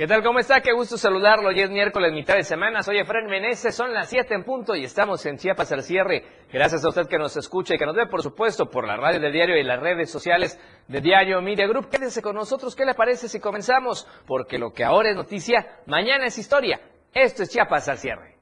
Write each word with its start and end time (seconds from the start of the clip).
¿Qué 0.00 0.06
tal? 0.06 0.22
¿Cómo 0.22 0.38
está? 0.38 0.62
Qué 0.62 0.72
gusto 0.72 0.96
saludarlo. 0.96 1.50
Hoy 1.50 1.60
es 1.60 1.68
miércoles, 1.68 2.10
mitad 2.14 2.34
de 2.34 2.42
semana. 2.42 2.82
Soy 2.82 2.96
Efraín 2.96 3.26
Meneses. 3.26 3.74
Son 3.74 3.92
las 3.92 4.08
7 4.08 4.32
en 4.32 4.44
punto 4.44 4.74
y 4.74 4.82
estamos 4.82 5.26
en 5.26 5.36
Chiapas 5.36 5.72
al 5.72 5.82
cierre. 5.82 6.24
Gracias 6.50 6.82
a 6.86 6.88
usted 6.88 7.06
que 7.06 7.18
nos 7.18 7.36
escucha 7.36 7.74
y 7.74 7.78
que 7.78 7.84
nos 7.84 7.94
ve, 7.94 8.06
por 8.06 8.22
supuesto, 8.22 8.70
por 8.70 8.86
la 8.86 8.96
radio 8.96 9.20
del 9.20 9.30
diario 9.30 9.58
y 9.58 9.62
las 9.62 9.78
redes 9.78 10.10
sociales 10.10 10.58
de 10.88 11.02
Diario 11.02 11.42
Media 11.42 11.66
Group. 11.66 11.90
Quédese 11.90 12.22
con 12.22 12.34
nosotros. 12.34 12.74
¿Qué 12.74 12.86
le 12.86 12.94
parece 12.94 13.28
si 13.28 13.40
comenzamos? 13.40 14.08
Porque 14.26 14.56
lo 14.56 14.72
que 14.72 14.84
ahora 14.84 15.10
es 15.10 15.16
noticia, 15.16 15.82
mañana 15.84 16.24
es 16.24 16.38
historia. 16.38 16.80
Esto 17.12 17.42
es 17.42 17.50
Chiapas 17.50 17.86
al 17.90 17.98
cierre. 17.98 18.38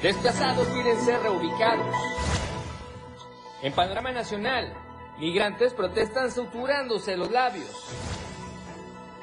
Desplazados 0.00 0.66
piden 0.68 0.96
ser 1.00 1.20
reubicados. 1.20 1.94
En 3.62 3.74
panorama 3.74 4.12
nacional, 4.12 4.85
Migrantes 5.18 5.72
protestan 5.72 6.30
suturándose 6.30 7.16
los 7.16 7.30
labios. 7.30 7.70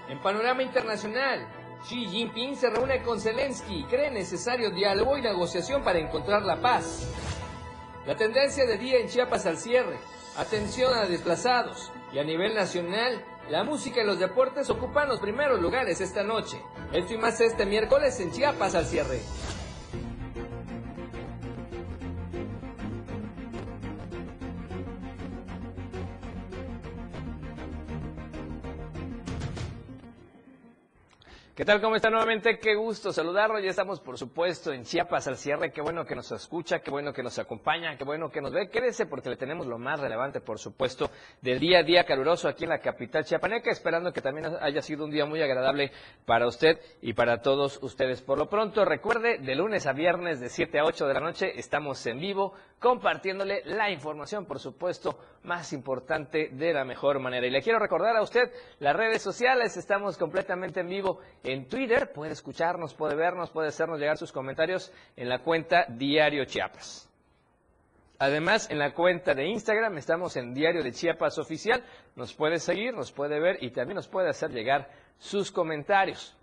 En 0.10 0.20
panorama 0.20 0.64
internacional, 0.64 1.48
Xi 1.84 2.08
Jinping 2.08 2.56
se 2.56 2.70
reúne 2.70 3.04
con 3.04 3.20
Zelensky 3.20 3.82
y 3.82 3.84
cree 3.84 4.10
necesario 4.10 4.72
diálogo 4.72 5.18
y 5.18 5.22
negociación 5.22 5.84
para 5.84 6.00
encontrar 6.00 6.42
la 6.44 6.62
paz. 6.62 7.08
La 8.08 8.16
tendencia 8.16 8.66
de 8.66 8.78
día 8.78 9.00
en 9.00 9.08
Chiapas 9.08 9.46
al 9.46 9.58
cierre, 9.58 9.98
atención 10.38 10.94
a 10.94 11.06
desplazados 11.06 11.92
y 12.12 12.20
a 12.20 12.24
nivel 12.24 12.56
nacional, 12.56 13.24
la 13.50 13.64
música 13.64 14.02
y 14.02 14.06
los 14.06 14.20
deportes 14.20 14.70
ocupan 14.70 15.10
los 15.10 15.20
primeros 15.20 15.62
lugares 15.62 16.02
esta 16.02 16.24
noche. 16.24 16.62
Esto 16.92 17.14
y 17.14 17.18
más 17.18 17.40
este 17.40 17.66
miércoles 17.66 18.20
en 18.20 18.32
Chiapas 18.32 18.74
al 18.74 18.86
cierre. 18.86 19.22
¿Qué 31.56 31.66
tal? 31.66 31.80
¿Cómo 31.82 31.96
está 31.96 32.10
nuevamente? 32.10 32.58
Qué 32.58 32.74
gusto 32.74 33.14
saludarlo. 33.14 33.60
Ya 33.60 33.70
estamos, 33.70 34.00
por 34.00 34.18
supuesto, 34.18 34.74
en 34.74 34.86
Chiapas 34.86 35.28
al 35.28 35.38
cierre. 35.38 35.72
Qué 35.72 35.82
bueno 35.84 36.04
que 36.04 36.16
nos 36.16 36.32
escucha, 36.32 36.80
qué 36.80 36.90
bueno 36.90 37.14
que 37.14 37.22
nos 37.22 37.38
acompaña, 37.38 37.96
qué 37.96 38.04
bueno 38.04 38.32
que 38.32 38.42
nos 38.42 38.52
ve. 38.52 38.70
Quédese 38.70 39.06
porque 39.06 39.30
le 39.30 39.38
tenemos 39.38 39.68
lo 39.68 39.78
más 39.78 40.00
relevante, 40.00 40.42
por 40.42 40.58
supuesto, 40.58 41.12
del 41.42 41.60
día 41.60 41.82
a 41.82 41.84
día 41.84 42.06
caluroso 42.06 42.48
aquí 42.48 42.64
en 42.64 42.72
la 42.72 42.80
capital 42.80 43.24
chiapaneca, 43.24 43.70
esperando 43.70 44.12
que 44.12 44.20
también 44.20 44.48
haya 44.62 44.82
sido 44.82 45.06
un 45.06 45.12
día 45.12 45.28
muy 45.28 45.44
agradable 45.44 45.92
para 46.26 46.48
usted 46.48 46.80
y 47.04 47.14
para 47.14 47.44
todos 47.44 47.78
ustedes. 47.84 48.24
Por 48.24 48.40
lo 48.40 48.50
pronto, 48.50 48.84
recuerde, 48.84 49.38
de 49.38 49.54
lunes 49.54 49.86
a 49.86 49.94
viernes 49.94 50.40
de 50.40 50.50
7 50.50 50.80
a 50.80 50.86
8 50.86 51.06
de 51.06 51.14
la 51.14 51.20
noche 51.20 51.60
estamos 51.60 52.04
en 52.08 52.20
vivo 52.20 52.56
compartiéndole 52.80 53.62
la 53.64 53.92
información, 53.92 54.46
por 54.46 54.60
supuesto, 54.60 55.18
más 55.44 55.72
importante 55.72 56.50
de 56.52 56.74
la 56.74 56.84
mejor 56.84 57.20
manera. 57.20 57.48
Y 57.48 57.50
le 57.50 57.62
quiero 57.62 57.80
recordar 57.80 58.18
a 58.18 58.22
usted 58.22 58.52
las 58.80 58.94
redes 58.94 59.22
sociales, 59.22 59.78
estamos 59.78 60.18
completamente 60.18 60.82
en 60.82 60.90
vivo 60.90 61.20
en 61.44 61.68
Twitter, 61.68 62.12
puede 62.14 62.32
escucharnos, 62.32 62.94
puede 62.94 63.16
vernos, 63.16 63.52
puede 63.52 63.68
hacernos 63.68 64.00
llegar 64.00 64.18
sus 64.18 64.32
comentarios 64.32 64.92
en 65.16 65.30
la 65.30 65.40
cuenta 65.40 65.86
Diario 65.90 66.46
Chiapas. 66.46 67.10
Además, 68.20 68.70
en 68.70 68.80
la 68.80 68.94
cuenta 68.94 69.34
de 69.34 69.48
Instagram 69.48 69.98
estamos 69.98 70.38
en 70.38 70.54
Diario 70.54 70.82
de 70.82 70.94
Chiapas 70.94 71.38
Oficial, 71.38 71.84
nos 72.16 72.34
puede 72.34 72.60
seguir, 72.60 72.94
nos 72.94 73.12
puede 73.12 73.40
ver 73.40 73.58
y 73.62 73.72
también 73.72 73.96
nos 73.96 74.08
puede 74.08 74.30
hacer 74.30 74.52
llegar 74.52 74.90
sus 75.18 75.52
comentarios. 75.52 76.36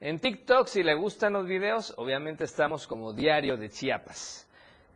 En 0.00 0.18
TikTok, 0.18 0.66
si 0.66 0.82
le 0.82 0.94
gustan 0.94 1.34
los 1.34 1.46
videos, 1.46 1.92
obviamente 1.98 2.44
estamos 2.44 2.86
como 2.86 3.12
Diario 3.12 3.56
de 3.56 3.68
Chiapas. 3.68 4.45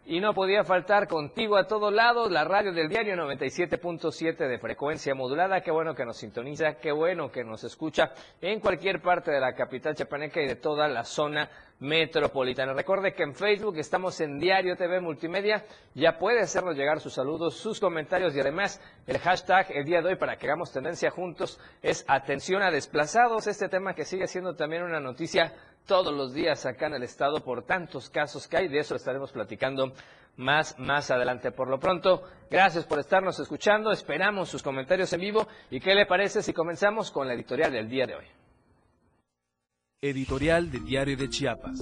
Y 0.07 0.19
no 0.19 0.35
podía 0.35 0.65
faltar 0.65 1.07
contigo 1.07 1.57
a 1.57 1.67
todos 1.67 1.93
lados 1.93 2.31
la 2.31 2.45
radio 2.45 2.73
del 2.73 2.89
diario 2.89 3.15
97.7 3.17 4.49
de 4.49 4.59
frecuencia 4.59 5.15
modulada. 5.15 5.61
Qué 5.61 5.71
bueno 5.71 5.95
que 5.95 6.07
nos 6.07 6.17
sintoniza, 6.17 6.79
qué 6.79 6.91
bueno 6.91 7.31
que 7.31 7.45
nos 7.45 7.63
escucha 7.65 8.13
en 8.41 8.61
cualquier 8.61 9.03
parte 9.03 9.31
de 9.31 9.39
la 9.39 9.55
capital 9.55 9.95
chapaneca 9.95 10.41
y 10.41 10.47
de 10.47 10.57
toda 10.57 10.89
la 10.89 11.05
zona 11.05 11.49
metropolitana. 11.81 12.73
Recuerde 12.73 13.15
que 13.15 13.23
en 13.23 13.35
Facebook 13.35 13.77
estamos 13.79 14.21
en 14.21 14.39
Diario 14.39 14.77
TV 14.77 15.01
Multimedia. 15.01 15.65
Ya 15.95 16.19
puede 16.19 16.41
hacernos 16.41 16.77
llegar 16.77 17.01
sus 17.01 17.15
saludos, 17.15 17.57
sus 17.57 17.79
comentarios 17.79 18.35
y 18.35 18.41
además 18.41 18.81
el 19.07 19.19
hashtag 19.19 19.67
el 19.71 19.85
día 19.85 20.03
de 20.03 20.09
hoy 20.09 20.17
para 20.17 20.37
que 20.37 20.47
hagamos 20.47 20.73
tendencia 20.73 21.11
juntos 21.11 21.61
es 21.83 22.05
atención 22.09 22.63
a 22.63 22.71
desplazados. 22.71 23.47
Este 23.47 23.69
tema 23.69 23.95
que 23.95 24.05
sigue 24.05 24.27
siendo 24.27 24.55
también 24.57 24.83
una 24.83 25.01
noticia 25.01 25.53
todos 25.87 26.15
los 26.15 26.33
días 26.33 26.67
acá 26.67 26.87
en 26.87 26.95
el 26.95 27.03
estado 27.03 27.41
por 27.41 27.65
tantos 27.65 28.11
casos 28.11 28.47
que 28.47 28.57
hay. 28.57 28.69
De 28.69 28.79
eso 28.79 28.95
estaremos 28.95 29.33
platicando 29.33 29.93
más, 30.37 30.79
más 30.79 31.11
adelante. 31.11 31.53
Por 31.53 31.69
lo 31.69 31.79
pronto, 31.79 32.23
gracias 32.51 32.85
por 32.85 32.99
estarnos 32.99 33.39
escuchando. 33.39 33.93
Esperamos 33.93 34.49
sus 34.49 34.63
comentarios 34.63 35.13
en 35.13 35.21
vivo. 35.21 35.47
¿Y 35.71 35.81
qué 35.81 35.95
le 35.95 36.07
parece 36.07 36.43
si 36.43 36.53
comenzamos 36.53 37.11
con 37.11 37.29
la 37.29 37.35
editorial 37.35 37.73
del 37.73 37.89
día 37.89 38.07
de 38.07 38.15
hoy? 38.17 38.27
Editorial 40.03 40.71
de 40.71 40.81
Diario 40.81 41.17
de 41.17 41.29
Chiapas. 41.29 41.79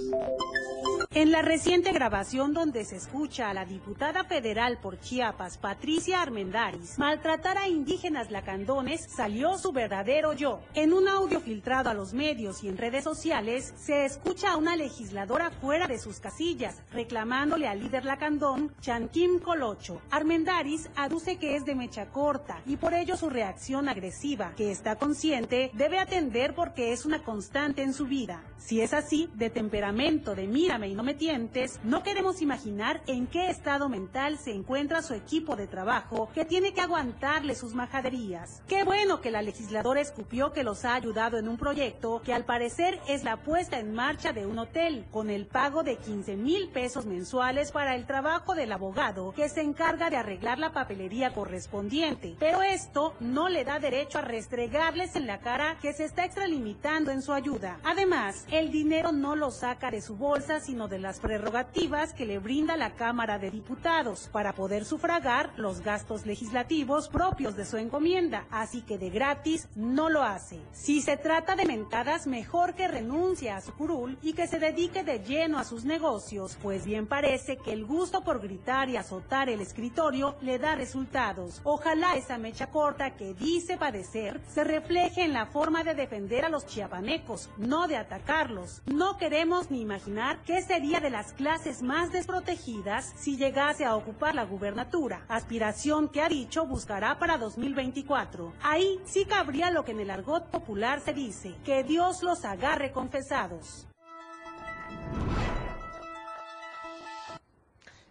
En 1.18 1.32
la 1.32 1.42
reciente 1.42 1.90
grabación 1.90 2.54
donde 2.54 2.84
se 2.84 2.94
escucha 2.94 3.50
a 3.50 3.52
la 3.52 3.64
diputada 3.64 4.22
federal 4.22 4.78
por 4.80 5.00
Chiapas, 5.00 5.58
Patricia 5.58 6.22
Armendaris, 6.22 6.96
maltratar 6.96 7.58
a 7.58 7.66
indígenas 7.66 8.30
lacandones, 8.30 9.04
salió 9.10 9.58
su 9.58 9.72
verdadero 9.72 10.32
yo. 10.32 10.60
En 10.74 10.92
un 10.92 11.08
audio 11.08 11.40
filtrado 11.40 11.90
a 11.90 11.94
los 11.94 12.14
medios 12.14 12.62
y 12.62 12.68
en 12.68 12.78
redes 12.78 13.02
sociales, 13.02 13.74
se 13.76 14.04
escucha 14.04 14.52
a 14.52 14.56
una 14.56 14.76
legisladora 14.76 15.50
fuera 15.50 15.88
de 15.88 15.98
sus 15.98 16.20
casillas, 16.20 16.80
reclamándole 16.92 17.66
al 17.66 17.80
líder 17.80 18.04
lacandón, 18.04 18.72
Chanquim 18.80 19.40
Colocho. 19.40 20.00
Armendaris 20.12 20.88
aduce 20.94 21.36
que 21.36 21.56
es 21.56 21.64
de 21.64 21.74
mecha 21.74 22.10
corta 22.12 22.62
y 22.64 22.76
por 22.76 22.94
ello 22.94 23.16
su 23.16 23.28
reacción 23.28 23.88
agresiva, 23.88 24.52
que 24.56 24.70
está 24.70 24.94
consciente, 24.94 25.72
debe 25.74 25.98
atender 25.98 26.54
porque 26.54 26.92
es 26.92 27.04
una 27.04 27.24
constante 27.24 27.82
en 27.82 27.92
su 27.92 28.06
vida. 28.06 28.44
Si 28.56 28.80
es 28.80 28.92
así, 28.92 29.28
de 29.34 29.50
temperamento, 29.50 30.36
de 30.36 30.46
mírame 30.46 30.86
y 30.86 30.94
no 30.94 31.07
me 31.08 31.14
tientes, 31.14 31.80
no 31.84 32.02
queremos 32.02 32.42
imaginar 32.42 33.00
en 33.06 33.26
qué 33.28 33.48
estado 33.48 33.88
mental 33.88 34.36
se 34.36 34.52
encuentra 34.52 35.00
su 35.00 35.14
equipo 35.14 35.56
de 35.56 35.66
trabajo 35.66 36.28
que 36.34 36.44
tiene 36.44 36.74
que 36.74 36.82
aguantarle 36.82 37.54
sus 37.54 37.72
majaderías. 37.72 38.62
Qué 38.68 38.84
bueno 38.84 39.22
que 39.22 39.30
la 39.30 39.40
legisladora 39.40 40.02
escupió 40.02 40.52
que 40.52 40.64
los 40.64 40.84
ha 40.84 40.92
ayudado 40.92 41.38
en 41.38 41.48
un 41.48 41.56
proyecto 41.56 42.20
que 42.22 42.34
al 42.34 42.44
parecer 42.44 43.00
es 43.08 43.24
la 43.24 43.38
puesta 43.38 43.78
en 43.78 43.94
marcha 43.94 44.34
de 44.34 44.44
un 44.44 44.58
hotel, 44.58 45.06
con 45.10 45.30
el 45.30 45.46
pago 45.46 45.82
de 45.82 45.96
15 45.96 46.36
mil 46.36 46.68
pesos 46.68 47.06
mensuales 47.06 47.72
para 47.72 47.94
el 47.94 48.04
trabajo 48.04 48.54
del 48.54 48.70
abogado 48.70 49.32
que 49.32 49.48
se 49.48 49.62
encarga 49.62 50.10
de 50.10 50.18
arreglar 50.18 50.58
la 50.58 50.74
papelería 50.74 51.32
correspondiente. 51.32 52.36
Pero 52.38 52.60
esto 52.60 53.14
no 53.20 53.48
le 53.48 53.64
da 53.64 53.78
derecho 53.78 54.18
a 54.18 54.22
restregarles 54.22 55.16
en 55.16 55.26
la 55.26 55.40
cara 55.40 55.78
que 55.80 55.94
se 55.94 56.04
está 56.04 56.26
extralimitando 56.26 57.12
en 57.12 57.22
su 57.22 57.32
ayuda. 57.32 57.80
Además, 57.82 58.44
el 58.50 58.70
dinero 58.70 59.10
no 59.12 59.36
lo 59.36 59.50
saca 59.50 59.90
de 59.90 60.02
su 60.02 60.14
bolsa, 60.14 60.60
sino 60.60 60.86
de 60.88 60.98
las 60.98 61.20
prerrogativas 61.20 62.12
que 62.12 62.26
le 62.26 62.38
brinda 62.38 62.76
la 62.76 62.94
Cámara 62.94 63.38
de 63.38 63.50
Diputados 63.50 64.28
para 64.32 64.52
poder 64.52 64.84
sufragar 64.84 65.52
los 65.56 65.80
gastos 65.80 66.26
legislativos 66.26 67.08
propios 67.08 67.56
de 67.56 67.64
su 67.64 67.76
encomienda, 67.76 68.46
así 68.50 68.82
que 68.82 68.98
de 68.98 69.10
gratis 69.10 69.68
no 69.74 70.08
lo 70.08 70.22
hace. 70.22 70.60
Si 70.72 71.02
se 71.02 71.16
trata 71.16 71.56
de 71.56 71.64
mentadas, 71.64 72.26
mejor 72.26 72.74
que 72.74 72.88
renuncie 72.88 73.50
a 73.50 73.60
su 73.60 73.72
curul 73.74 74.18
y 74.22 74.32
que 74.32 74.46
se 74.46 74.58
dedique 74.58 75.04
de 75.04 75.20
lleno 75.20 75.58
a 75.58 75.64
sus 75.64 75.84
negocios, 75.84 76.58
pues 76.62 76.84
bien 76.84 77.06
parece 77.06 77.56
que 77.56 77.72
el 77.72 77.84
gusto 77.84 78.22
por 78.22 78.40
gritar 78.40 78.88
y 78.88 78.96
azotar 78.96 79.48
el 79.48 79.60
escritorio 79.60 80.36
le 80.40 80.58
da 80.58 80.74
resultados. 80.74 81.60
Ojalá 81.64 82.16
esa 82.16 82.38
mecha 82.38 82.68
corta 82.68 83.16
que 83.16 83.34
dice 83.34 83.76
padecer 83.76 84.40
se 84.48 84.64
refleje 84.64 85.22
en 85.22 85.32
la 85.32 85.46
forma 85.46 85.84
de 85.84 85.94
defender 85.94 86.44
a 86.44 86.48
los 86.48 86.66
chiapanecos, 86.66 87.50
no 87.56 87.88
de 87.88 87.96
atacarlos. 87.96 88.82
No 88.86 89.18
queremos 89.18 89.70
ni 89.70 89.80
imaginar 89.80 90.38
qué 90.44 90.62
se 90.62 90.77
sería 90.78 91.00
de 91.00 91.10
las 91.10 91.32
clases 91.32 91.82
más 91.82 92.12
desprotegidas 92.12 93.12
si 93.16 93.36
llegase 93.36 93.84
a 93.84 93.96
ocupar 93.96 94.36
la 94.36 94.44
gubernatura, 94.44 95.24
aspiración 95.26 96.08
que 96.08 96.22
ha 96.22 96.28
dicho 96.28 96.66
buscará 96.66 97.18
para 97.18 97.36
2024. 97.36 98.52
Ahí 98.62 99.00
sí 99.04 99.24
cabría 99.24 99.72
lo 99.72 99.84
que 99.84 99.90
en 99.90 99.98
el 99.98 100.08
argot 100.08 100.48
popular 100.52 101.00
se 101.00 101.14
dice, 101.14 101.56
que 101.64 101.82
Dios 101.82 102.22
los 102.22 102.44
agarre 102.44 102.92
confesados. 102.92 103.88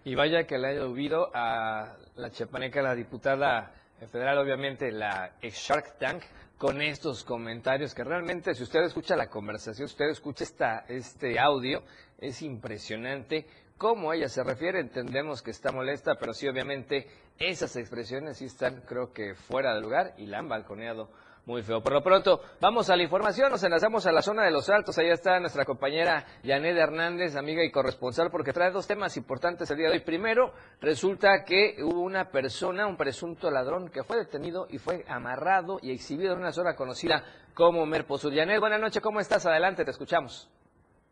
Y 0.03 0.15
vaya 0.15 0.45
que 0.45 0.57
le 0.57 0.67
haya 0.67 0.83
oído 0.83 1.31
a 1.33 1.95
la 2.17 2.31
chapaneca, 2.31 2.81
la 2.81 2.95
diputada 2.95 3.71
federal, 4.11 4.39
obviamente 4.39 4.91
la 4.91 5.37
ex 5.41 5.55
Shark 5.55 5.97
Tank, 5.97 6.21
con 6.57 6.81
estos 6.81 7.23
comentarios 7.23 7.93
que 7.93 8.03
realmente, 8.03 8.55
si 8.55 8.63
usted 8.63 8.81
escucha 8.81 9.15
la 9.15 9.27
conversación, 9.27 9.87
si 9.87 9.93
usted 9.93 10.09
escucha 10.09 10.43
esta, 10.43 10.85
este 10.87 11.39
audio, 11.39 11.83
es 12.17 12.41
impresionante 12.41 13.45
cómo 13.77 14.13
ella 14.13 14.29
se 14.29 14.43
refiere. 14.43 14.79
Entendemos 14.79 15.41
que 15.41 15.51
está 15.51 15.71
molesta, 15.71 16.15
pero 16.19 16.33
sí, 16.33 16.47
obviamente, 16.47 17.07
esas 17.37 17.75
expresiones 17.75 18.37
sí 18.37 18.45
están, 18.45 18.81
creo 18.81 19.13
que, 19.13 19.35
fuera 19.35 19.73
de 19.75 19.81
lugar 19.81 20.13
y 20.17 20.25
la 20.25 20.39
han 20.39 20.49
balconeado 20.49 21.09
muy 21.45 21.63
feo. 21.63 21.81
Por 21.81 21.93
lo 21.93 22.03
pronto, 22.03 22.41
vamos 22.59 22.89
a 22.89 22.97
la 22.97 23.03
información, 23.03 23.49
nos 23.49 23.63
enlazamos 23.63 24.05
a 24.05 24.11
la 24.11 24.21
zona 24.21 24.43
de 24.43 24.51
los 24.51 24.69
Altos, 24.69 24.97
ahí 24.97 25.09
está 25.09 25.39
nuestra 25.39 25.63
compañera 25.63 26.25
Yanet 26.43 26.75
Hernández, 26.75 27.37
amiga 27.37 27.63
y 27.63 27.71
corresponsal, 27.71 28.29
porque 28.29 28.51
trae 28.51 28.69
dos 28.69 28.85
temas 28.85 29.15
importantes 29.15 29.71
el 29.71 29.77
día 29.77 29.87
de 29.87 29.93
hoy. 29.93 30.01
Primero, 30.01 30.51
resulta 30.81 31.45
que 31.45 31.77
hubo 31.81 32.01
una 32.01 32.31
persona, 32.31 32.85
un 32.85 32.97
presunto 32.97 33.49
ladrón, 33.49 33.89
que 33.89 34.03
fue 34.03 34.17
detenido 34.17 34.67
y 34.69 34.77
fue 34.77 35.05
amarrado 35.07 35.79
y 35.81 35.91
exhibido 35.91 36.33
en 36.33 36.39
una 36.39 36.51
zona 36.51 36.75
conocida 36.75 37.23
como 37.53 37.85
Merposur. 37.85 38.33
Yanet, 38.33 38.59
buenas 38.59 38.81
noches, 38.81 39.01
¿cómo 39.01 39.21
estás? 39.21 39.45
Adelante, 39.45 39.85
te 39.85 39.91
escuchamos. 39.91 40.49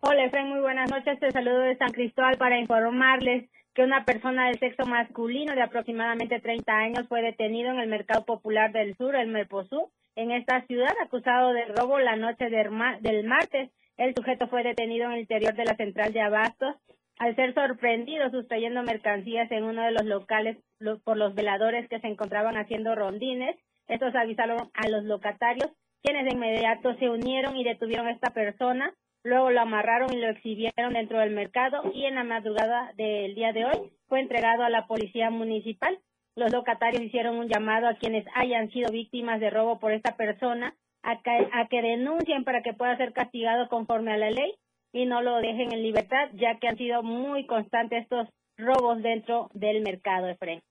Hola, 0.08 0.26
Efraín, 0.26 0.50
muy 0.50 0.60
buenas 0.60 0.92
noches. 0.92 1.20
Te 1.20 1.32
saludo 1.32 1.62
de 1.62 1.78
San 1.78 1.92
Cristóbal 1.92 2.38
para 2.38 2.60
informarles 2.60 3.50
que 3.74 3.82
una 3.82 4.06
persona 4.06 4.46
del 4.46 4.60
sexo 4.60 4.86
masculino 4.86 5.56
de 5.56 5.64
aproximadamente 5.64 6.40
30 6.40 6.72
años 6.72 7.08
fue 7.08 7.24
detenido 7.24 7.72
en 7.72 7.80
el 7.80 7.90
Mercado 7.90 8.24
Popular 8.24 8.72
del 8.72 8.96
Sur, 8.98 9.16
el 9.16 9.30
Merposú, 9.30 9.90
en 10.16 10.30
esta 10.30 10.62
ciudad, 10.68 10.94
acusado 11.02 11.54
de 11.54 11.66
robo 11.66 11.98
la 11.98 12.18
noche 12.18 12.52
del 12.52 13.24
martes. 13.24 13.72
El 13.98 14.14
sujeto 14.14 14.48
fue 14.48 14.62
detenido 14.62 15.08
en 15.08 15.14
el 15.14 15.20
interior 15.22 15.56
de 15.56 15.66
la 15.66 15.76
central 15.76 16.14
de 16.14 16.22
Abastos 16.22 16.76
al 17.18 17.36
ser 17.36 17.56
sorprendido 17.56 18.30
sustrayendo 18.30 18.84
mercancías 18.84 19.52
en 19.52 19.64
uno 19.64 19.82
de 19.82 19.92
los 19.92 20.06
locales 20.06 20.56
por 21.04 21.18
los 21.18 21.34
veladores 21.34 21.90
que 21.90 22.00
se 22.00 22.08
encontraban 22.08 22.58
haciendo 22.58 22.94
rondines. 22.94 23.56
Estos 23.88 24.14
avisaron 24.14 24.70
a 24.76 24.88
los 24.88 25.04
locatarios, 25.04 25.72
quienes 26.04 26.26
de 26.26 26.36
inmediato 26.36 26.94
se 27.00 27.10
unieron 27.10 27.58
y 27.58 27.64
detuvieron 27.64 28.06
a 28.06 28.12
esta 28.12 28.30
persona 28.36 28.94
Luego 29.26 29.50
lo 29.50 29.62
amarraron 29.62 30.14
y 30.14 30.18
lo 30.18 30.30
exhibieron 30.30 30.94
dentro 30.94 31.18
del 31.18 31.32
mercado 31.32 31.82
y 31.96 32.06
en 32.06 32.14
la 32.14 32.24
madrugada 32.24 32.94
del 32.96 33.34
día 33.34 33.54
de 33.54 33.66
hoy 33.66 33.92
fue 34.08 34.20
entregado 34.20 34.64
a 34.64 34.70
la 34.70 34.86
policía 34.86 35.32
municipal. 35.32 35.98
Los 36.36 36.54
locatarios 36.54 37.02
hicieron 37.02 37.38
un 37.38 37.48
llamado 37.48 37.88
a 37.88 37.96
quienes 37.96 38.24
hayan 38.36 38.70
sido 38.70 38.92
víctimas 38.92 39.40
de 39.40 39.50
robo 39.50 39.80
por 39.80 39.94
esta 39.94 40.16
persona 40.16 40.76
a 41.02 41.22
que, 41.24 41.82
denuncien 41.82 42.44
para 42.44 42.62
que 42.62 42.74
pueda 42.74 42.98
ser 42.98 43.14
castigado 43.14 43.68
conforme 43.68 44.14
a 44.14 44.18
la 44.18 44.30
ley 44.30 44.54
y 44.94 45.08
no 45.08 45.24
lo 45.24 45.38
dejen 45.38 45.74
en 45.74 45.82
libertad, 45.82 46.30
ya 46.34 46.60
que 46.60 46.68
han 46.68 46.78
sido 46.78 47.02
muy 47.02 47.48
constantes 47.48 48.04
estos 48.04 48.30
robos 48.58 49.02
dentro 49.02 49.50
del 49.56 49.82
mercado, 49.82 50.30
Efraín. 50.30 50.62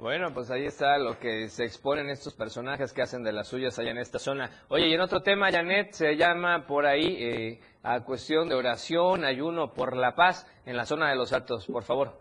Bueno, 0.00 0.28
pues 0.32 0.50
ahí 0.50 0.64
está 0.64 0.96
lo 0.96 1.18
que 1.18 1.48
se 1.48 1.64
exponen 1.64 2.08
estos 2.08 2.34
personajes 2.34 2.94
que 2.94 3.02
hacen 3.02 3.22
de 3.22 3.32
las 3.32 3.48
suyas 3.48 3.78
allá 3.78 3.90
en 3.90 3.98
esta 3.98 4.18
zona. 4.18 4.48
Oye, 4.70 4.88
y 4.88 4.94
en 4.94 5.00
otro 5.02 5.20
tema, 5.20 5.52
Janet, 5.52 5.92
se 5.92 6.16
llama 6.16 6.66
por 6.66 6.86
ahí 6.86 7.18
eh, 7.20 7.60
a 7.82 8.02
cuestión 8.02 8.48
de 8.48 8.54
oración, 8.54 9.26
ayuno 9.26 9.74
por 9.74 9.94
la 9.94 10.14
paz 10.14 10.50
en 10.64 10.78
la 10.78 10.86
zona 10.86 11.10
de 11.10 11.16
los 11.16 11.34
Altos, 11.34 11.66
por 11.66 11.82
favor. 11.82 12.14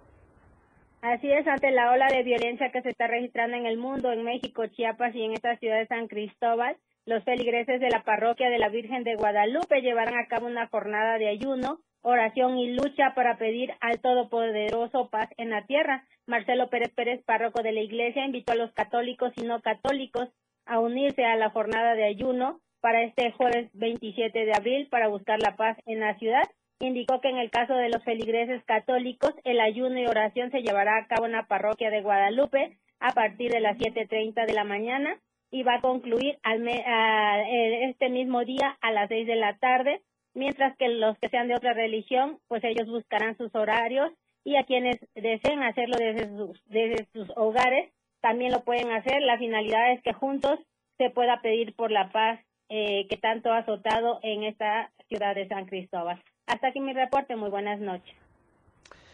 Así 1.02 1.32
es, 1.32 1.48
ante 1.48 1.72
la 1.72 1.94
ola 1.94 2.08
de 2.08 2.24
violencia 2.24 2.70
que 2.70 2.82
se 2.82 2.90
está 2.90 3.08
registrando 3.08 3.56
en 3.56 3.66
el 3.66 3.78
mundo, 3.78 4.12
en 4.12 4.26
México, 4.26 4.68
Chiapas 4.68 5.16
y 5.16 5.24
en 5.24 5.32
esta 5.32 5.56
ciudad 5.56 5.78
de 5.78 5.88
San 5.88 6.10
Cristóbal, 6.10 6.76
los 7.06 7.24
feligreses 7.24 7.80
de 7.80 7.90
la 7.90 8.04
parroquia 8.04 8.50
de 8.50 8.60
la 8.60 8.68
Virgen 8.68 9.06
de 9.06 9.16
Guadalupe 9.16 9.80
llevarán 9.80 10.18
a 10.18 10.28
cabo 10.28 10.48
una 10.48 10.68
jornada 10.68 11.18
de 11.18 11.30
ayuno 11.30 11.80
oración 12.02 12.58
y 12.58 12.74
lucha 12.74 13.14
para 13.16 13.38
pedir 13.38 13.74
al 13.82 14.00
Todopoderoso 14.00 15.10
paz 15.10 15.30
en 15.38 15.50
la 15.50 15.66
tierra. 15.66 16.06
Marcelo 16.26 16.70
Pérez 16.70 16.92
Pérez, 16.94 17.24
párroco 17.24 17.62
de 17.62 17.72
la 17.72 17.82
Iglesia, 17.82 18.26
invitó 18.26 18.54
a 18.54 18.56
los 18.56 18.72
católicos 18.74 19.34
y 19.36 19.42
no 19.42 19.62
católicos 19.62 20.30
a 20.66 20.80
unirse 20.80 21.26
a 21.26 21.36
la 21.36 21.50
jornada 21.50 21.96
de 21.96 22.06
ayuno 22.06 22.60
para 22.82 23.04
este 23.04 23.32
jueves 23.32 23.70
27 23.74 24.46
de 24.46 24.54
abril 24.54 24.88
para 24.90 25.08
buscar 25.08 25.40
la 25.42 25.56
paz 25.56 25.78
en 25.86 26.00
la 26.00 26.18
ciudad. 26.18 26.44
Indicó 26.80 27.20
que 27.20 27.30
en 27.30 27.38
el 27.38 27.50
caso 27.50 27.74
de 27.74 27.90
los 27.90 28.04
feligreses 28.04 28.64
católicos, 28.64 29.34
el 29.44 29.60
ayuno 29.60 30.00
y 30.00 30.06
oración 30.06 30.52
se 30.52 30.62
llevará 30.62 30.98
a 30.98 31.08
cabo 31.08 31.26
en 31.26 31.34
la 31.34 31.48
parroquia 31.48 31.90
de 31.90 32.02
Guadalupe 32.02 32.78
a 33.00 33.12
partir 33.14 33.52
de 33.52 33.60
las 33.60 33.78
7.30 33.78 34.46
de 34.46 34.54
la 34.54 34.64
mañana 34.64 35.20
y 35.52 35.64
va 35.64 35.76
a 35.76 35.82
concluir 35.82 36.38
al 36.44 36.66
este 36.68 38.10
mismo 38.10 38.46
día 38.46 38.78
a 38.82 38.92
las 38.92 39.10
6 39.10 39.28
de 39.28 39.36
la 39.36 39.58
tarde 39.58 40.02
mientras 40.40 40.76
que 40.78 40.88
los 40.88 41.18
que 41.20 41.30
sean 41.30 41.50
de 41.50 41.56
otra 41.56 41.74
religión, 41.74 42.40
pues 42.48 42.64
ellos 42.64 42.88
buscarán 42.88 43.38
sus 43.38 43.54
horarios 43.54 44.12
y 44.46 44.56
a 44.56 44.64
quienes 44.64 44.98
deseen 45.14 45.62
hacerlo 45.62 45.98
desde 46.00 46.30
sus, 46.30 46.60
desde 46.68 47.06
sus 47.14 47.30
hogares, 47.36 47.92
también 48.22 48.52
lo 48.52 48.64
pueden 48.64 48.92
hacer. 48.92 49.22
La 49.22 49.38
finalidad 49.38 49.92
es 49.92 50.02
que 50.02 50.14
juntos 50.14 50.58
se 50.98 51.10
pueda 51.10 51.42
pedir 51.42 51.76
por 51.76 51.92
la 51.92 52.10
paz 52.12 52.40
eh, 52.70 53.06
que 53.10 53.18
tanto 53.18 53.52
ha 53.52 53.60
azotado 53.60 54.20
en 54.24 54.44
esta 54.44 54.92
ciudad 55.10 55.36
de 55.36 55.48
San 55.48 55.66
Cristóbal. 55.66 56.22
Hasta 56.48 56.70
aquí 56.70 56.80
mi 56.80 56.94
reporte. 56.94 57.36
Muy 57.36 57.50
buenas 57.50 57.80
noches. 57.80 58.16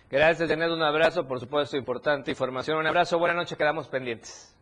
Gracias, 0.09 0.47
Janet. 0.47 0.69
Un 0.69 0.83
abrazo, 0.83 1.27
por 1.27 1.39
supuesto, 1.39 1.75
importante 1.75 2.31
información. 2.31 2.77
Un 2.77 2.87
abrazo, 2.87 3.17
buenas 3.17 3.37
noches, 3.37 3.57
quedamos 3.57 3.87
pendientes. 3.87 4.55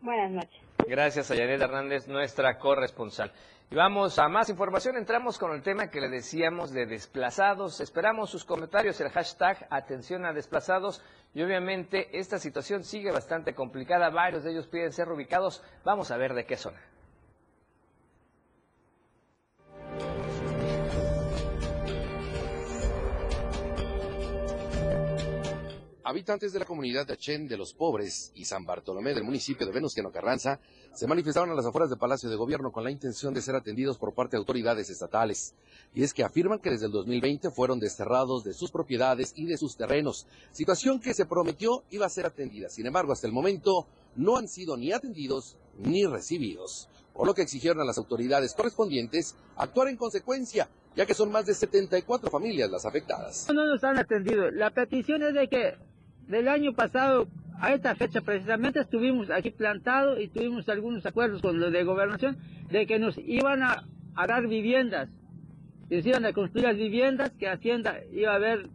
Buenas 0.00 0.30
noches. 0.30 0.65
Gracias 0.88 1.32
a 1.32 1.34
Janet 1.34 1.60
Hernández, 1.60 2.06
nuestra 2.06 2.58
corresponsal. 2.58 3.32
Y 3.72 3.74
vamos 3.74 4.20
a 4.20 4.28
más 4.28 4.48
información. 4.50 4.96
Entramos 4.96 5.36
con 5.36 5.52
el 5.52 5.60
tema 5.62 5.90
que 5.90 6.00
le 6.00 6.08
decíamos 6.08 6.72
de 6.72 6.86
desplazados. 6.86 7.80
Esperamos 7.80 8.30
sus 8.30 8.44
comentarios, 8.44 9.00
el 9.00 9.10
hashtag 9.10 9.66
atención 9.68 10.24
a 10.24 10.32
desplazados. 10.32 11.02
Y 11.34 11.42
obviamente 11.42 12.16
esta 12.16 12.38
situación 12.38 12.84
sigue 12.84 13.10
bastante 13.10 13.52
complicada. 13.52 14.10
Varios 14.10 14.44
de 14.44 14.52
ellos 14.52 14.68
piden 14.68 14.92
ser 14.92 15.10
ubicados. 15.10 15.60
Vamos 15.84 16.12
a 16.12 16.16
ver 16.16 16.34
de 16.34 16.46
qué 16.46 16.56
zona. 16.56 16.80
Habitantes 26.08 26.52
de 26.52 26.60
la 26.60 26.64
comunidad 26.64 27.04
de 27.04 27.14
Achén 27.14 27.48
de 27.48 27.56
los 27.56 27.74
Pobres 27.74 28.30
y 28.36 28.44
San 28.44 28.64
Bartolomé 28.64 29.12
del 29.12 29.24
municipio 29.24 29.66
de 29.66 29.72
Venustiano 29.72 30.12
Carranza 30.12 30.60
se 30.94 31.08
manifestaron 31.08 31.50
a 31.50 31.54
las 31.54 31.66
afueras 31.66 31.90
del 31.90 31.98
Palacio 31.98 32.30
de 32.30 32.36
Gobierno 32.36 32.70
con 32.70 32.84
la 32.84 32.92
intención 32.92 33.34
de 33.34 33.42
ser 33.42 33.56
atendidos 33.56 33.98
por 33.98 34.14
parte 34.14 34.36
de 34.36 34.38
autoridades 34.38 34.88
estatales. 34.88 35.56
Y 35.94 36.04
es 36.04 36.14
que 36.14 36.22
afirman 36.22 36.60
que 36.60 36.70
desde 36.70 36.86
el 36.86 36.92
2020 36.92 37.50
fueron 37.50 37.80
desterrados 37.80 38.44
de 38.44 38.54
sus 38.54 38.70
propiedades 38.70 39.32
y 39.34 39.46
de 39.46 39.58
sus 39.58 39.76
terrenos, 39.76 40.28
situación 40.52 41.00
que 41.00 41.12
se 41.12 41.26
prometió 41.26 41.82
iba 41.90 42.06
a 42.06 42.08
ser 42.08 42.26
atendida. 42.26 42.68
Sin 42.68 42.86
embargo, 42.86 43.12
hasta 43.12 43.26
el 43.26 43.32
momento 43.32 43.88
no 44.14 44.36
han 44.36 44.46
sido 44.46 44.76
ni 44.76 44.92
atendidos 44.92 45.56
ni 45.76 46.06
recibidos, 46.06 46.88
por 47.14 47.26
lo 47.26 47.34
que 47.34 47.42
exigieron 47.42 47.80
a 47.80 47.84
las 47.84 47.98
autoridades 47.98 48.54
correspondientes 48.54 49.34
actuar 49.56 49.88
en 49.88 49.96
consecuencia 49.96 50.68
ya 50.94 51.04
que 51.04 51.14
son 51.14 51.30
más 51.30 51.44
de 51.44 51.52
74 51.52 52.30
familias 52.30 52.70
las 52.70 52.86
afectadas. 52.86 53.48
No 53.52 53.66
nos 53.66 53.84
han 53.84 53.98
atendido. 53.98 54.50
La 54.50 54.70
petición 54.70 55.22
es 55.22 55.34
de 55.34 55.46
que 55.46 55.74
del 56.28 56.48
año 56.48 56.72
pasado 56.74 57.28
a 57.60 57.72
esta 57.72 57.94
fecha 57.94 58.20
precisamente 58.20 58.80
estuvimos 58.80 59.30
aquí 59.30 59.50
plantados 59.50 60.20
y 60.20 60.28
tuvimos 60.28 60.68
algunos 60.68 61.06
acuerdos 61.06 61.40
con 61.40 61.58
los 61.58 61.72
de 61.72 61.84
gobernación 61.84 62.36
de 62.70 62.86
que 62.86 62.98
nos 62.98 63.16
iban 63.18 63.62
a, 63.62 63.86
dar 64.26 64.46
viviendas, 64.46 65.08
que 65.88 66.02
se 66.02 66.10
iban 66.10 66.26
a 66.26 66.32
construir 66.32 66.66
las 66.66 66.76
viviendas, 66.76 67.32
que 67.38 67.48
Hacienda 67.48 67.98
iba 68.12 68.34
a 68.34 68.38
ver 68.38 68.68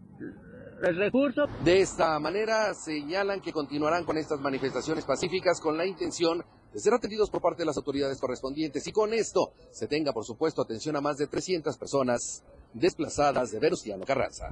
el 0.83 0.95
recurso. 0.95 1.45
De 1.63 1.81
esta 1.81 2.17
manera 2.19 2.73
señalan 2.73 3.41
que 3.41 3.51
continuarán 3.51 4.03
con 4.03 4.17
estas 4.17 4.39
manifestaciones 4.39 5.05
pacíficas 5.05 5.59
con 5.59 5.77
la 5.77 5.85
intención 5.85 6.43
de 6.73 6.79
ser 6.79 6.93
atendidos 6.93 7.29
por 7.29 7.41
parte 7.41 7.61
de 7.61 7.65
las 7.65 7.77
autoridades 7.77 8.19
correspondientes 8.19 8.87
y 8.87 8.91
con 8.91 9.13
esto 9.13 9.51
se 9.71 9.87
tenga 9.87 10.13
por 10.13 10.25
supuesto 10.25 10.61
atención 10.61 10.95
a 10.95 11.01
más 11.01 11.17
de 11.17 11.27
300 11.27 11.77
personas 11.77 12.43
desplazadas 12.73 13.51
de 13.51 13.59
Venustiano 13.59 14.05
Carranza. 14.05 14.49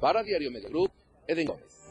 Para 0.00 0.22
Diario 0.22 0.50
Media 0.50 0.68
Group, 0.68 0.90
Eden 1.26 1.46
Gómez. 1.46 1.87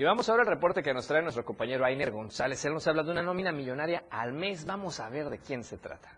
Y 0.00 0.02
vamos 0.02 0.30
ahora 0.30 0.44
al 0.44 0.48
reporte 0.48 0.82
que 0.82 0.94
nos 0.94 1.06
trae 1.06 1.20
nuestro 1.20 1.44
compañero 1.44 1.84
Ainer 1.84 2.10
González. 2.10 2.64
Él 2.64 2.72
nos 2.72 2.86
habla 2.86 3.02
de 3.02 3.10
una 3.10 3.20
nómina 3.20 3.52
millonaria 3.52 4.04
al 4.08 4.32
mes. 4.32 4.64
Vamos 4.64 4.98
a 4.98 5.10
ver 5.10 5.28
de 5.28 5.36
quién 5.36 5.62
se 5.62 5.76
trata. 5.76 6.08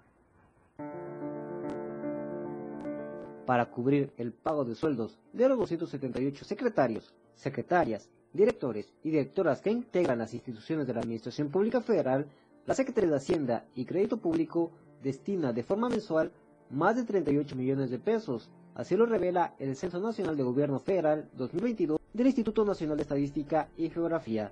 Para 3.45 3.67
cubrir 3.67 4.13
el 4.19 4.33
pago 4.33 4.65
de 4.65 4.77
sueldos 4.77 5.19
de 5.33 5.49
los 5.49 5.59
278 5.59 6.45
secretarios, 6.45 7.13
secretarias, 7.35 8.09
directores 8.33 8.93
y 9.03 9.11
directoras 9.11 9.61
que 9.61 9.71
integran 9.71 10.19
las 10.19 10.33
instituciones 10.33 10.87
de 10.87 10.95
la 10.95 11.01
Administración 11.01 11.51
Pública 11.51 11.81
Federal, 11.81 12.29
la 12.67 12.75
Secretaría 12.75 13.11
de 13.11 13.17
Hacienda 13.17 13.65
y 13.75 13.85
Crédito 13.85 14.19
Público 14.19 14.71
destina 15.03 15.53
de 15.53 15.65
forma 15.65 15.89
mensual 15.89 16.31
más 16.71 16.95
de 16.95 17.03
38 17.03 17.57
millones 17.57 17.91
de 17.91 17.99
pesos. 17.99 18.49
Así 18.75 18.97
lo 18.97 19.05
revela 19.05 19.55
el 19.59 19.77
Censo 19.77 20.01
Nacional 20.01 20.35
de 20.37 20.43
Gobierno 20.43 20.79
Federal 20.79 21.29
2022 21.37 22.01
del 22.13 22.27
Instituto 22.27 22.65
Nacional 22.65 22.97
de 22.97 23.03
Estadística 23.03 23.69
y 23.77 23.91
Geografía. 23.91 24.51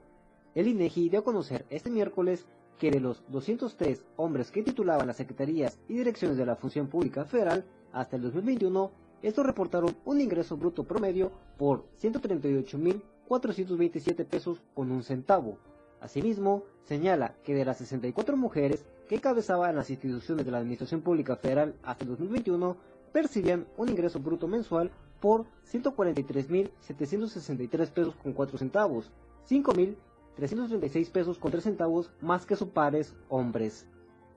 El 0.54 0.68
INEGI 0.68 1.08
dio 1.08 1.20
a 1.20 1.24
conocer 1.24 1.64
este 1.70 1.88
miércoles 1.90 2.44
que 2.78 2.90
de 2.90 3.00
los 3.00 3.24
203 3.28 4.04
hombres 4.16 4.50
que 4.50 4.62
titulaban 4.62 5.06
las 5.06 5.16
secretarías 5.16 5.78
y 5.88 5.94
direcciones 5.94 6.36
de 6.36 6.44
la 6.44 6.56
Función 6.56 6.88
Pública 6.88 7.24
Federal 7.24 7.64
hasta 7.92 8.16
el 8.16 8.22
2021, 8.22 8.90
estos 9.22 9.46
reportaron 9.46 9.96
un 10.04 10.20
ingreso 10.20 10.56
bruto 10.56 10.84
promedio 10.84 11.32
por 11.56 11.86
138.427 12.02 14.26
pesos 14.26 14.60
con 14.74 14.90
un 14.90 15.02
centavo. 15.02 15.56
Asimismo, 16.00 16.64
señala 16.84 17.34
que 17.44 17.54
de 17.54 17.64
las 17.64 17.78
64 17.78 18.36
mujeres 18.36 18.84
que 19.08 19.14
encabezaban 19.16 19.74
las 19.76 19.88
instituciones 19.90 20.44
de 20.44 20.52
la 20.52 20.58
Administración 20.58 21.00
Pública 21.02 21.36
Federal 21.36 21.74
hasta 21.82 22.04
el 22.04 22.10
2021, 22.10 22.76
percibían 23.12 23.66
un 23.76 23.88
ingreso 23.88 24.20
bruto 24.20 24.48
mensual 24.48 24.90
por 25.20 25.46
143.763 25.70 27.90
pesos 27.90 28.16
con 28.16 28.32
4 28.32 28.58
centavos, 28.58 29.12
5.000 29.48 29.94
336 30.36 31.10
pesos 31.10 31.38
con 31.38 31.50
3 31.50 31.62
centavos 31.62 32.10
más 32.20 32.46
que 32.46 32.56
sus 32.56 32.68
pares 32.68 33.14
hombres. 33.28 33.86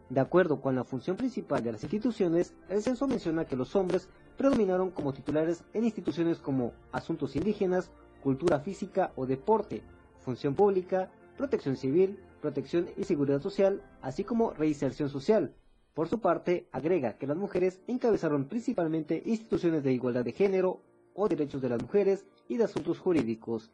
De 0.10 0.20
acuerdo 0.20 0.60
con 0.60 0.76
la 0.76 0.84
función 0.84 1.16
principal 1.16 1.64
de 1.64 1.72
las 1.72 1.84
instituciones, 1.84 2.54
el 2.70 2.82
censo 2.82 3.08
menciona 3.08 3.46
que 3.46 3.56
los 3.56 3.76
hombres 3.76 4.10
predominaron 4.38 4.92
como 4.92 5.14
titulares 5.14 5.64
en 5.74 5.86
instituciones 5.86 6.40
como 6.40 6.74
asuntos 6.92 7.36
indígenas, 7.36 7.90
cultura 8.22 8.60
física 8.60 9.12
o 9.16 9.26
deporte, 9.26 9.82
función 10.20 10.56
pública, 10.56 11.10
protección 11.38 11.78
civil, 11.78 12.20
protección 12.42 12.88
y 12.98 13.06
seguridad 13.06 13.42
social, 13.42 13.82
así 14.02 14.24
como 14.24 14.52
reinserción 14.52 15.10
social. 15.10 15.54
Por 15.94 16.08
su 16.08 16.20
parte, 16.20 16.68
agrega 16.72 17.18
que 17.18 17.28
las 17.28 17.38
mujeres 17.38 17.80
encabezaron 17.88 18.46
principalmente 18.46 19.22
instituciones 19.26 19.84
de 19.84 19.94
igualdad 19.94 20.26
de 20.26 20.32
género 20.32 20.82
o 21.14 21.28
derechos 21.28 21.62
de 21.62 21.70
las 21.70 21.82
mujeres 21.82 22.26
y 22.48 22.58
de 22.58 22.64
asuntos 22.64 23.00
jurídicos. 23.00 23.72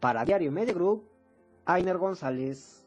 Para 0.00 0.24
Diario 0.24 0.50
Media 0.50 0.74
Group, 0.74 1.04
Ainer 1.66 1.96
González. 1.96 2.84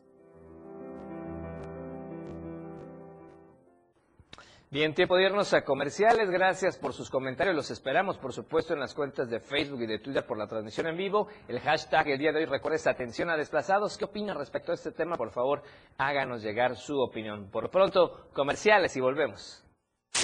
Bien, 4.74 4.96
tiempo 4.96 5.16
de 5.18 5.26
irnos 5.26 5.54
a 5.54 5.64
comerciales. 5.64 6.32
Gracias 6.32 6.78
por 6.80 6.94
sus 6.94 7.08
comentarios. 7.08 7.56
Los 7.56 7.70
esperamos, 7.70 8.18
por 8.18 8.34
supuesto, 8.34 8.74
en 8.74 8.80
las 8.80 8.96
cuentas 8.96 9.30
de 9.30 9.40
Facebook 9.40 9.84
y 9.84 9.86
de 9.86 10.00
Twitter 10.00 10.26
por 10.26 10.36
la 10.36 10.48
transmisión 10.48 10.88
en 10.88 10.98
vivo. 10.98 11.28
El 11.48 11.60
hashtag 11.60 12.08
el 12.08 12.18
día 12.18 12.32
de 12.32 12.40
hoy 12.40 12.46
recuerda 12.46 12.78
esta 12.78 12.90
atención 12.90 13.30
a 13.30 13.38
desplazados. 13.38 14.00
¿Qué 14.00 14.06
opinan 14.06 14.36
respecto 14.36 14.72
a 14.72 14.74
este 14.74 14.92
tema? 14.92 15.16
Por 15.16 15.30
favor, 15.30 15.62
háganos 16.00 16.42
llegar 16.42 16.76
su 16.76 17.00
opinión. 17.00 17.52
Por 17.52 17.66
lo 17.66 17.70
pronto, 17.70 18.30
comerciales 18.34 18.98
y 18.98 19.00
volvemos. 19.00 19.64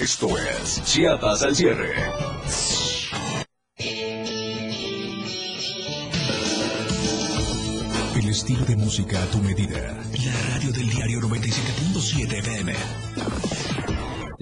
Esto 0.00 0.26
es 0.36 0.82
Chiapas 0.84 1.44
al 1.44 1.54
cierre. 1.54 1.94
El 8.16 8.28
estilo 8.28 8.64
de 8.64 8.74
música 8.74 9.22
a 9.22 9.26
tu 9.26 9.38
medida. 9.38 9.78
La 9.78 10.54
radio 10.54 10.72
del 10.72 10.90
diario 10.90 11.20
97.7 11.20 12.38
FM. 12.40 13.79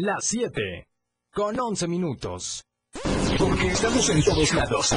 Las 0.00 0.26
7 0.26 0.86
con 1.34 1.58
11 1.58 1.88
minutos. 1.88 2.62
Porque 3.36 3.66
estamos 3.66 4.08
en 4.10 4.22
todos 4.22 4.54
lados. 4.54 4.94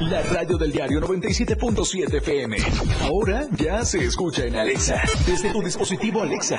La 0.00 0.22
radio 0.24 0.58
del 0.58 0.72
diario 0.72 1.00
97.7 1.00 2.14
FM. 2.14 2.56
Ahora 3.02 3.46
ya 3.56 3.84
se 3.84 4.04
escucha 4.04 4.44
en 4.44 4.56
Alexa. 4.56 5.00
Desde 5.24 5.52
tu 5.52 5.62
dispositivo 5.62 6.20
Alexa. 6.22 6.58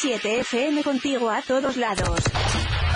97.7 0.00 0.40
FM 0.40 0.82
contigo 0.82 1.30
a 1.30 1.42
todos 1.42 1.76
lados. 1.76 2.20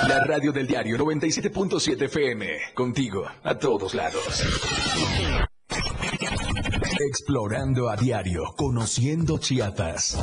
La 0.08 0.25
radio 0.25 0.52
del 0.52 0.66
diario 0.66 0.96
97.7 0.96 2.02
FM. 2.04 2.46
Contigo 2.73 3.26
a 3.42 3.54
todos 3.58 3.92
lados. 3.92 4.42
Explorando 7.11 7.90
a 7.90 7.96
diario, 7.96 8.54
conociendo 8.56 9.37
Chiapas. 9.37 10.16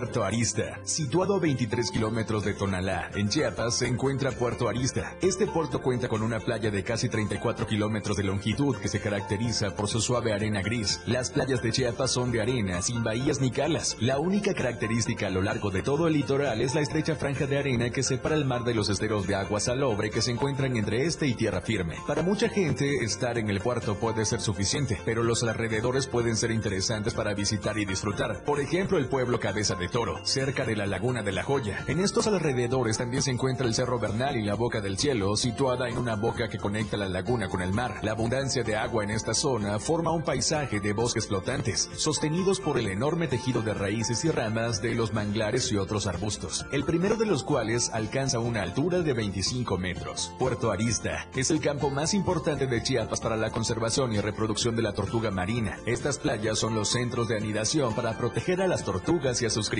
Puerto 0.00 0.24
Arista, 0.24 0.80
situado 0.82 1.34
a 1.34 1.40
23 1.40 1.90
kilómetros 1.90 2.42
de 2.42 2.54
Tonalá, 2.54 3.10
en 3.16 3.28
Chiapas, 3.28 3.76
se 3.76 3.86
encuentra 3.86 4.32
Puerto 4.32 4.66
Arista. 4.66 5.14
Este 5.20 5.46
puerto 5.46 5.82
cuenta 5.82 6.08
con 6.08 6.22
una 6.22 6.40
playa 6.40 6.70
de 6.70 6.82
casi 6.82 7.10
34 7.10 7.66
kilómetros 7.66 8.16
de 8.16 8.22
longitud 8.22 8.78
que 8.78 8.88
se 8.88 8.98
caracteriza 8.98 9.76
por 9.76 9.88
su 9.88 10.00
suave 10.00 10.32
arena 10.32 10.62
gris. 10.62 11.02
Las 11.04 11.28
playas 11.28 11.62
de 11.62 11.70
Chiapas 11.70 12.12
son 12.12 12.32
de 12.32 12.40
arena, 12.40 12.80
sin 12.80 13.04
bahías 13.04 13.42
ni 13.42 13.50
calas. 13.50 13.98
La 14.00 14.18
única 14.18 14.54
característica 14.54 15.26
a 15.26 15.30
lo 15.30 15.42
largo 15.42 15.70
de 15.70 15.82
todo 15.82 16.06
el 16.06 16.14
litoral 16.14 16.62
es 16.62 16.74
la 16.74 16.80
estrecha 16.80 17.14
franja 17.14 17.46
de 17.46 17.58
arena 17.58 17.90
que 17.90 18.02
separa 18.02 18.36
el 18.36 18.46
mar 18.46 18.64
de 18.64 18.72
los 18.72 18.88
esteros 18.88 19.26
de 19.26 19.34
agua 19.34 19.60
salobre 19.60 20.08
que 20.08 20.22
se 20.22 20.30
encuentran 20.30 20.78
entre 20.78 21.04
este 21.04 21.26
y 21.26 21.34
tierra 21.34 21.60
firme. 21.60 21.96
Para 22.06 22.22
mucha 22.22 22.48
gente, 22.48 23.04
estar 23.04 23.36
en 23.36 23.50
el 23.50 23.60
puerto 23.60 23.96
puede 23.96 24.24
ser 24.24 24.40
suficiente, 24.40 24.98
pero 25.04 25.22
los 25.22 25.42
alrededores 25.42 26.06
pueden 26.06 26.38
ser 26.38 26.52
interesantes 26.52 27.12
para 27.12 27.34
visitar 27.34 27.76
y 27.76 27.84
disfrutar. 27.84 28.42
Por 28.44 28.60
ejemplo, 28.60 28.96
el 28.96 29.06
pueblo 29.06 29.38
Cabeza 29.38 29.74
de 29.74 29.89
Toro, 29.90 30.20
cerca 30.24 30.64
de 30.64 30.76
la 30.76 30.86
Laguna 30.86 31.22
de 31.22 31.32
la 31.32 31.42
Joya. 31.42 31.84
En 31.88 31.98
estos 32.00 32.26
alrededores 32.26 32.98
también 32.98 33.22
se 33.22 33.32
encuentra 33.32 33.66
el 33.66 33.74
Cerro 33.74 33.98
Bernal 33.98 34.36
y 34.36 34.42
la 34.42 34.54
Boca 34.54 34.80
del 34.80 34.98
Cielo, 34.98 35.36
situada 35.36 35.88
en 35.88 35.98
una 35.98 36.14
boca 36.14 36.48
que 36.48 36.58
conecta 36.58 36.96
la 36.96 37.08
laguna 37.08 37.48
con 37.48 37.60
el 37.60 37.72
mar. 37.72 37.98
La 38.02 38.12
abundancia 38.12 38.62
de 38.62 38.76
agua 38.76 39.02
en 39.02 39.10
esta 39.10 39.34
zona 39.34 39.78
forma 39.80 40.12
un 40.12 40.22
paisaje 40.22 40.78
de 40.80 40.92
bosques 40.92 41.26
flotantes, 41.26 41.90
sostenidos 41.96 42.60
por 42.60 42.78
el 42.78 42.86
enorme 42.86 43.26
tejido 43.26 43.62
de 43.62 43.74
raíces 43.74 44.24
y 44.24 44.30
ramas 44.30 44.80
de 44.80 44.94
los 44.94 45.12
manglares 45.12 45.70
y 45.72 45.76
otros 45.76 46.06
arbustos, 46.06 46.64
el 46.70 46.84
primero 46.84 47.16
de 47.16 47.26
los 47.26 47.42
cuales 47.42 47.90
alcanza 47.92 48.38
una 48.38 48.62
altura 48.62 49.00
de 49.00 49.12
25 49.12 49.76
metros. 49.76 50.32
Puerto 50.38 50.70
Arista 50.70 51.26
es 51.34 51.50
el 51.50 51.60
campo 51.60 51.90
más 51.90 52.14
importante 52.14 52.68
de 52.68 52.82
Chiapas 52.82 53.20
para 53.20 53.36
la 53.36 53.50
conservación 53.50 54.12
y 54.12 54.20
reproducción 54.20 54.76
de 54.76 54.82
la 54.82 54.92
tortuga 54.92 55.32
marina. 55.32 55.78
Estas 55.84 56.18
playas 56.18 56.58
son 56.58 56.76
los 56.76 56.90
centros 56.90 57.26
de 57.26 57.36
anidación 57.36 57.94
para 57.94 58.16
proteger 58.16 58.62
a 58.62 58.68
las 58.68 58.84
tortugas 58.84 59.42
y 59.42 59.46
a 59.46 59.50
sus 59.50 59.68
crías. 59.68 59.79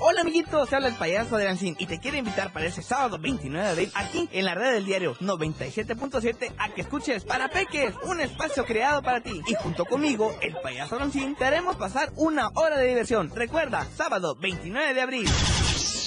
Hola 0.00 0.20
amiguitos, 0.20 0.68
se 0.68 0.76
habla 0.76 0.88
el 0.88 0.94
payaso 0.94 1.38
de 1.38 1.44
Lancín 1.46 1.74
y 1.78 1.86
te 1.86 1.98
quiero 1.98 2.18
invitar 2.18 2.52
para 2.52 2.66
ese 2.66 2.82
sábado 2.82 3.18
29 3.18 3.64
de 3.64 3.72
abril 3.72 3.90
aquí 3.94 4.28
en 4.32 4.44
la 4.44 4.54
red 4.54 4.74
del 4.74 4.84
diario 4.84 5.16
97.7 5.16 6.52
a 6.58 6.68
que 6.74 6.82
escuches 6.82 7.24
Para 7.24 7.48
Peques, 7.48 7.94
un 8.04 8.20
espacio 8.20 8.66
creado 8.66 9.02
para 9.02 9.22
ti. 9.22 9.40
Y 9.46 9.54
junto 9.54 9.86
conmigo, 9.86 10.34
el 10.42 10.54
payaso 10.62 10.98
Lancín, 10.98 11.34
te 11.34 11.46
haremos 11.46 11.76
pasar 11.76 12.12
una 12.16 12.48
hora 12.54 12.76
de 12.76 12.88
diversión. 12.88 13.30
Recuerda, 13.34 13.86
sábado 13.96 14.36
29 14.38 14.92
de 14.92 15.00
abril. 15.00 15.28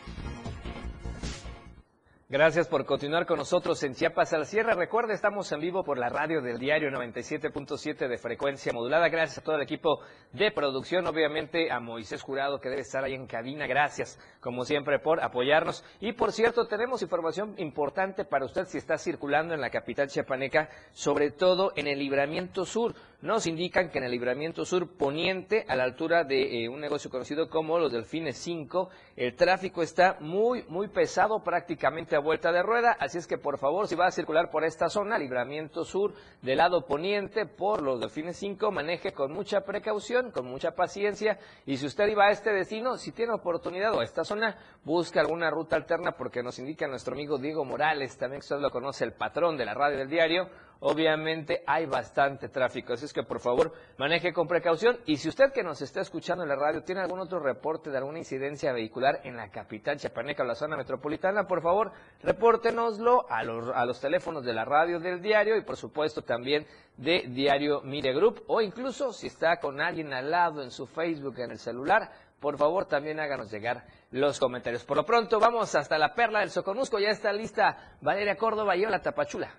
Gracias 2.32 2.66
por 2.66 2.86
continuar 2.86 3.26
con 3.26 3.36
nosotros 3.36 3.82
en 3.82 3.94
Chiapas 3.94 4.32
al 4.32 4.46
cierre. 4.46 4.72
Recuerde, 4.72 5.12
estamos 5.12 5.52
en 5.52 5.60
vivo 5.60 5.84
por 5.84 5.98
la 5.98 6.08
radio 6.08 6.40
del 6.40 6.58
diario 6.58 6.88
97.7 6.88 8.08
de 8.08 8.16
frecuencia 8.16 8.72
modulada. 8.72 9.10
Gracias 9.10 9.36
a 9.36 9.42
todo 9.42 9.56
el 9.56 9.60
equipo 9.60 10.00
de 10.32 10.50
producción, 10.50 11.06
obviamente 11.06 11.70
a 11.70 11.78
Moisés 11.78 12.22
Jurado 12.22 12.58
que 12.58 12.70
debe 12.70 12.80
estar 12.80 13.04
ahí 13.04 13.12
en 13.12 13.26
cabina. 13.26 13.66
Gracias, 13.66 14.18
como 14.40 14.64
siempre, 14.64 14.98
por 14.98 15.22
apoyarnos. 15.22 15.84
Y 16.00 16.14
por 16.14 16.32
cierto, 16.32 16.66
tenemos 16.66 17.02
información 17.02 17.54
importante 17.58 18.24
para 18.24 18.46
usted 18.46 18.64
si 18.64 18.78
está 18.78 18.96
circulando 18.96 19.52
en 19.52 19.60
la 19.60 19.68
capital 19.68 20.08
chiapaneca, 20.08 20.70
sobre 20.92 21.32
todo 21.32 21.72
en 21.76 21.86
el 21.86 21.98
libramiento 21.98 22.64
sur. 22.64 22.94
Nos 23.20 23.46
indican 23.46 23.90
que 23.90 23.98
en 23.98 24.04
el 24.04 24.10
libramiento 24.10 24.64
sur 24.64 24.96
poniente, 24.96 25.64
a 25.68 25.76
la 25.76 25.84
altura 25.84 26.24
de 26.24 26.64
eh, 26.64 26.68
un 26.68 26.80
negocio 26.80 27.08
conocido 27.08 27.48
como 27.48 27.78
los 27.78 27.92
Delfines 27.92 28.36
5, 28.38 28.88
el 29.16 29.36
tráfico 29.36 29.82
está 29.82 30.16
muy, 30.18 30.64
muy 30.68 30.88
pesado, 30.88 31.44
prácticamente 31.44 32.16
a 32.16 32.21
vuelta 32.22 32.52
de 32.52 32.62
rueda. 32.62 32.96
Así 32.98 33.18
es 33.18 33.26
que, 33.26 33.36
por 33.36 33.58
favor, 33.58 33.86
si 33.88 33.94
va 33.94 34.06
a 34.06 34.10
circular 34.10 34.50
por 34.50 34.64
esta 34.64 34.88
zona, 34.88 35.18
libramiento 35.18 35.84
sur, 35.84 36.14
del 36.40 36.58
lado 36.58 36.86
poniente, 36.86 37.44
por 37.44 37.82
los 37.82 38.00
Delfines 38.00 38.36
5, 38.38 38.70
maneje 38.70 39.12
con 39.12 39.32
mucha 39.32 39.60
precaución, 39.60 40.30
con 40.30 40.46
mucha 40.46 40.70
paciencia. 40.70 41.38
Y 41.66 41.76
si 41.76 41.86
usted 41.86 42.08
iba 42.08 42.26
a 42.26 42.30
este 42.30 42.52
destino, 42.52 42.96
si 42.96 43.12
tiene 43.12 43.32
oportunidad 43.32 43.94
o 43.94 44.00
a 44.00 44.04
esta 44.04 44.24
zona, 44.24 44.56
busque 44.84 45.20
alguna 45.20 45.50
ruta 45.50 45.76
alterna, 45.76 46.12
porque 46.12 46.42
nos 46.42 46.58
indica 46.58 46.86
nuestro 46.86 47.14
amigo 47.14 47.38
Diego 47.38 47.64
Morales, 47.64 48.16
también 48.16 48.40
que 48.40 48.44
usted 48.44 48.60
lo 48.60 48.70
conoce, 48.70 49.04
el 49.04 49.12
patrón 49.12 49.56
de 49.56 49.64
la 49.64 49.74
radio 49.74 49.98
del 49.98 50.08
diario 50.08 50.48
obviamente 50.82 51.62
hay 51.66 51.86
bastante 51.86 52.48
tráfico. 52.48 52.92
Así 52.92 53.04
es 53.04 53.12
que 53.12 53.22
por 53.22 53.40
favor 53.40 53.72
maneje 53.98 54.32
con 54.32 54.48
precaución. 54.48 54.98
Y 55.06 55.16
si 55.16 55.28
usted 55.28 55.52
que 55.52 55.62
nos 55.62 55.80
está 55.80 56.00
escuchando 56.00 56.42
en 56.42 56.48
la 56.48 56.56
radio 56.56 56.82
tiene 56.82 57.00
algún 57.00 57.20
otro 57.20 57.38
reporte 57.38 57.90
de 57.90 57.98
alguna 57.98 58.18
incidencia 58.18 58.72
vehicular 58.72 59.20
en 59.24 59.36
la 59.36 59.50
capital 59.50 59.96
chiapaneca 59.96 60.42
o 60.42 60.46
la 60.46 60.54
zona 60.54 60.76
metropolitana, 60.76 61.46
por 61.46 61.62
favor 61.62 61.92
repórtenoslo 62.22 63.30
a 63.30 63.44
los, 63.44 63.70
a 63.74 63.86
los 63.86 64.00
teléfonos 64.00 64.44
de 64.44 64.52
la 64.52 64.64
radio 64.64 64.98
del 64.98 65.22
diario 65.22 65.56
y 65.56 65.62
por 65.62 65.76
supuesto 65.76 66.22
también 66.22 66.66
de 66.96 67.26
Diario 67.28 67.80
Mire 67.82 68.12
Group 68.12 68.42
o 68.48 68.60
incluso 68.60 69.12
si 69.12 69.28
está 69.28 69.60
con 69.60 69.80
alguien 69.80 70.12
al 70.12 70.30
lado 70.30 70.62
en 70.62 70.70
su 70.70 70.86
Facebook, 70.86 71.38
en 71.38 71.52
el 71.52 71.58
celular, 71.58 72.10
por 72.40 72.58
favor 72.58 72.86
también 72.86 73.20
háganos 73.20 73.52
llegar 73.52 73.86
los 74.10 74.40
comentarios. 74.40 74.84
Por 74.84 74.96
lo 74.96 75.06
pronto 75.06 75.38
vamos 75.38 75.76
hasta 75.76 75.96
la 75.96 76.12
perla 76.14 76.40
del 76.40 76.50
Soconusco, 76.50 76.98
ya 76.98 77.10
está 77.10 77.32
lista 77.32 77.96
Valeria 78.00 78.36
Córdoba 78.36 78.76
y 78.76 78.84
Hola 78.84 79.00
Tapachula. 79.00 79.54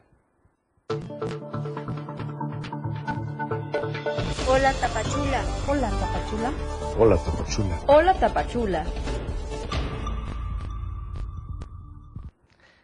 Hola 4.48 4.74
Tapachula. 4.74 5.44
Hola 5.68 5.90
Tapachula. 5.90 6.54
Hola 6.98 7.18
Tapachula. 7.18 7.80
Hola 7.88 8.14
Tapachula. 8.14 8.86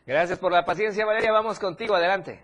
Gracias 0.06 0.40
por 0.40 0.52
la 0.52 0.66
paciencia 0.66 1.06
Valeria, 1.06 1.32
vamos 1.32 1.60
contigo, 1.60 1.94
adelante. 1.94 2.44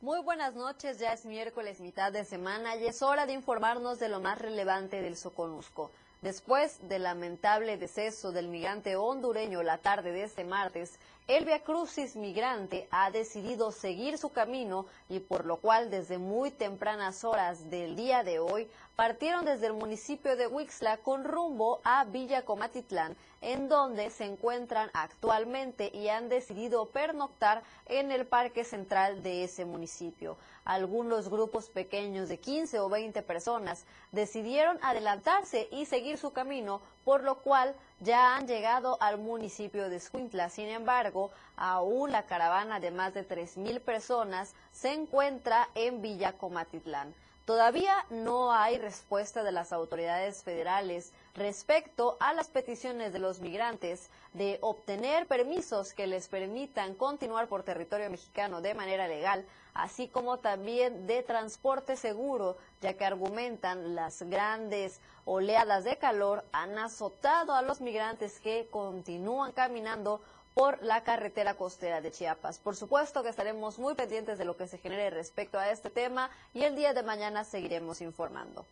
Muy 0.00 0.20
buenas 0.22 0.54
noches, 0.54 0.98
ya 0.98 1.12
es 1.12 1.24
miércoles 1.24 1.80
mitad 1.80 2.12
de 2.12 2.24
semana 2.24 2.76
y 2.76 2.86
es 2.86 3.00
hora 3.00 3.26
de 3.26 3.32
informarnos 3.32 3.98
de 3.98 4.08
lo 4.08 4.20
más 4.20 4.38
relevante 4.38 5.00
del 5.00 5.16
Soconusco. 5.16 5.90
Después 6.22 6.86
del 6.88 7.04
lamentable 7.04 7.78
deceso 7.78 8.32
del 8.32 8.48
migrante 8.48 8.96
hondureño 8.96 9.62
la 9.62 9.78
tarde 9.78 10.12
de 10.12 10.24
este 10.24 10.44
martes, 10.44 10.98
el 11.36 11.44
Via 11.44 11.62
Crucis 11.62 12.16
migrante 12.16 12.88
ha 12.90 13.12
decidido 13.12 13.70
seguir 13.70 14.18
su 14.18 14.30
camino 14.30 14.86
y 15.08 15.20
por 15.20 15.46
lo 15.46 15.58
cual 15.58 15.88
desde 15.88 16.18
muy 16.18 16.50
tempranas 16.50 17.22
horas 17.22 17.70
del 17.70 17.94
día 17.94 18.24
de 18.24 18.40
hoy 18.40 18.68
partieron 18.96 19.44
desde 19.44 19.68
el 19.68 19.74
municipio 19.74 20.34
de 20.34 20.48
Huixla 20.48 20.96
con 20.96 21.22
rumbo 21.22 21.80
a 21.84 22.02
Villa 22.04 22.44
Comatitlán, 22.44 23.16
en 23.42 23.68
donde 23.68 24.10
se 24.10 24.24
encuentran 24.24 24.90
actualmente 24.92 25.92
y 25.94 26.08
han 26.08 26.28
decidido 26.28 26.86
pernoctar 26.86 27.62
en 27.86 28.10
el 28.10 28.26
parque 28.26 28.64
central 28.64 29.22
de 29.22 29.44
ese 29.44 29.64
municipio. 29.64 30.36
Algunos 30.64 31.30
grupos 31.30 31.70
pequeños 31.70 32.28
de 32.28 32.40
15 32.40 32.80
o 32.80 32.88
20 32.88 33.22
personas 33.22 33.84
decidieron 34.10 34.80
adelantarse 34.82 35.68
y 35.70 35.86
seguir 35.86 36.18
su 36.18 36.32
camino, 36.32 36.80
por 37.04 37.22
lo 37.22 37.36
cual 37.36 37.76
ya 38.00 38.36
han 38.36 38.46
llegado 38.46 38.96
al 39.00 39.18
municipio 39.18 39.88
de 39.88 39.96
Escuintla. 39.96 40.48
Sin 40.48 40.68
embargo, 40.68 41.30
aún 41.56 42.10
la 42.10 42.24
caravana 42.24 42.80
de 42.80 42.90
más 42.90 43.14
de 43.14 43.26
3.000 43.28 43.80
personas 43.80 44.54
se 44.72 44.92
encuentra 44.92 45.68
en 45.74 46.02
Villa 46.02 46.32
Comatitlán. 46.32 47.14
Todavía 47.44 48.06
no 48.10 48.52
hay 48.52 48.78
respuesta 48.78 49.42
de 49.42 49.50
las 49.50 49.72
autoridades 49.72 50.44
federales 50.44 51.12
respecto 51.34 52.16
a 52.20 52.32
las 52.32 52.48
peticiones 52.48 53.12
de 53.12 53.18
los 53.18 53.40
migrantes 53.40 54.08
de 54.34 54.58
obtener 54.60 55.26
permisos 55.26 55.92
que 55.92 56.06
les 56.06 56.28
permitan 56.28 56.94
continuar 56.94 57.48
por 57.48 57.64
territorio 57.64 58.08
mexicano 58.08 58.60
de 58.60 58.74
manera 58.74 59.08
legal, 59.08 59.44
así 59.74 60.08
como 60.08 60.38
también 60.38 61.06
de 61.06 61.22
transporte 61.22 61.96
seguro, 61.96 62.56
ya 62.80 62.94
que 62.94 63.04
argumentan 63.04 63.94
las 63.94 64.22
grandes 64.22 65.00
oleadas 65.24 65.84
de 65.84 65.96
calor 65.98 66.44
han 66.52 66.78
azotado 66.78 67.54
a 67.54 67.62
los 67.62 67.80
migrantes 67.80 68.40
que 68.40 68.68
continúan 68.70 69.52
caminando 69.52 70.20
por 70.54 70.82
la 70.82 71.02
carretera 71.04 71.54
costera 71.54 72.00
de 72.00 72.10
Chiapas. 72.10 72.58
Por 72.58 72.76
supuesto 72.76 73.22
que 73.22 73.28
estaremos 73.28 73.78
muy 73.78 73.94
pendientes 73.94 74.38
de 74.38 74.44
lo 74.44 74.56
que 74.56 74.66
se 74.66 74.78
genere 74.78 75.10
respecto 75.10 75.58
a 75.58 75.70
este 75.70 75.90
tema 75.90 76.30
y 76.52 76.64
el 76.64 76.74
día 76.74 76.92
de 76.92 77.02
mañana 77.02 77.44
seguiremos 77.44 78.00
informando. 78.00 78.66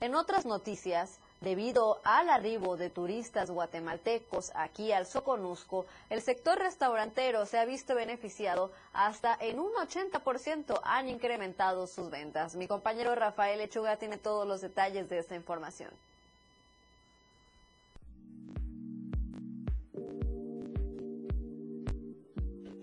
En 0.00 0.14
otras 0.14 0.44
noticias, 0.44 1.18
debido 1.42 2.00
al 2.04 2.30
arribo 2.30 2.76
de 2.76 2.88
turistas 2.88 3.50
guatemaltecos 3.50 4.52
aquí 4.54 4.92
al 4.92 5.06
Soconusco, 5.06 5.86
el 6.08 6.22
sector 6.22 6.58
restaurantero 6.58 7.46
se 7.46 7.58
ha 7.58 7.64
visto 7.64 7.94
beneficiado 7.94 8.70
hasta 8.92 9.36
en 9.40 9.58
un 9.58 9.72
80% 9.72 10.80
han 10.84 11.08
incrementado 11.08 11.86
sus 11.86 12.10
ventas. 12.10 12.54
Mi 12.54 12.68
compañero 12.68 13.14
Rafael 13.14 13.58
Lechuga 13.58 13.96
tiene 13.96 14.18
todos 14.18 14.46
los 14.46 14.60
detalles 14.60 15.08
de 15.08 15.18
esta 15.18 15.34
información. 15.34 15.90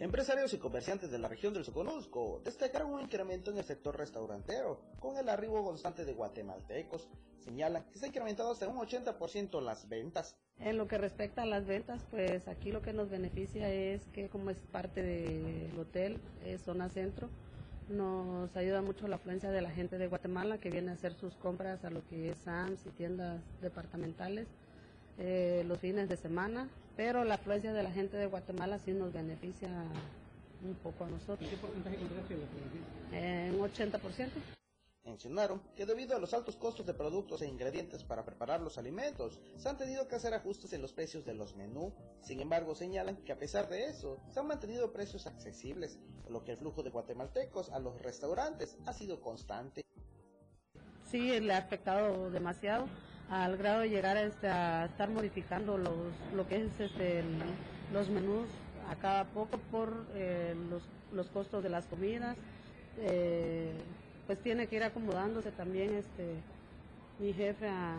Empresarios 0.09 0.51
y 0.55 0.57
comerciantes 0.57 1.11
de 1.11 1.19
la 1.19 1.27
región 1.27 1.53
del 1.53 1.63
Soconusco 1.63 2.41
destacaron 2.43 2.93
un 2.93 3.01
incremento 3.01 3.51
en 3.51 3.59
el 3.59 3.63
sector 3.63 3.95
restaurantero 3.95 4.81
con 4.99 5.17
el 5.17 5.29
arribo 5.29 5.63
constante 5.63 6.03
de 6.03 6.13
guatemaltecos. 6.13 7.07
Señalan 7.37 7.83
que 7.91 7.99
se 7.99 8.05
ha 8.05 8.07
incrementado 8.07 8.51
hasta 8.51 8.67
un 8.67 8.79
80% 8.79 9.61
las 9.61 9.87
ventas. 9.87 10.35
En 10.57 10.79
lo 10.79 10.87
que 10.87 10.97
respecta 10.97 11.43
a 11.43 11.45
las 11.45 11.67
ventas, 11.67 12.07
pues 12.09 12.47
aquí 12.47 12.71
lo 12.71 12.81
que 12.81 12.91
nos 12.91 13.11
beneficia 13.11 13.71
es 13.71 14.01
que 14.07 14.29
como 14.29 14.49
es 14.49 14.57
parte 14.71 15.03
del 15.03 15.77
hotel, 15.77 16.19
es 16.43 16.63
zona 16.63 16.89
centro, 16.89 17.29
nos 17.87 18.57
ayuda 18.57 18.81
mucho 18.81 19.07
la 19.07 19.17
afluencia 19.17 19.51
de 19.51 19.61
la 19.61 19.69
gente 19.69 19.99
de 19.99 20.07
Guatemala 20.07 20.57
que 20.57 20.71
viene 20.71 20.89
a 20.89 20.95
hacer 20.95 21.13
sus 21.13 21.35
compras 21.35 21.85
a 21.85 21.91
lo 21.91 22.03
que 22.07 22.31
es 22.31 22.39
SAMS 22.39 22.83
y 22.87 22.89
tiendas 22.89 23.43
departamentales 23.61 24.47
eh, 25.19 25.63
los 25.67 25.77
fines 25.77 26.09
de 26.09 26.17
semana 26.17 26.67
pero 26.99 27.23
la 27.23 27.35
afluencia 27.35 27.71
de 27.71 27.81
la 27.81 27.91
gente 27.91 28.17
de 28.17 28.25
Guatemala 28.25 28.77
sí 28.77 28.91
nos 28.91 29.13
beneficia 29.13 29.69
un 30.61 30.75
poco 30.83 31.05
a 31.05 31.07
nosotros. 31.07 31.49
¿Qué 31.49 31.55
porcentaje 31.55 31.95
beneficia? 31.95 33.47
En 33.47 33.55
un 33.55 33.71
80%. 33.71 34.27
Mencionaron 35.05 35.61
que 35.77 35.85
debido 35.85 36.17
a 36.17 36.19
los 36.19 36.33
altos 36.33 36.57
costos 36.57 36.85
de 36.85 36.93
productos 36.93 37.41
e 37.41 37.47
ingredientes 37.47 38.03
para 38.03 38.25
preparar 38.25 38.59
los 38.59 38.77
alimentos, 38.77 39.39
se 39.55 39.69
han 39.69 39.77
tenido 39.77 40.09
que 40.09 40.15
hacer 40.15 40.33
ajustes 40.33 40.73
en 40.73 40.81
los 40.81 40.91
precios 40.91 41.23
de 41.23 41.35
los 41.35 41.55
menús. 41.55 41.93
Sin 42.19 42.41
embargo, 42.41 42.75
señalan 42.75 43.15
que 43.23 43.31
a 43.31 43.39
pesar 43.39 43.69
de 43.69 43.85
eso, 43.85 44.19
se 44.27 44.41
han 44.41 44.47
mantenido 44.47 44.91
precios 44.91 45.25
accesibles, 45.25 45.97
por 46.21 46.33
lo 46.33 46.43
que 46.43 46.51
el 46.51 46.57
flujo 46.57 46.83
de 46.83 46.89
guatemaltecos 46.89 47.69
a 47.69 47.79
los 47.79 48.01
restaurantes 48.01 48.77
ha 48.85 48.91
sido 48.91 49.21
constante. 49.21 49.85
Sí, 51.09 51.39
le 51.39 51.53
ha 51.53 51.59
afectado 51.59 52.29
demasiado 52.29 52.89
al 53.29 53.57
grado 53.57 53.81
de 53.81 53.89
llegar 53.89 54.17
a, 54.17 54.23
este, 54.23 54.47
a 54.47 54.85
estar 54.85 55.09
modificando 55.09 55.77
los, 55.77 55.93
lo 56.33 56.47
que 56.47 56.63
es 56.63 56.79
este, 56.79 57.23
los 57.93 58.09
menús 58.09 58.47
a 58.89 58.95
cada 58.95 59.25
poco 59.25 59.59
por 59.71 60.07
eh, 60.15 60.55
los, 60.69 60.81
los, 61.11 61.29
costos 61.29 61.61
de 61.63 61.69
las 61.69 61.85
comidas. 61.85 62.35
Eh, 62.97 63.71
pues 64.25 64.41
tiene 64.41 64.67
que 64.67 64.75
ir 64.75 64.83
acomodándose 64.83 65.51
también 65.51 65.95
este 65.95 66.35
mi 67.19 67.33
jefe 67.33 67.67
a, 67.67 67.97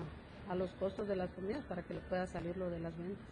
a 0.49 0.55
los 0.55 0.71
costos 0.73 1.07
de 1.09 1.17
las 1.17 1.31
comidas 1.31 1.65
para 1.65 1.83
que 1.83 1.95
le 1.95 2.01
pueda 2.01 2.27
salir 2.27 2.57
lo 2.57 2.71
de 2.71 2.81
las 2.81 2.97
ventas. 2.97 3.25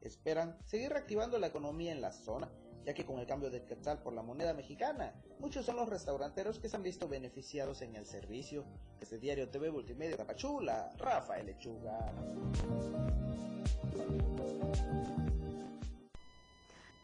Esperan 0.00 0.56
seguir 0.64 0.90
reactivando 0.90 1.38
la 1.38 1.48
economía 1.48 1.92
en 1.92 2.00
la 2.00 2.12
zona 2.12 2.48
ya 2.86 2.94
que 2.94 3.04
con 3.04 3.18
el 3.18 3.26
cambio 3.26 3.50
de 3.50 3.64
quetzal 3.64 3.98
por 3.98 4.12
la 4.12 4.22
moneda 4.22 4.54
mexicana, 4.54 5.12
muchos 5.40 5.66
son 5.66 5.74
los 5.74 5.88
restauranteros 5.88 6.60
que 6.60 6.68
se 6.68 6.76
han 6.76 6.84
visto 6.84 7.08
beneficiados 7.08 7.82
en 7.82 7.96
el 7.96 8.06
servicio. 8.06 8.64
Desde 9.00 9.18
Diario 9.18 9.48
TV 9.48 9.72
Multimedia 9.72 10.16
Tapachula, 10.16 10.92
Rafael 10.96 11.46
Lechuga. 11.46 12.12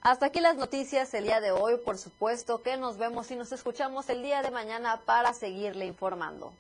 Hasta 0.03 0.27
aquí 0.27 0.40
las 0.40 0.57
noticias 0.57 1.12
el 1.14 1.25
día 1.25 1.40
de 1.40 1.51
hoy. 1.51 1.79
Por 1.85 1.99
supuesto 1.99 2.62
que 2.62 2.77
nos 2.77 2.97
vemos 2.97 3.29
y 3.33 3.37
nos 3.37 3.51
escuchamos 3.51 4.09
el 4.09 4.23
día 4.23 4.40
de 4.42 4.53
mañana 4.53 5.01
para 5.05 5.35
seguirle 5.35 5.87
informando. 5.87 6.53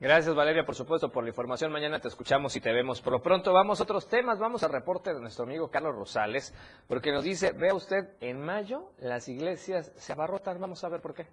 Gracias 0.00 0.32
Valeria, 0.32 0.64
por 0.64 0.76
supuesto, 0.76 1.10
por 1.10 1.24
la 1.24 1.30
información. 1.30 1.72
Mañana 1.72 1.98
te 1.98 2.06
escuchamos 2.06 2.54
y 2.54 2.60
te 2.60 2.72
vemos. 2.72 3.00
Por 3.00 3.14
lo 3.14 3.20
pronto 3.20 3.52
vamos 3.52 3.80
a 3.80 3.82
otros 3.82 4.06
temas. 4.06 4.38
Vamos 4.38 4.62
al 4.62 4.70
reporte 4.70 5.12
de 5.12 5.20
nuestro 5.20 5.44
amigo 5.44 5.70
Carlos 5.72 5.96
Rosales, 5.96 6.54
porque 6.86 7.10
nos 7.10 7.24
dice, 7.24 7.50
vea 7.50 7.74
usted, 7.74 8.10
en 8.20 8.40
mayo 8.40 8.92
las 8.98 9.28
iglesias 9.28 9.92
se 9.96 10.12
abarrotan. 10.12 10.60
Vamos 10.60 10.84
a 10.84 10.88
ver 10.88 11.00
por 11.00 11.14
qué. 11.14 11.26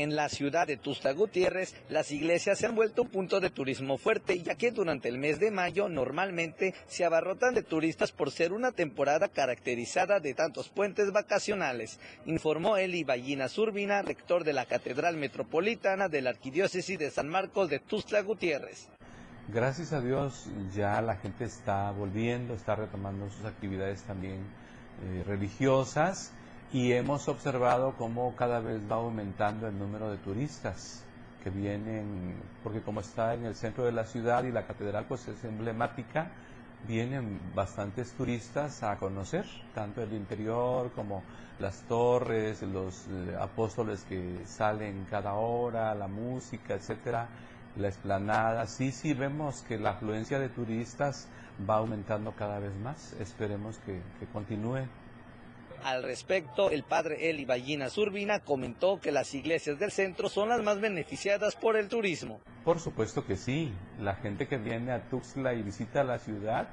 En 0.00 0.16
la 0.16 0.30
ciudad 0.30 0.66
de 0.66 0.78
Tusta 0.78 1.12
Gutiérrez, 1.12 1.74
las 1.90 2.10
iglesias 2.10 2.58
se 2.58 2.64
han 2.64 2.74
vuelto 2.74 3.02
un 3.02 3.08
punto 3.08 3.38
de 3.38 3.50
turismo 3.50 3.98
fuerte, 3.98 4.42
ya 4.42 4.54
que 4.54 4.70
durante 4.70 5.10
el 5.10 5.18
mes 5.18 5.38
de 5.38 5.50
mayo 5.50 5.90
normalmente 5.90 6.74
se 6.86 7.04
abarrotan 7.04 7.52
de 7.52 7.62
turistas 7.62 8.10
por 8.10 8.30
ser 8.30 8.54
una 8.54 8.72
temporada 8.72 9.28
caracterizada 9.28 10.18
de 10.18 10.32
tantos 10.32 10.70
puentes 10.70 11.12
vacacionales, 11.12 12.00
informó 12.24 12.78
Eli 12.78 13.04
Ballina 13.04 13.50
Zurbina, 13.50 14.00
rector 14.00 14.42
de 14.42 14.54
la 14.54 14.64
Catedral 14.64 15.18
Metropolitana 15.18 16.08
de 16.08 16.22
la 16.22 16.30
Arquidiócesis 16.30 16.98
de 16.98 17.10
San 17.10 17.28
Marcos 17.28 17.68
de 17.68 17.80
Tusta 17.80 18.22
Gutiérrez. 18.22 18.88
Gracias 19.48 19.92
a 19.92 20.00
Dios 20.00 20.46
ya 20.74 21.02
la 21.02 21.16
gente 21.16 21.44
está 21.44 21.90
volviendo, 21.90 22.54
está 22.54 22.74
retomando 22.74 23.28
sus 23.28 23.44
actividades 23.44 24.02
también 24.04 24.46
eh, 25.04 25.24
religiosas 25.26 26.32
y 26.72 26.92
hemos 26.92 27.28
observado 27.28 27.94
cómo 27.96 28.34
cada 28.36 28.60
vez 28.60 28.80
va 28.90 28.96
aumentando 28.96 29.66
el 29.66 29.78
número 29.78 30.10
de 30.10 30.18
turistas 30.18 31.04
que 31.42 31.50
vienen, 31.50 32.36
porque 32.62 32.80
como 32.80 33.00
está 33.00 33.34
en 33.34 33.46
el 33.46 33.54
centro 33.54 33.84
de 33.84 33.92
la 33.92 34.04
ciudad 34.04 34.44
y 34.44 34.52
la 34.52 34.66
catedral 34.66 35.06
pues 35.08 35.26
es 35.26 35.42
emblemática, 35.44 36.30
vienen 36.86 37.40
bastantes 37.54 38.12
turistas 38.12 38.82
a 38.82 38.96
conocer, 38.98 39.46
tanto 39.74 40.02
el 40.02 40.12
interior 40.12 40.92
como 40.92 41.22
las 41.58 41.82
torres, 41.82 42.62
los 42.62 43.06
eh, 43.08 43.36
apóstoles 43.38 44.04
que 44.04 44.46
salen 44.46 45.06
cada 45.10 45.34
hora, 45.34 45.94
la 45.94 46.08
música, 46.08 46.74
etcétera, 46.74 47.28
la 47.76 47.88
esplanada. 47.88 48.66
Sí, 48.66 48.92
sí 48.92 49.12
vemos 49.12 49.62
que 49.62 49.78
la 49.78 49.90
afluencia 49.90 50.38
de 50.38 50.48
turistas 50.48 51.28
va 51.68 51.76
aumentando 51.76 52.32
cada 52.32 52.58
vez 52.58 52.74
más. 52.76 53.12
Esperemos 53.14 53.78
que, 53.80 54.00
que 54.18 54.26
continúe. 54.26 54.86
Al 55.82 56.02
respecto, 56.02 56.70
el 56.70 56.82
padre 56.82 57.30
Eli 57.30 57.46
Ballina 57.46 57.88
Zurbina 57.88 58.40
comentó 58.40 59.00
que 59.00 59.12
las 59.12 59.34
iglesias 59.34 59.78
del 59.78 59.90
centro 59.90 60.28
son 60.28 60.50
las 60.50 60.62
más 60.62 60.80
beneficiadas 60.80 61.56
por 61.56 61.76
el 61.76 61.88
turismo. 61.88 62.40
Por 62.64 62.80
supuesto 62.80 63.24
que 63.24 63.36
sí. 63.36 63.72
La 63.98 64.14
gente 64.16 64.46
que 64.46 64.58
viene 64.58 64.92
a 64.92 65.08
Tuxtla 65.08 65.54
y 65.54 65.62
visita 65.62 66.04
la 66.04 66.18
ciudad, 66.18 66.68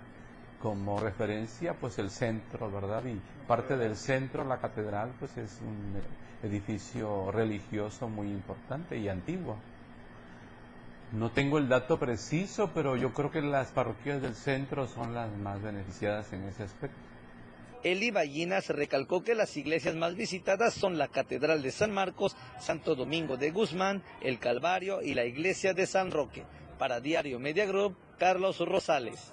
como 0.62 1.00
referencia, 1.00 1.74
pues 1.74 2.00
el 2.00 2.10
centro, 2.10 2.70
¿verdad? 2.70 3.06
Y 3.06 3.22
parte 3.48 3.78
del 3.78 3.96
centro, 3.96 4.44
la 4.44 4.60
catedral, 4.60 5.14
pues 5.20 5.38
es 5.38 5.60
un 5.62 6.02
edificio 6.44 7.32
religioso 7.32 8.10
muy 8.10 8.28
importante 8.28 8.98
y 8.98 9.08
antiguo. 9.08 9.58
No 11.14 11.32
tengo 11.32 11.58
el 11.58 11.70
dato 11.70 11.98
preciso, 11.98 12.72
pero 12.74 12.98
yo 12.98 13.14
creo 13.14 13.32
que 13.32 13.42
las 13.42 13.72
parroquias 13.72 14.22
del 14.22 14.36
centro 14.36 14.88
son 14.88 15.14
las 15.14 15.32
más 15.38 15.62
beneficiadas 15.62 16.34
en 16.34 16.44
ese 16.44 16.64
aspecto. 16.64 17.07
Eli 17.92 18.12
Ballinas 18.12 18.70
recalcó 18.70 19.24
que 19.24 19.34
las 19.34 19.56
iglesias 19.56 19.96
más 19.96 20.16
visitadas 20.16 20.74
son 20.74 20.98
la 20.98 21.08
Catedral 21.08 21.62
de 21.62 21.72
San 21.72 21.92
Marcos, 21.94 22.36
Santo 22.60 22.96
Domingo 22.96 23.38
de 23.38 23.52
Guzmán, 23.52 24.04
el 24.20 24.40
Calvario 24.40 25.02
y 25.02 25.14
la 25.14 25.24
Iglesia 25.24 25.74
de 25.74 25.88
San 25.88 26.12
Roque. 26.12 26.44
Para 26.78 27.00
Diario 27.00 27.40
Media 27.40 27.66
Group, 27.66 27.96
Carlos 28.18 28.60
Rosales. 28.60 29.32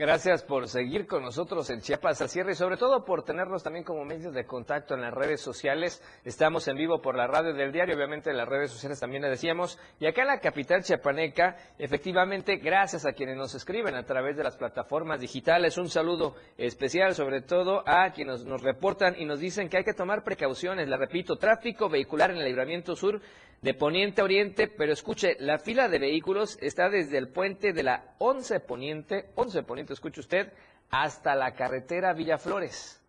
Gracias 0.00 0.42
por 0.42 0.66
seguir 0.66 1.06
con 1.06 1.22
nosotros 1.22 1.68
en 1.68 1.82
Chiapas 1.82 2.22
al 2.22 2.30
cierre 2.30 2.52
y 2.52 2.54
sobre 2.54 2.78
todo 2.78 3.04
por 3.04 3.22
tenernos 3.22 3.62
también 3.62 3.84
como 3.84 4.02
medios 4.02 4.32
de 4.32 4.46
contacto 4.46 4.94
en 4.94 5.02
las 5.02 5.12
redes 5.12 5.42
sociales. 5.42 6.02
Estamos 6.24 6.66
en 6.68 6.76
vivo 6.78 7.02
por 7.02 7.14
la 7.14 7.26
radio 7.26 7.52
del 7.52 7.70
diario, 7.70 7.96
obviamente 7.96 8.30
en 8.30 8.38
las 8.38 8.48
redes 8.48 8.70
sociales 8.70 8.98
también 8.98 9.20
le 9.20 9.28
decíamos. 9.28 9.78
Y 9.98 10.06
acá 10.06 10.22
en 10.22 10.28
la 10.28 10.40
capital 10.40 10.82
chiapaneca, 10.82 11.54
efectivamente, 11.78 12.56
gracias 12.56 13.04
a 13.04 13.12
quienes 13.12 13.36
nos 13.36 13.54
escriben 13.54 13.94
a 13.94 14.06
través 14.06 14.38
de 14.38 14.44
las 14.44 14.56
plataformas 14.56 15.20
digitales. 15.20 15.76
Un 15.76 15.90
saludo 15.90 16.34
especial 16.56 17.14
sobre 17.14 17.42
todo 17.42 17.82
a 17.86 18.10
quienes 18.12 18.46
nos 18.46 18.62
reportan 18.62 19.16
y 19.18 19.26
nos 19.26 19.38
dicen 19.38 19.68
que 19.68 19.76
hay 19.76 19.84
que 19.84 19.92
tomar 19.92 20.24
precauciones. 20.24 20.88
Le 20.88 20.96
repito, 20.96 21.36
tráfico 21.36 21.90
vehicular 21.90 22.30
en 22.30 22.38
el 22.38 22.46
libramiento 22.46 22.96
sur 22.96 23.20
de 23.62 23.74
poniente 23.74 24.20
a 24.20 24.24
oriente, 24.24 24.68
pero 24.68 24.92
escuche, 24.92 25.36
la 25.38 25.58
fila 25.58 25.88
de 25.88 25.98
vehículos 25.98 26.58
está 26.60 26.88
desde 26.88 27.18
el 27.18 27.28
puente 27.28 27.72
de 27.72 27.82
la 27.82 28.14
11 28.18 28.60
poniente, 28.60 29.30
11 29.34 29.62
poniente, 29.64 29.92
escuche 29.92 30.20
usted, 30.20 30.52
hasta 30.90 31.34
la 31.34 31.52
carretera 31.54 32.12
Villaflores. 32.12 33.00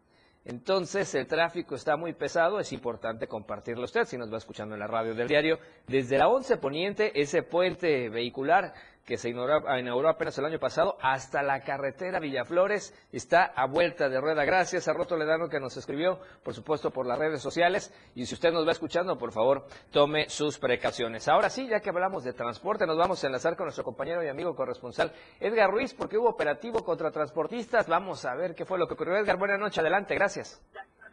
Entonces 0.43 1.13
el 1.13 1.27
tráfico 1.27 1.75
está 1.75 1.97
muy 1.97 2.13
pesado, 2.13 2.59
es 2.59 2.73
importante 2.73 3.27
compartirlo 3.27 3.83
usted 3.83 4.05
si 4.05 4.17
nos 4.17 4.33
va 4.33 4.37
escuchando 4.37 4.73
en 4.73 4.79
la 4.79 4.87
radio 4.87 5.13
del 5.13 5.27
diario. 5.27 5.59
Desde 5.87 6.17
la 6.17 6.27
11 6.29 6.57
Poniente, 6.57 7.21
ese 7.21 7.43
puente 7.43 8.09
vehicular 8.09 8.73
que 9.12 9.17
se 9.17 9.28
inauguró, 9.28 10.08
apenas 10.08 10.38
el 10.38 10.45
año 10.45 10.58
pasado, 10.58 10.95
hasta 11.02 11.43
la 11.43 11.60
carretera 11.65 12.21
Villaflores, 12.21 12.93
está 13.12 13.43
a 13.43 13.67
vuelta 13.67 14.08
de 14.08 14.21
rueda. 14.21 14.45
Gracias 14.45 14.88
a 14.88 14.93
Roto 14.93 15.17
Ledano 15.17 15.50
que 15.50 15.60
nos 15.60 15.76
escribió, 15.76 16.19
por 16.45 16.54
supuesto, 16.54 16.91
por 16.91 17.06
las 17.06 17.19
redes 17.19 17.41
sociales. 17.41 17.93
Y 18.15 18.26
si 18.26 18.36
usted 18.36 18.54
nos 18.54 18.65
va 18.65 18.71
escuchando, 18.71 19.17
por 19.17 19.34
favor, 19.34 19.65
tome 19.91 20.30
sus 20.30 20.58
precauciones. 20.58 21.28
Ahora 21.28 21.50
sí, 21.50 21.67
ya 21.67 21.82
que 21.82 21.89
hablamos 21.89 22.24
de 22.24 22.32
transporte, 22.32 22.88
nos 22.88 22.97
vamos 22.97 23.21
a 23.21 23.28
enlazar 23.28 23.58
con 23.58 23.65
nuestro 23.65 23.84
compañero 23.84 24.24
y 24.24 24.30
amigo 24.30 24.56
corresponsal 24.56 25.12
Edgar 25.41 25.69
Ruiz, 25.69 25.93
porque 25.93 26.17
hubo 26.17 26.30
operativo 26.30 26.82
contra 26.86 27.12
transportistas. 27.12 27.89
Vamos 27.89 28.24
a 28.24 28.34
ver 28.36 28.56
qué 28.56 28.63
fue 28.63 28.80
lo 28.80 28.88
que 28.88 28.93
ocurrió. 28.93 29.17
Edgar, 29.17 29.38
buena 29.38 29.58
noche, 29.58 29.82
adelante, 29.82 30.15
gracias. 30.15 30.65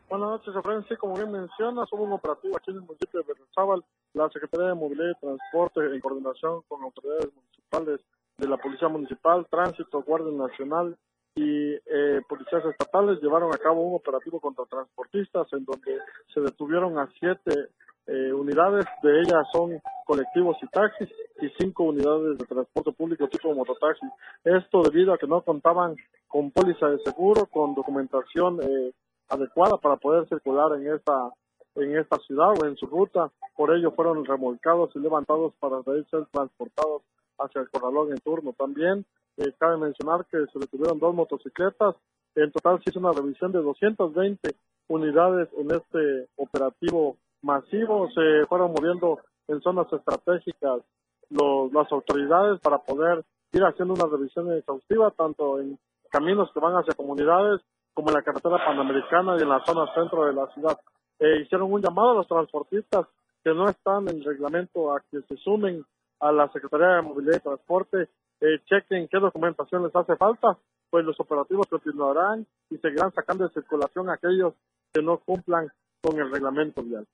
Buenas 0.09 0.29
noches, 0.29 0.55
Efraín. 0.55 0.85
Sí, 0.89 0.95
como 0.95 1.17
bien 1.17 1.33
mencionas, 1.33 1.93
hubo 1.93 2.05
un 2.05 2.13
operativo 2.13 2.57
aquí 2.57 2.71
en 2.71 2.77
el 2.77 2.83
municipio 2.83 3.23
de 3.23 3.27
Berrezabal. 3.27 3.85
La 4.13 4.29
Secretaría 4.29 4.69
de 4.69 4.75
Movilidad 4.75 5.11
y 5.17 5.21
Transporte, 5.21 5.81
en 5.81 5.99
coordinación 5.99 6.63
con 6.69 6.85
autoridades 6.85 7.25
municipales 7.35 7.58
de 7.71 8.49
la 8.49 8.57
Policía 8.57 8.89
Municipal, 8.89 9.47
Tránsito, 9.51 10.03
Guardia 10.03 10.33
Nacional 10.33 10.97
y 11.35 11.75
eh, 11.75 12.21
policías 12.29 12.65
estatales, 12.65 13.21
llevaron 13.21 13.55
a 13.55 13.59
cabo 13.59 13.83
un 13.83 13.97
operativo 13.97 14.41
contra 14.41 14.65
transportistas 14.65 15.47
en 15.53 15.65
donde 15.65 15.99
se 16.33 16.41
detuvieron 16.41 16.99
a 16.99 17.09
siete 17.21 17.69
eh, 18.07 18.33
unidades, 18.33 18.87
de 19.03 19.21
ellas 19.21 19.47
son 19.53 19.81
colectivos 20.07 20.57
y 20.63 20.67
taxis, 20.69 21.09
y 21.41 21.49
cinco 21.59 21.85
unidades 21.85 22.39
de 22.39 22.47
transporte 22.47 22.93
público 22.93 23.29
tipo 23.29 23.55
mototaxi. 23.55 24.07
Esto 24.45 24.83
debido 24.83 25.13
a 25.13 25.19
que 25.19 25.27
no 25.27 25.43
contaban 25.43 25.95
con 26.27 26.51
póliza 26.51 26.89
de 26.89 26.99
seguro, 27.01 27.47
con 27.47 27.75
documentación 27.75 28.61
eh, 28.63 28.93
adecuada 29.29 29.77
para 29.77 29.97
poder 29.97 30.27
circular 30.29 30.75
en 30.75 30.95
esta 30.95 31.31
en 31.75 31.97
esta 31.97 32.17
ciudad 32.27 32.55
o 32.61 32.67
en 32.67 32.77
su 32.77 32.87
ruta. 32.87 33.31
Por 33.55 33.73
ello 33.73 33.93
fueron 33.93 34.25
remolcados 34.25 34.91
y 34.97 34.99
levantados 34.99 35.53
para 35.61 35.81
ser 35.83 36.05
transportados 36.33 37.03
hacia 37.39 37.61
el 37.61 37.71
corralón 37.71 38.13
en 38.13 38.19
turno. 38.19 38.53
También 38.53 39.05
eh, 39.37 39.53
cabe 39.59 39.77
mencionar 39.77 40.27
que 40.27 40.47
se 40.53 40.59
detuvieron 40.59 40.99
dos 40.99 41.15
motocicletas. 41.15 41.95
En 42.35 42.53
total 42.53 42.81
se 42.83 42.91
hizo 42.91 43.01
una 43.01 43.13
revisión 43.13 43.53
de 43.53 43.63
220 43.63 44.55
unidades 44.89 45.49
en 45.57 45.71
este 45.71 46.29
operativo 46.37 47.17
masivo. 47.43 48.09
Se 48.11 48.47
fueron 48.47 48.73
moviendo 48.73 49.21
en 49.49 49.61
zonas 49.61 49.93
estratégicas 49.93 50.83
las 51.31 51.93
autoridades 51.93 52.61
para 52.61 52.79
poder 52.79 53.25
ir 53.53 53.63
haciendo 53.63 53.95
una 53.95 54.07
revisión 54.07 54.53
exhaustiva 54.53 55.11
tanto 55.11 55.61
en 55.61 55.79
caminos 56.11 56.51
que 56.53 56.61
van 56.61 56.75
hacia 56.75 56.95
comunidades 56.95 57.61
como 57.95 58.11
en 58.11 58.15
la 58.15 58.23
carretera 58.23 58.65
panamericana 58.65 59.37
y 59.37 59.43
en 59.43 59.49
la 59.49 59.65
zona 59.65 59.93
centro 59.95 60.25
de 60.27 60.33
la 60.33 60.47
ciudad. 60.49 60.79
Eh, 61.19 61.43
hicieron 61.43 61.73
un 61.73 61.83
llamado 61.83 62.11
a 62.11 62.15
los 62.15 62.29
transportistas 62.29 63.07
que 63.43 63.53
no 63.53 63.69
están 63.69 64.09
en 64.09 64.23
reglamento 64.23 64.95
a 64.95 65.01
que 65.11 65.21
se 65.23 65.37
sumen 65.39 65.85
a 66.21 66.33
la 66.33 66.49
Secretaría 66.53 66.97
de 66.97 67.03
Movilidad 67.03 67.37
y 67.37 67.41
Transporte, 67.41 68.09
eh, 68.41 68.61
chequen 68.67 69.09
qué 69.09 69.19
documentación 69.19 69.85
les 69.85 69.95
hace 69.95 70.17
falta, 70.17 70.59
pues 70.91 71.05
los 71.05 71.19
operativos 71.21 71.67
continuarán 71.69 72.47
y 72.71 72.79
seguirán 72.79 73.13
sacando 73.13 73.47
de 73.47 73.55
circulación 73.55 74.09
a 74.09 74.15
aquellos 74.15 74.55
que 74.93 75.03
no 75.03 75.19
cumplan 75.19 75.71
con 76.01 76.19
el 76.19 76.31
reglamento 76.31 76.83
vial. 76.83 77.07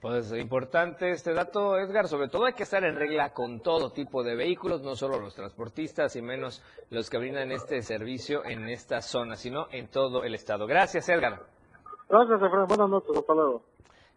Pues 0.00 0.30
importante 0.32 1.10
este 1.10 1.32
dato, 1.32 1.78
Edgar. 1.78 2.06
Sobre 2.06 2.28
todo 2.28 2.44
hay 2.44 2.52
que 2.52 2.62
estar 2.62 2.84
en 2.84 2.96
regla 2.96 3.32
con 3.32 3.60
todo 3.60 3.90
tipo 3.90 4.22
de 4.22 4.36
vehículos, 4.36 4.82
no 4.82 4.94
solo 4.94 5.18
los 5.18 5.34
transportistas 5.34 6.14
y 6.16 6.22
menos 6.22 6.62
los 6.90 7.10
que 7.10 7.18
brindan 7.18 7.50
este 7.50 7.82
servicio 7.82 8.44
en 8.44 8.68
esta 8.68 9.00
zona, 9.00 9.36
sino 9.36 9.66
en 9.72 9.88
todo 9.88 10.22
el 10.22 10.34
estado. 10.34 10.66
Gracias, 10.66 11.08
Edgar. 11.08 11.40
Gracias, 12.08 12.40
Efraín. 12.40 12.66
Buenas 12.68 12.88
noches. 12.88 13.16
Hasta 13.16 13.34
luego. 13.34 13.62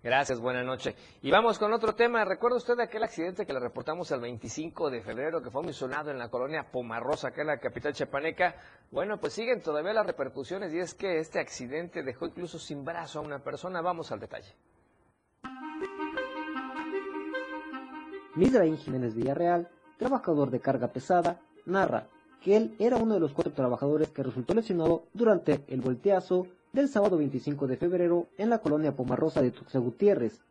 Gracias, 0.01 0.39
buena 0.39 0.63
noche. 0.63 0.95
Y 1.21 1.29
vamos 1.29 1.59
con 1.59 1.73
otro 1.73 1.93
tema. 1.93 2.23
¿Recuerda 2.23 2.55
usted 2.55 2.79
aquel 2.79 3.03
accidente 3.03 3.45
que 3.45 3.51
le 3.51 3.59
reportamos 3.59 4.09
el 4.11 4.21
25 4.21 4.89
de 4.89 5.01
febrero 5.01 5.41
que 5.41 5.51
fue 5.51 5.61
muy 5.61 5.73
sonado 5.73 6.09
en 6.09 6.17
la 6.17 6.29
colonia 6.29 6.71
Pomarrosa, 6.71 7.27
acá 7.27 7.41
en 7.41 7.47
la 7.47 7.57
capital 7.57 7.93
chapaneca? 7.93 8.55
Bueno, 8.91 9.19
pues 9.19 9.33
siguen 9.33 9.61
todavía 9.61 9.91
las 9.91 10.05
repercusiones 10.05 10.73
y 10.73 10.79
es 10.79 10.93
que 10.93 11.19
este 11.19 11.41
accidente 11.41 12.01
dejó 12.01 12.27
incluso 12.27 12.57
sin 12.59 12.85
brazo 12.85 13.19
a 13.19 13.23
una 13.23 13.39
persona. 13.39 13.81
Vamos 13.81 14.09
al 14.13 14.21
detalle. 14.21 14.55
Misraín 18.35 18.77
Jiménez 18.77 19.13
Villarreal, 19.15 19.67
trabajador 19.97 20.49
de 20.49 20.61
carga 20.61 20.87
pesada, 20.87 21.41
narra 21.65 22.07
que 22.41 22.55
él 22.55 22.75
era 22.79 22.95
uno 22.95 23.15
de 23.15 23.19
los 23.19 23.33
cuatro 23.33 23.51
trabajadores 23.51 24.09
que 24.11 24.23
resultó 24.23 24.53
lesionado 24.53 25.03
durante 25.13 25.65
el 25.67 25.81
volteazo 25.81 26.47
del 26.73 26.87
sábado 26.87 27.17
25 27.17 27.67
de 27.67 27.77
febrero 27.77 28.27
en 28.37 28.49
la 28.49 28.59
colonia 28.59 28.95
Pomarrosa 28.95 29.41
de 29.41 29.51
Tuxtla 29.51 29.79
Gutiérrez. 29.79 30.41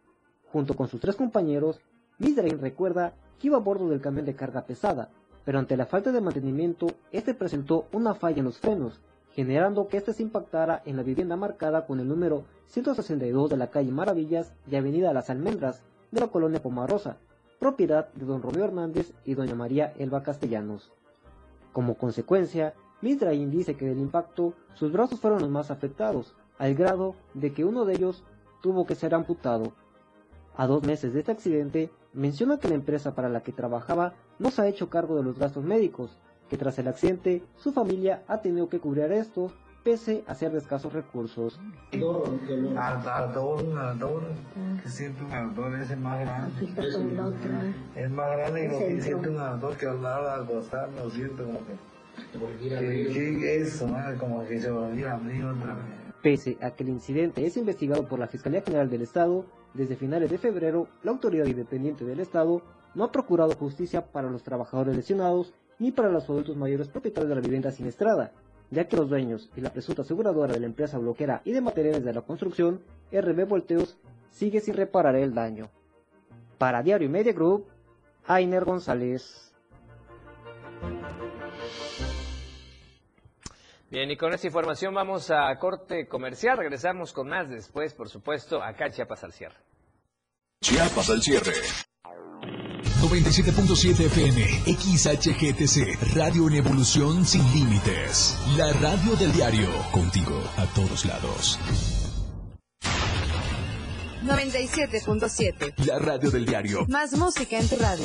Junto 0.53 0.75
con 0.75 0.89
sus 0.89 1.01
tres 1.01 1.15
compañeros, 1.15 1.81
Misraín 2.19 2.61
recuerda 2.61 3.15
que 3.39 3.47
iba 3.47 3.57
a 3.57 3.61
bordo 3.61 3.89
del 3.89 4.01
camión 4.01 4.27
de 4.27 4.35
carga 4.35 4.65
pesada, 4.65 5.11
pero 5.45 5.59
ante 5.59 5.77
la 5.77 5.87
falta 5.87 6.11
de 6.11 6.21
mantenimiento, 6.21 6.89
este 7.13 7.35
presentó 7.35 7.87
una 7.93 8.15
falla 8.15 8.39
en 8.39 8.47
los 8.47 8.59
frenos, 8.59 9.01
generando 9.33 9.87
que 9.87 9.99
este 9.99 10.13
se 10.13 10.23
impactara 10.23 10.83
en 10.85 10.97
la 10.97 11.05
vivienda 11.05 11.37
marcada 11.37 11.87
con 11.87 12.01
el 12.01 12.09
número 12.09 12.45
162 12.67 13.51
de 13.51 13.57
la 13.57 13.69
calle 13.69 13.93
Maravillas 13.93 14.53
y 14.69 14.77
avenida 14.77 15.13
Las 15.13 15.31
Almendras 15.31 15.83
de 16.11 16.21
la 16.21 16.29
colonia 16.29 16.61
Pomarrosa, 16.61 17.19
propiedad 17.61 18.13
de 18.15 18.27
don 18.27 18.43
Romeo 18.43 18.65
Hernández 18.65 19.13
y 19.25 19.35
doña 19.35 19.55
María 19.55 19.93
Elba 19.99 20.23
Castellanos. 20.23 20.91
Como 21.73 21.95
consecuencia, 21.95 22.75
Misraín 23.01 23.51
dice 23.51 23.77
que 23.77 23.87
del 23.87 23.99
impacto 23.99 24.55
sus 24.75 24.93
brazos 24.93 25.21
fueron 25.21 25.41
los 25.41 25.51
más 25.51 25.71
afectados, 25.71 26.35
al 26.59 26.75
grado 26.75 27.15
de 27.35 27.53
que 27.53 27.65
uno 27.65 27.85
de 27.85 27.95
ellos 27.95 28.25
tuvo 28.61 28.87
que 28.87 28.95
ser 28.95 29.15
amputado. 29.15 29.73
A 30.57 30.67
dos 30.67 30.83
meses 30.83 31.13
de 31.13 31.21
este 31.21 31.33
accidente, 31.33 31.91
menciona 32.13 32.59
que 32.59 32.69
la 32.69 32.75
empresa 32.75 33.15
para 33.15 33.29
la 33.29 33.43
que 33.43 33.53
trabajaba 33.53 34.15
no 34.39 34.51
se 34.51 34.63
ha 34.63 34.67
hecho 34.67 34.91
cargo 34.91 35.17
de 35.17 35.23
los 35.23 35.39
gastos 35.39 35.65
médicos, 35.65 36.19
que 36.49 36.57
tras 36.57 36.79
el 36.79 36.89
accidente 36.89 37.45
su 37.57 37.73
familia 37.73 38.25
ha 38.27 38.41
tenido 38.41 38.69
que 38.69 38.81
cubrir 38.81 39.13
estos 39.13 39.53
pese 39.85 40.25
a 40.27 40.35
ser 40.35 40.53
de 40.53 40.59
escasos 40.59 40.93
recursos. 40.93 41.59
Ardor, 42.77 43.79
ardor, 43.79 44.23
que 44.83 44.89
siente 44.89 45.23
un 45.23 45.33
ardor, 45.33 45.75
ese 45.77 45.97
más 45.97 46.21
grande. 46.21 46.69
Es 47.95 48.11
más 48.11 48.37
grande 48.37 48.65
y 48.65 49.11
lo 49.11 49.21
que 49.23 49.29
un 49.29 49.39
ardor 49.39 49.77
que 49.77 49.87
al 49.87 50.03
lado 50.03 50.31
al 50.31 50.47
gozar 50.47 50.91
lo 50.93 51.09
siento 51.11 51.45
como 51.45 51.59
que... 51.61 51.98
eso, 53.45 53.89
como 54.19 54.47
que 54.47 54.61
se 54.61 54.69
a 54.69 54.73
otra 54.73 55.75
vez. 55.75 55.85
Pese 56.23 56.59
a 56.61 56.73
que 56.73 56.83
el 56.83 56.91
incidente 56.91 57.47
es 57.47 57.57
investigado 57.57 58.09
por 58.09 58.19
la 58.19 58.27
Fiscalía 58.27 58.63
General 58.63 58.91
del 58.91 59.03
Estado, 59.03 59.47
desde 59.75 59.97
finales 59.97 60.31
de 60.31 60.39
febrero, 60.39 60.89
la 61.03 61.13
autoridad 61.13 61.47
independiente 61.47 62.05
del 62.05 62.21
Estado 62.21 62.63
no 62.95 63.05
ha 63.05 63.13
procurado 63.13 63.55
justicia 63.55 64.07
para 64.07 64.31
los 64.31 64.43
trabajadores 64.43 64.97
lesionados 64.97 65.55
ni 65.79 65.93
para 65.93 66.11
los 66.11 66.29
adultos 66.29 66.57
mayores 66.57 66.89
propietarios 66.89 67.29
de 67.29 67.35
la 67.37 67.41
vivienda 67.41 67.71
siniestrada, 67.71 68.33
ya 68.71 68.89
que 68.89 68.97
los 68.97 69.09
dueños 69.09 69.51
y 69.57 69.61
la 69.61 69.73
presunta 69.73 70.03
aseguradora 70.03 70.55
de 70.55 70.61
la 70.61 70.67
empresa 70.67 70.99
bloquera 70.99 71.41
y 71.45 71.53
de 71.53 71.61
materiales 71.61 72.05
de 72.05 72.13
la 72.13 72.23
construcción, 72.23 72.81
RB 73.13 73.47
Volteos, 73.47 73.97
sigue 74.31 74.61
sin 74.61 74.75
reparar 74.75 75.15
el 75.15 75.35
daño. 75.35 75.71
Para 76.59 76.83
Diario 76.83 77.09
Media 77.09 77.33
Group, 77.33 77.67
Ainer 78.27 78.65
González. 78.65 79.48
Bien, 83.91 84.11
y 84.11 84.17
con 84.17 84.35
esta 84.35 84.47
información 84.47 84.93
vamos 84.93 85.31
a 85.31 85.57
corte 85.59 86.07
comercial. 86.07 86.59
Regresamos 86.59 87.13
con 87.13 87.29
más 87.29 87.49
después, 87.49 87.95
por 87.95 88.11
supuesto, 88.11 88.63
acá 88.63 88.87
en 88.87 88.93
Chiapas 88.93 89.25
al 89.25 89.33
cierre. 89.33 89.57
Chiapas 90.61 91.09
al 91.09 91.23
cierre. 91.23 91.55
97.7 93.01 94.07
FM, 94.07 94.45
XHGTC, 94.67 96.17
Radio 96.17 96.49
en 96.49 96.57
Evolución 96.57 97.25
Sin 97.25 97.43
Límites. 97.55 98.37
La 98.57 98.73
radio 98.75 99.17
del 99.17 99.33
diario, 99.33 99.69
contigo 99.93 100.43
a 100.57 100.67
todos 100.75 101.07
lados. 101.07 101.59
97.7. 104.25 105.87
La 105.87 105.99
radio 105.99 106.31
del 106.31 106.45
diario. 106.45 106.85
Más 106.89 107.17
música 107.17 107.59
en 107.59 107.69
tu 107.69 107.77
radio. 107.77 108.05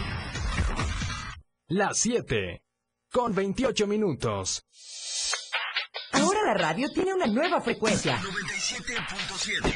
Las 1.73 1.99
7. 1.99 2.61
Con 3.13 3.33
28 3.33 3.87
minutos. 3.87 4.67
Ahora 6.11 6.41
la 6.47 6.53
radio 6.53 6.89
tiene 6.93 7.13
una 7.13 7.27
nueva 7.27 7.61
frecuencia. 7.61 8.17
97.7. 8.17 9.73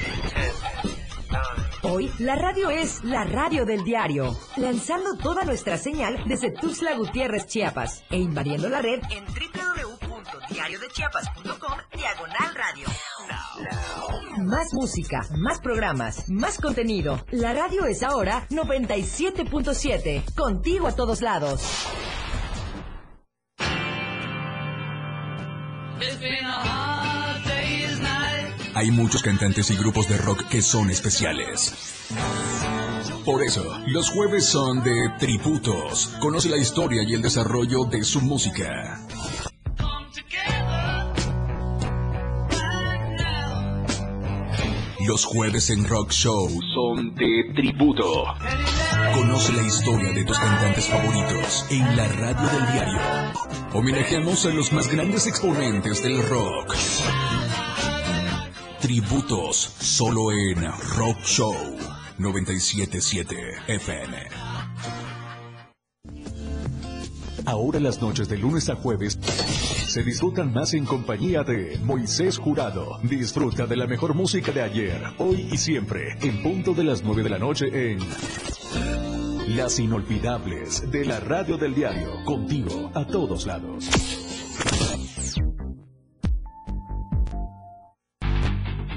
Hoy 1.84 2.12
la 2.20 2.36
radio 2.36 2.70
es 2.70 3.02
la 3.06 3.24
radio 3.24 3.64
del 3.64 3.86
diario, 3.86 4.38
lanzando 4.58 5.16
toda 5.16 5.46
nuestra 5.46 5.78
señal 5.78 6.22
desde 6.26 6.52
Tuxtla 6.52 6.98
Gutiérrez, 6.98 7.48
Chiapas, 7.48 8.04
e 8.10 8.18
invadiendo 8.18 8.68
la 8.68 8.82
red 8.82 9.00
en 9.10 9.24
www.diariodechiapas.com 9.24 11.80
diagonal 11.94 12.56
radio. 12.56 12.88
Más 14.44 14.74
música, 14.74 15.22
más 15.38 15.60
programas, 15.60 16.30
más 16.30 16.58
contenido. 16.58 17.26
La 17.32 17.54
radio 17.54 17.86
es 17.86 18.04
ahora 18.04 18.48
97.7, 18.50 20.34
contigo 20.36 20.88
a 20.88 20.92
todos 20.96 21.22
lados. 21.22 21.62
Hay 28.74 28.92
muchos 28.92 29.24
cantantes 29.24 29.72
y 29.72 29.78
grupos 29.78 30.10
de 30.10 30.18
rock 30.18 30.50
que 30.50 30.62
son 30.62 30.90
especiales. 30.90 31.74
Por 33.24 33.42
eso, 33.42 33.64
los 33.88 34.10
jueves 34.10 34.46
son 34.46 34.84
de 34.84 35.12
tributos. 35.18 36.08
Conoce 36.20 36.50
la 36.50 36.58
historia 36.58 37.02
y 37.04 37.14
el 37.14 37.22
desarrollo 37.22 37.86
de 37.86 38.04
su 38.04 38.22
música. 38.22 39.00
Los 45.08 45.24
jueves 45.24 45.70
en 45.70 45.88
Rock 45.88 46.12
Show 46.12 46.50
son 46.74 47.14
de 47.14 47.52
tributo. 47.54 48.24
Conoce 49.14 49.54
la 49.54 49.62
historia 49.62 50.12
de 50.12 50.26
tus 50.26 50.40
cantantes 50.40 50.88
favoritos 50.88 51.66
en 51.70 51.96
la 51.96 52.08
radio 52.08 52.48
del 52.48 52.72
diario. 52.72 53.00
Homenajeamos 53.74 54.46
a 54.48 54.50
los 54.50 54.74
más 54.74 54.92
grandes 54.92 55.28
exponentes 55.28 56.02
del 56.02 56.24
rock. 56.28 56.76
Tributos 58.82 59.76
solo 59.80 60.32
en 60.32 60.64
Rock 60.98 61.22
Show 61.24 61.56
977 62.18 63.38
FM. 63.68 64.18
Ahora 67.46 67.80
las 67.80 68.02
noches 68.02 68.28
de 68.28 68.38
lunes 68.38 68.70
a 68.70 68.76
jueves 68.76 69.20
se 69.96 70.04
disfrutan 70.04 70.52
más 70.52 70.74
en 70.74 70.84
compañía 70.84 71.44
de 71.44 71.80
Moisés 71.82 72.38
Jurado. 72.38 73.00
Disfruta 73.02 73.66
de 73.66 73.78
la 73.78 73.88
mejor 73.88 74.14
música 74.14 74.52
de 74.52 74.62
ayer, 74.62 75.02
hoy 75.20 75.48
y 75.50 75.58
siempre, 75.58 76.18
en 76.22 76.44
punto 76.44 76.74
de 76.74 76.84
las 76.84 77.02
9 77.02 77.24
de 77.24 77.30
la 77.30 77.40
noche 77.40 77.66
en 77.72 78.00
Las 79.56 79.80
Inolvidables 79.80 80.92
de 80.92 81.06
la 81.06 81.22
Radio 81.22 81.56
del 81.56 81.74
Diario, 81.74 82.26
contigo 82.26 82.92
a 82.94 83.08
todos 83.08 83.46
lados. 83.46 83.90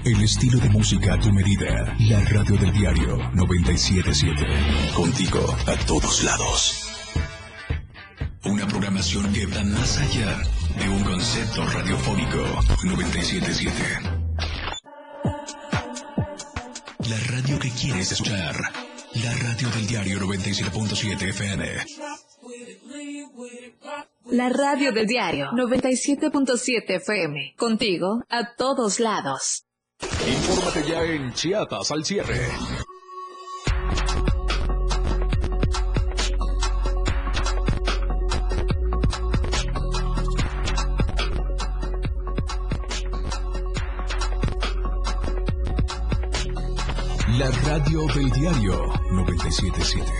El 0.05 0.21
estilo 0.21 0.59
de 0.59 0.71
música 0.71 1.15
a 1.15 1.21
tu 1.21 1.33
medida. 1.33 1.97
La 2.11 2.25
Radio 2.25 2.57
del 2.57 2.73
Diario 2.73 3.19
977. 3.35 4.35
Contigo 4.97 5.47
a 5.65 5.77
todos 5.87 6.25
lados. 6.25 6.91
Una 8.47 8.67
programación 8.67 9.33
que 9.33 9.47
va 9.47 9.63
más 9.63 9.99
allá 9.99 10.58
de 10.79 10.89
un 10.89 11.03
concepto 11.03 11.65
radiofónico 11.67 12.39
977. 12.85 13.75
La 17.09 17.17
radio 17.31 17.59
que 17.59 17.71
quieres 17.71 18.13
escuchar. 18.13 18.55
La 19.15 19.35
radio 19.35 19.69
del 19.71 19.87
diario 19.87 20.19
97.7 20.21 21.29
FM. 21.31 21.67
La 24.31 24.49
radio 24.49 24.93
del 24.93 25.07
diario 25.07 25.51
97.7 25.53 26.85
FM. 26.97 27.55
Contigo 27.57 28.23
a 28.29 28.55
todos 28.55 29.01
lados. 29.01 29.65
Infórmate 30.01 30.89
ya 30.89 31.03
en 31.03 31.33
Chiapas 31.33 31.91
al 31.91 32.05
cierre. 32.05 32.41
La 47.39 47.49
radio 47.53 48.05
del 48.17 48.31
diario 48.33 48.93
977. 49.13 50.11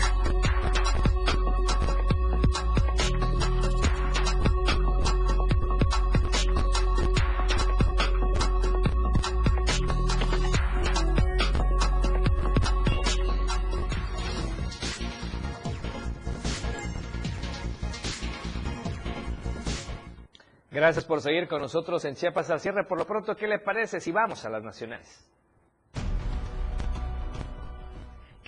Gracias 20.71 21.03
por 21.03 21.19
seguir 21.19 21.49
con 21.49 21.61
nosotros 21.61 22.05
en 22.05 22.15
Chiapas 22.15 22.49
al 22.49 22.61
cierre. 22.61 22.85
Por 22.85 22.97
lo 22.97 23.05
pronto, 23.05 23.35
¿qué 23.35 23.45
le 23.45 23.59
parece 23.59 23.99
si 23.99 24.13
vamos 24.13 24.45
a 24.45 24.49
las 24.49 24.63
nacionales? 24.63 25.29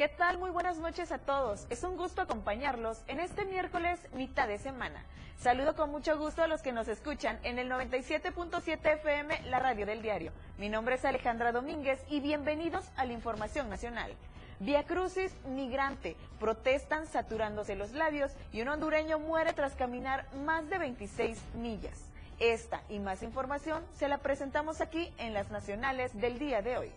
¿Qué 0.02 0.10
tal? 0.10 0.40
Muy 0.40 0.50
buenas 0.50 0.80
noches 0.80 1.12
a 1.12 1.20
todos. 1.20 1.68
Es 1.70 1.84
un 1.84 1.96
gusto 1.96 2.24
acompañarlos 2.24 3.04
en 3.08 3.20
este 3.20 3.46
miércoles 3.46 4.00
mitad 4.14 4.48
de 4.48 4.58
semana. 4.58 5.06
Saludo 5.38 5.76
con 5.76 5.92
mucho 5.92 6.18
gusto 6.18 6.42
a 6.42 6.48
los 6.48 6.64
que 6.64 6.72
nos 6.72 6.88
escuchan 6.88 7.38
en 7.44 7.60
el 7.60 7.70
97.7 7.70 8.80
FM, 8.84 9.44
la 9.44 9.60
radio 9.60 9.86
del 9.86 10.02
diario. 10.02 10.32
Mi 10.58 10.70
nombre 10.70 10.96
es 10.96 11.06
Alejandra 11.06 11.52
Domínguez 11.52 12.04
y 12.10 12.20
bienvenidos 12.20 12.84
a 12.96 13.06
la 13.06 13.14
Información 13.14 13.70
Nacional. 13.70 14.12
Via 14.60 14.86
Crucis 14.86 15.36
migrante. 15.46 16.18
Protestan 16.40 17.06
saturándose 17.06 17.76
los 17.76 17.92
labios 17.92 18.32
y 18.52 18.64
un 18.64 18.70
hondureño 18.70 19.20
muere 19.20 19.54
tras 19.54 19.76
caminar 19.76 20.26
más 20.34 20.68
de 20.68 20.80
26 20.80 21.40
millas. 21.54 22.10
Esta 22.40 22.82
y 22.90 22.98
más 22.98 23.22
información 23.22 23.84
se 23.94 24.08
la 24.08 24.18
presentamos 24.18 24.82
aquí 24.82 25.14
en 25.20 25.36
las 25.36 25.52
nacionales 25.52 26.20
del 26.20 26.40
día 26.40 26.64
de 26.64 26.78
hoy. 26.80 26.92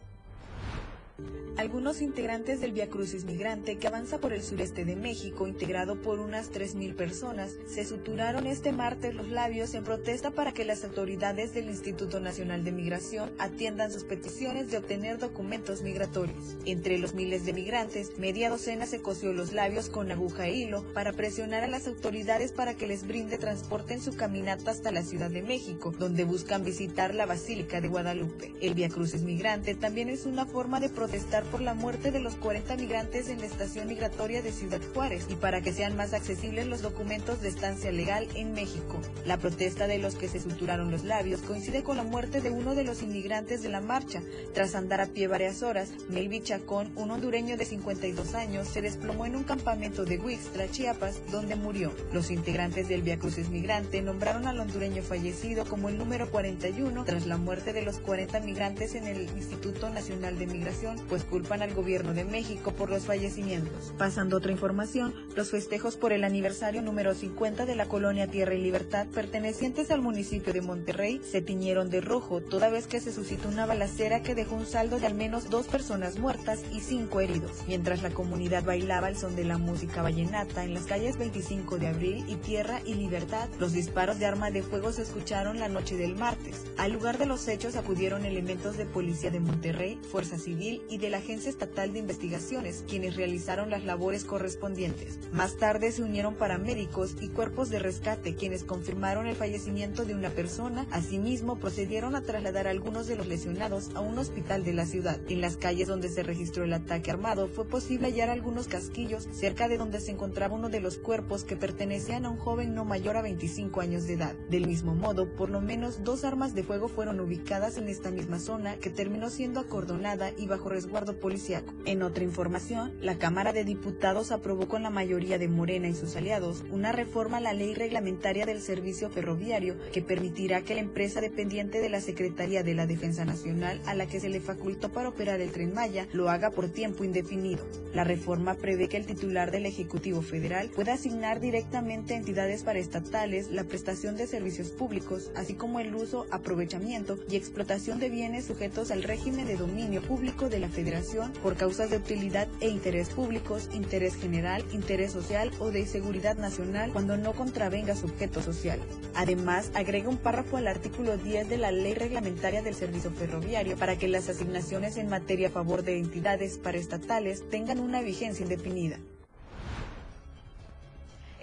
Algunos 1.57 2.03
integrantes 2.03 2.61
del 2.61 2.72
Via 2.72 2.88
Crucis 2.90 3.24
Migrante 3.24 3.77
que 3.77 3.87
avanza 3.87 4.18
por 4.18 4.33
el 4.33 4.42
sureste 4.42 4.85
de 4.85 4.96
México, 4.96 5.46
integrado 5.46 6.03
por 6.03 6.18
unas 6.18 6.50
3.000 6.50 6.96
personas, 6.96 7.53
se 7.68 7.85
suturaron 7.85 8.48
este 8.48 8.72
martes 8.72 9.14
los 9.14 9.29
labios 9.29 9.72
en 9.74 9.85
protesta 9.85 10.33
para 10.33 10.53
que 10.53 10.64
las 10.64 10.83
autoridades 10.83 11.55
del 11.55 11.66
Instituto 11.66 12.18
Nacional 12.18 12.64
de 12.64 12.72
Migración 12.72 13.31
atiendan 13.38 13.92
sus 13.92 14.03
peticiones 14.03 14.68
de 14.72 14.79
obtener 14.79 15.18
documentos 15.18 15.83
migratorios. 15.83 16.57
Entre 16.64 16.98
los 16.98 17.14
miles 17.14 17.46
de 17.46 17.53
migrantes, 17.53 18.18
media 18.18 18.50
docena 18.50 18.87
se 18.87 19.00
cosió 19.00 19.33
los 19.33 19.53
labios 19.53 19.88
con 19.88 20.11
aguja 20.11 20.48
e 20.48 20.57
hilo 20.57 20.83
para 20.92 21.12
presionar 21.12 21.62
a 21.62 21.68
las 21.68 21.87
autoridades 21.87 22.50
para 22.50 22.74
que 22.74 22.88
les 22.88 23.07
brinde 23.07 23.38
transporte 23.38 23.94
en 23.94 24.03
su 24.03 24.16
caminata 24.16 24.72
hasta 24.72 24.90
la 24.90 25.05
Ciudad 25.05 25.31
de 25.31 25.42
México, 25.42 25.92
donde 25.96 26.24
buscan 26.24 26.64
visitar 26.64 27.14
la 27.14 27.27
Basílica 27.27 27.81
de 27.81 27.87
Guadalupe. 27.87 28.53
El 28.61 28.74
Via 28.74 28.88
Crucis 28.88 29.22
Migrante 29.22 29.77
también 29.77 30.09
es 30.09 30.27
una 30.27 30.46
forma 30.46 30.81
de 30.81 30.88
protestar 31.05 31.45
por 31.45 31.61
la 31.61 31.75
muerte 31.75 32.11
de 32.12 32.19
los 32.19 32.35
40 32.37 32.77
migrantes 32.77 33.29
en 33.29 33.38
la 33.38 33.45
estación 33.45 33.88
migratoria 33.88 34.40
de 34.40 34.53
Ciudad 34.53 34.81
Juárez 34.95 35.27
y 35.29 35.35
para 35.35 35.61
que 35.61 35.71
sean 35.71 35.97
más 35.97 36.14
accesibles 36.14 36.67
los 36.67 36.81
documentos 36.81 37.43
de 37.43 37.51
estancia 37.51 37.93
legal 37.93 38.27
en 38.35 38.55
México. 38.55 39.03
La 39.27 39.37
protesta 39.37 39.87
de 39.87 39.99
los 39.99 40.14
que 40.14 40.29
se 40.29 40.40
suturaron 40.40 40.90
los 40.90 41.05
labios 41.05 41.43
coincide 41.43 41.83
con 41.83 41.99
la 41.99 42.05
muerte 42.05 42.40
de 42.40 42.49
uno 42.49 42.75
de 42.75 42.85
los 42.85 43.03
inmigrantes 43.03 43.62
de 43.62 43.69
la 43.69 43.83
marcha. 43.83 44.23
Tras 44.55 44.75
andar 44.75 45.03
a 45.03 45.09
pie 45.09 45.29
varias 45.29 45.62
horas, 45.62 45.90
Melvi 46.09 46.40
Chacón, 46.40 46.90
un 46.97 47.11
hondureño 47.11 47.59
de 47.59 47.67
52 47.67 48.35
años, 48.35 48.67
se 48.67 48.81
desplomó 48.81 49.27
en 49.27 49.37
un 49.37 49.45
campamento 49.45 50.07
de 50.07 50.17
Huixtla, 50.17 50.71
Chiapas, 50.71 51.21
donde 51.31 51.55
murió. 51.55 51.93
Los 52.14 52.31
integrantes 52.31 52.88
del 52.88 53.03
Via 53.03 53.19
Crucis 53.19 53.51
Migrante 53.51 54.01
nombraron 54.01 54.47
al 54.47 54.59
hondureño 54.59 55.03
fallecido 55.03 55.67
como 55.67 55.90
el 55.90 55.99
número 55.99 56.31
41 56.31 57.05
tras 57.05 57.27
la 57.27 57.37
muerte 57.37 57.75
de 57.75 57.83
los 57.83 57.99
40 57.99 58.40
migrantes 58.40 58.95
en 58.95 59.07
el 59.07 59.25
Instituto 59.37 59.90
Nacional 59.90 60.38
de 60.38 60.47
Migración 60.47 60.94
pues 61.09 61.25
culpan 61.25 61.63
al 61.63 61.75
gobierno 61.75 62.15
de 62.15 62.25
México 62.25 62.73
por 62.73 62.91
los 62.91 63.05
fallecimientos. 63.05 63.93
Pasando 63.99 64.37
otra 64.37 64.53
información, 64.53 65.15
los 65.37 65.51
festejos 65.51 65.97
por 65.97 66.13
el 66.13 66.25
aniversario 66.25 66.83
número 66.83 67.15
50 67.15 67.67
de 67.67 67.75
la 67.75 67.87
colonia 67.87 68.27
Tierra 68.27 68.55
y 68.55 68.63
Libertad 68.63 69.07
pertenecientes 69.09 69.91
al 69.91 70.01
municipio 70.01 70.53
de 70.53 70.61
Monterrey 70.61 71.21
se 71.29 71.43
tiñeron 71.43 71.91
de 71.91 72.01
rojo 72.01 72.41
toda 72.41 72.71
vez 72.71 72.87
que 72.87 73.01
se 73.01 73.13
suscitó 73.13 73.49
una 73.49 73.67
balacera 73.67 74.23
que 74.23 74.35
dejó 74.35 74.57
un 74.57 74.67
saldo 74.67 74.99
de 74.99 75.07
al 75.07 75.15
menos 75.15 75.51
dos 75.51 75.67
personas 75.67 76.19
muertas 76.19 76.61
y 76.73 76.81
cinco 76.81 77.21
heridos, 77.21 77.65
mientras 77.67 78.03
la 78.03 78.11
comunidad 78.11 78.65
bailaba 78.65 79.09
al 79.09 79.17
son 79.17 79.37
de 79.37 79.45
la 79.45 79.59
música 79.59 80.03
vallenata 80.03 80.65
en 80.65 80.75
las 80.75 80.85
calles 80.85 81.19
25 81.19 81.79
de 81.79 81.87
abril 81.89 82.25
y 82.29 82.37
Tierra 82.37 82.81
y 82.85 82.95
Libertad. 82.95 83.49
Los 83.59 83.73
disparos 83.73 84.19
de 84.19 84.27
arma 84.27 84.51
de 84.51 84.63
fuego 84.63 84.93
se 84.93 85.03
escucharon 85.03 85.59
la 85.59 85.69
noche 85.69 85.97
del 85.97 86.17
martes. 86.17 86.65
Al 86.77 86.93
lugar 86.93 87.19
de 87.19 87.27
los 87.27 87.47
hechos 87.49 87.77
acudieron 87.77 88.25
elementos 88.25 88.77
de 88.77 88.87
policía 88.87 89.31
de 89.31 89.41
Monterrey, 89.41 89.99
Fuerza 90.11 90.39
Civil 90.39 90.83
y 90.88 90.99
de 90.99 91.11
la 91.11 91.18
Agencia 91.18 91.51
Estatal 91.51 91.92
de 91.92 91.99
Investigaciones, 91.99 92.85
quienes 92.88 93.16
realizaron 93.16 93.70
las 93.70 93.85
labores 93.85 94.25
correspondientes. 94.25 95.18
Más 95.33 95.57
tarde 95.57 95.92
se 95.92 96.03
unieron 96.03 96.35
paramédicos 96.35 97.16
y 97.20 97.29
cuerpos 97.29 97.70
de 97.70 97.79
rescate, 97.79 98.35
quienes 98.35 98.64
confirmaron 98.64 99.27
el 99.27 99.37
fallecimiento 99.37 100.05
de 100.05 100.14
una 100.14 100.31
persona. 100.31 100.87
Asimismo, 100.90 101.57
procedieron 101.57 102.14
a 102.14 102.23
trasladar 102.23 102.66
algunos 102.66 103.07
de 103.07 103.16
los 103.16 103.27
lesionados 103.27 103.90
a 103.94 104.01
un 104.01 104.18
hospital 104.18 104.64
de 104.64 104.75
la 104.75 104.87
ciudad. 104.87 105.20
En 105.29 105.40
las 105.40 105.57
calles 105.57 105.88
donde 105.88 106.09
se 106.09 106.23
registró 106.23 106.64
el 106.64 106.73
ataque 106.73 107.11
armado, 107.11 107.49
fue 107.49 107.66
posible 107.66 108.09
hallar 108.09 108.31
algunos 108.31 108.68
casquillos 108.68 109.29
cerca 109.33 109.68
de 109.68 109.79
donde 109.79 110.01
se 110.01 110.12
encontraba 110.12 110.55
uno 110.55 110.68
de 110.68 110.81
los 110.81 110.99
cuerpos 110.99 111.44
que 111.44 111.57
pertenecían 111.57 112.27
a 112.27 112.31
un 112.31 112.38
joven 112.38 112.75
no 112.75 112.85
mayor 112.85 113.16
a 113.16 113.23
25 113.23 113.81
años 113.81 114.07
de 114.07 114.14
edad. 114.14 114.35
Del 114.51 114.66
mismo 114.66 114.94
modo, 114.94 115.35
por 115.35 115.51
lo 115.51 115.61
menos 115.61 116.05
dos 116.05 116.25
armas 116.25 116.55
de 116.55 116.62
fuego 116.62 116.88
fueron 116.88 117.20
ubicadas 117.20 117.77
en 117.79 117.88
esta 117.88 118.11
misma 118.11 118.38
zona 118.38 118.77
que 118.77 118.90
terminó 118.90 119.31
siendo 119.31 119.61
acordonada 119.61 120.33
y 120.37 120.47
bajo 120.47 120.68
resguardo 120.75 121.21
policiaco. 121.21 121.73
En 121.87 122.03
otra 122.03 122.25
información, 122.25 122.93
la 123.01 123.17
Cámara 123.17 123.53
de 123.53 123.65
Diputados 123.65 124.33
aprobó 124.33 124.67
con 124.67 124.83
la 124.83 124.91
mayoría 124.91 125.39
de 125.39 125.47
Morena 125.47 125.89
y 125.89 125.95
sus 125.95 126.17
aliados 126.17 126.65
una 126.73 126.91
reforma 126.91 127.37
a 127.37 127.41
la 127.41 127.53
ley 127.53 127.75
reglamentaria 127.75 128.45
del 128.45 128.61
servicio 128.61 129.09
ferroviario 129.09 129.77
que 129.93 130.03
permitirá 130.03 130.63
que 130.63 130.75
la 130.75 130.81
empresa 130.81 131.21
dependiente 131.21 131.81
de 131.81 131.91
la 131.91 132.01
Secretaría 132.01 132.65
de 132.65 132.75
la 132.75 132.89
Defensa 132.89 133.25
Nacional 133.25 133.81
a 133.87 133.95
la 133.95 134.07
que 134.07 134.19
se 134.19 134.29
le 134.29 134.41
facultó 134.41 134.91
para 134.91 135.11
operar 135.11 135.41
el 135.41 135.53
tren 135.53 135.73
Maya 135.73 136.09
lo 136.13 136.29
haga 136.29 136.51
por 136.51 136.69
tiempo 136.69 137.05
indefinido. 137.05 137.65
La 137.95 138.03
reforma 138.03 138.57
prevé 138.57 138.89
que 138.89 138.97
el 138.97 139.07
titular 139.07 139.53
del 139.53 139.67
Ejecutivo 139.67 140.23
Federal 140.23 140.71
pueda 140.71 140.95
asignar 140.95 141.39
directamente 141.39 142.15
a 142.15 142.17
entidades 142.17 142.65
paraestatales 142.65 143.53
la 143.53 143.63
prestación 143.63 144.17
de 144.17 144.27
servicios 144.27 144.71
públicos, 144.71 145.31
así 145.37 145.55
como 145.55 145.79
el 145.79 145.95
uso, 145.95 146.27
aprovechamiento 146.33 147.19
y 147.31 147.37
explotación 147.37 148.01
de 148.01 148.11
bienes 148.11 148.47
sujetos 148.47 148.91
al 148.91 149.05
régimen 149.05 149.47
de 149.47 149.57
dominio 149.57 150.03
público 150.03 150.49
de 150.49 150.59
la 150.59 150.63
Federación 150.68 151.33
por 151.42 151.57
causas 151.57 151.90
de 151.90 151.96
utilidad 151.96 152.48
e 152.61 152.68
interés 152.68 153.11
públicos, 153.11 153.68
interés 153.72 154.16
general, 154.16 154.64
interés 154.72 155.12
social 155.12 155.50
o 155.59 155.70
de 155.70 155.87
seguridad 155.87 156.37
nacional 156.37 156.90
cuando 156.92 157.16
no 157.16 157.33
contravenga 157.33 157.96
su 157.96 158.07
objeto 158.07 158.42
social. 158.42 158.81
Además, 159.14 159.70
agrega 159.74 160.09
un 160.09 160.18
párrafo 160.18 160.57
al 160.57 160.68
artículo 160.68 161.16
10 161.16 161.48
de 161.48 161.59
la 161.59 161.72
Ley 161.72 161.94
Reglamentaria 161.94 162.62
del 162.62 162.74
Servicio 162.74 163.11
Ferroviario 163.11 163.77
para 163.77 163.96
que 163.96 164.09
las 164.09 164.29
asignaciones 164.29 164.96
en 164.96 165.09
materia 165.09 165.48
a 165.48 165.53
favor 165.53 165.83
de 165.83 165.98
entidades 165.98 166.59
paraestatales 166.59 167.48
tengan 167.50 167.81
una 167.81 168.00
vigencia 168.00 168.42
indefinida. 168.42 168.98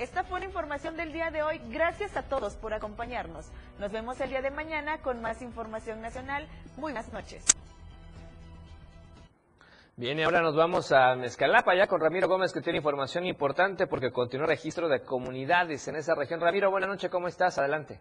Esta 0.01 0.23
fue 0.23 0.39
la 0.39 0.47
información 0.47 0.97
del 0.97 1.13
día 1.13 1.29
de 1.29 1.43
hoy. 1.43 1.61
Gracias 1.69 2.17
a 2.17 2.23
todos 2.23 2.55
por 2.55 2.73
acompañarnos. 2.73 3.45
Nos 3.79 3.91
vemos 3.91 4.19
el 4.19 4.31
día 4.31 4.41
de 4.41 4.49
mañana 4.49 4.97
con 4.97 5.21
más 5.21 5.43
información 5.43 6.01
nacional. 6.01 6.47
Muy 6.75 6.91
buenas 6.91 7.13
noches. 7.13 7.45
Bien, 9.97 10.19
ahora 10.21 10.41
nos 10.41 10.55
vamos 10.55 10.91
a 10.93 11.15
Mezcalapa 11.15 11.75
ya 11.75 11.85
con 11.85 11.99
Ramiro 11.99 12.27
Gómez 12.29 12.53
que 12.53 12.61
tiene 12.61 12.77
información 12.77 13.25
importante 13.25 13.87
porque 13.87 14.11
continúa 14.11 14.47
registro 14.47 14.87
de 14.87 15.01
comunidades 15.01 15.85
en 15.89 15.97
esa 15.97 16.15
región. 16.15 16.39
Ramiro, 16.39 16.71
buenas 16.71 16.89
noches, 16.89 17.11
¿cómo 17.11 17.27
estás? 17.27 17.59
Adelante. 17.59 17.99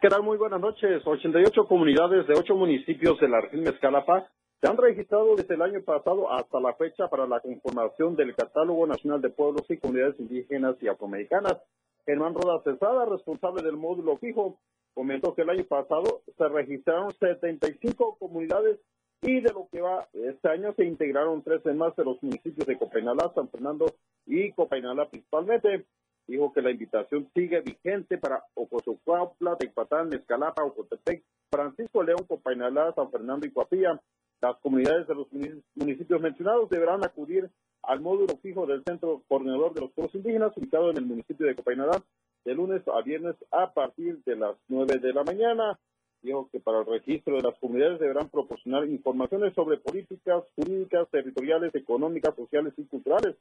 ¿Qué 0.00 0.08
tal? 0.08 0.22
Muy 0.24 0.36
buenas 0.36 0.60
noches. 0.60 1.06
88 1.06 1.66
comunidades 1.66 2.26
de 2.26 2.34
8 2.36 2.56
municipios 2.56 3.18
de 3.20 3.28
la 3.28 3.40
región 3.40 3.62
Mezcalapa 3.62 4.28
se 4.60 4.68
han 4.68 4.76
registrado 4.76 5.36
desde 5.36 5.54
el 5.54 5.62
año 5.62 5.82
pasado 5.82 6.32
hasta 6.32 6.60
la 6.60 6.74
fecha 6.74 7.06
para 7.08 7.26
la 7.26 7.38
conformación 7.40 8.16
del 8.16 8.34
Catálogo 8.34 8.86
Nacional 8.86 9.22
de 9.22 9.30
Pueblos 9.30 9.64
y 9.70 9.78
Comunidades 9.78 10.18
Indígenas 10.18 10.76
y 10.82 10.88
Afroamericanas. 10.88 11.58
Germán 12.04 12.34
Roda 12.34 12.60
Cesada, 12.64 13.06
responsable 13.06 13.62
del 13.62 13.76
módulo 13.76 14.18
fijo, 14.18 14.58
comentó 14.94 15.34
que 15.34 15.42
el 15.42 15.50
año 15.50 15.64
pasado 15.64 16.22
se 16.36 16.48
registraron 16.48 17.12
75 17.12 18.16
comunidades 18.18 18.80
y 19.26 19.40
de 19.40 19.52
lo 19.52 19.68
que 19.72 19.80
va 19.80 20.06
este 20.12 20.48
año 20.48 20.74
se 20.74 20.84
integraron 20.84 21.42
13 21.42 21.72
más 21.72 21.96
de 21.96 22.04
los 22.04 22.22
municipios 22.22 22.66
de 22.66 22.76
Copainalá, 22.76 23.32
San 23.34 23.48
Fernando 23.48 23.86
y 24.26 24.52
Copainalá 24.52 25.08
principalmente. 25.08 25.86
Dijo 26.26 26.52
que 26.52 26.60
la 26.60 26.70
invitación 26.70 27.28
sigue 27.34 27.60
vigente 27.62 28.18
para 28.18 28.44
Ocosocuautla, 28.54 29.56
Tecpatán, 29.56 30.08
Mezcalapa, 30.08 30.64
Ocotepec, 30.64 31.22
Francisco 31.50 32.02
León, 32.02 32.24
Copainalá, 32.26 32.92
San 32.94 33.10
Fernando 33.10 33.46
y 33.46 33.50
Coapilla. 33.50 34.00
Las 34.42 34.56
comunidades 34.58 35.06
de 35.06 35.14
los 35.14 35.26
municipios 35.74 36.20
mencionados 36.20 36.68
deberán 36.68 37.02
acudir 37.02 37.50
al 37.82 38.00
módulo 38.00 38.36
fijo 38.42 38.66
del 38.66 38.82
Centro 38.84 39.22
Coordinador 39.28 39.72
de 39.72 39.82
los 39.82 39.92
Pueblos 39.92 40.14
Indígenas, 40.14 40.56
ubicado 40.56 40.90
en 40.90 40.98
el 40.98 41.06
municipio 41.06 41.46
de 41.46 41.54
Copainalá, 41.54 42.02
de 42.44 42.54
lunes 42.54 42.82
a 42.88 43.00
viernes 43.02 43.36
a 43.50 43.72
partir 43.72 44.22
de 44.24 44.36
las 44.36 44.56
9 44.68 44.98
de 44.98 45.12
la 45.14 45.24
mañana. 45.24 45.78
Dijo 46.24 46.48
que 46.50 46.58
para 46.58 46.78
el 46.78 46.86
registro 46.86 47.36
de 47.36 47.42
las 47.42 47.58
comunidades 47.58 48.00
deberán 48.00 48.30
proporcionar 48.30 48.88
informaciones 48.88 49.52
sobre 49.52 49.76
políticas 49.76 50.42
jurídicas, 50.56 51.06
territoriales, 51.10 51.74
económicas, 51.74 52.34
sociales 52.34 52.72
y 52.78 52.86
culturales. 52.86 53.36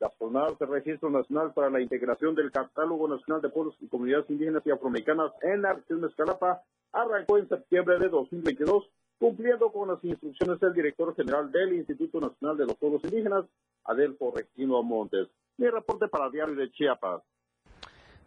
Las 0.00 0.14
jornadas 0.18 0.58
de 0.58 0.66
registro 0.66 1.08
nacional 1.08 1.54
para 1.54 1.70
la 1.70 1.80
integración 1.80 2.34
del 2.34 2.52
Catálogo 2.52 3.08
Nacional 3.08 3.40
de 3.40 3.48
Pueblos 3.48 3.74
y 3.80 3.88
Comunidades 3.88 4.28
Indígenas 4.28 4.62
y 4.66 4.70
Afroamericanas 4.70 5.32
en 5.40 5.62
la 5.62 5.72
región 5.72 6.02
de 6.02 6.08
Escalapa 6.08 6.62
arrancó 6.92 7.38
en 7.38 7.48
septiembre 7.48 7.98
de 7.98 8.10
2022 8.10 8.84
cumpliendo 9.18 9.72
con 9.72 9.88
las 9.88 10.04
instrucciones 10.04 10.60
del 10.60 10.74
director 10.74 11.16
general 11.16 11.50
del 11.50 11.72
Instituto 11.72 12.20
Nacional 12.20 12.58
de 12.58 12.66
los 12.66 12.76
Pueblos 12.76 13.02
Indígenas, 13.04 13.46
Adelfo 13.84 14.34
Regino 14.36 14.82
Montes. 14.82 15.28
Mi 15.56 15.70
reporte 15.70 16.06
para 16.08 16.28
Diario 16.28 16.54
de 16.54 16.70
Chiapas. 16.70 17.22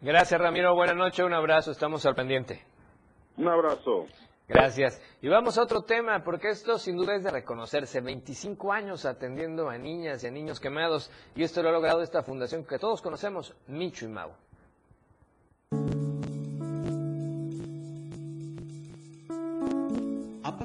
Gracias, 0.00 0.40
Ramiro. 0.40 0.74
Buenas 0.74 0.96
noches, 0.96 1.24
un 1.24 1.32
abrazo. 1.32 1.70
Estamos 1.70 2.04
al 2.06 2.16
pendiente. 2.16 2.64
Un 3.40 3.48
abrazo. 3.48 4.06
Gracias. 4.46 5.00
Y 5.22 5.28
vamos 5.28 5.56
a 5.56 5.62
otro 5.62 5.80
tema, 5.80 6.22
porque 6.22 6.50
esto 6.50 6.78
sin 6.78 6.96
duda 6.96 7.14
es 7.14 7.24
de 7.24 7.30
reconocerse. 7.30 8.02
25 8.02 8.70
años 8.70 9.06
atendiendo 9.06 9.70
a 9.70 9.78
niñas 9.78 10.22
y 10.22 10.26
a 10.26 10.30
niños 10.30 10.60
quemados, 10.60 11.10
y 11.34 11.42
esto 11.42 11.62
lo 11.62 11.70
ha 11.70 11.72
logrado 11.72 12.02
esta 12.02 12.22
fundación 12.22 12.66
que 12.66 12.78
todos 12.78 13.00
conocemos, 13.00 13.56
Micho 13.66 14.04
y 14.04 14.08
Mau. 14.08 14.32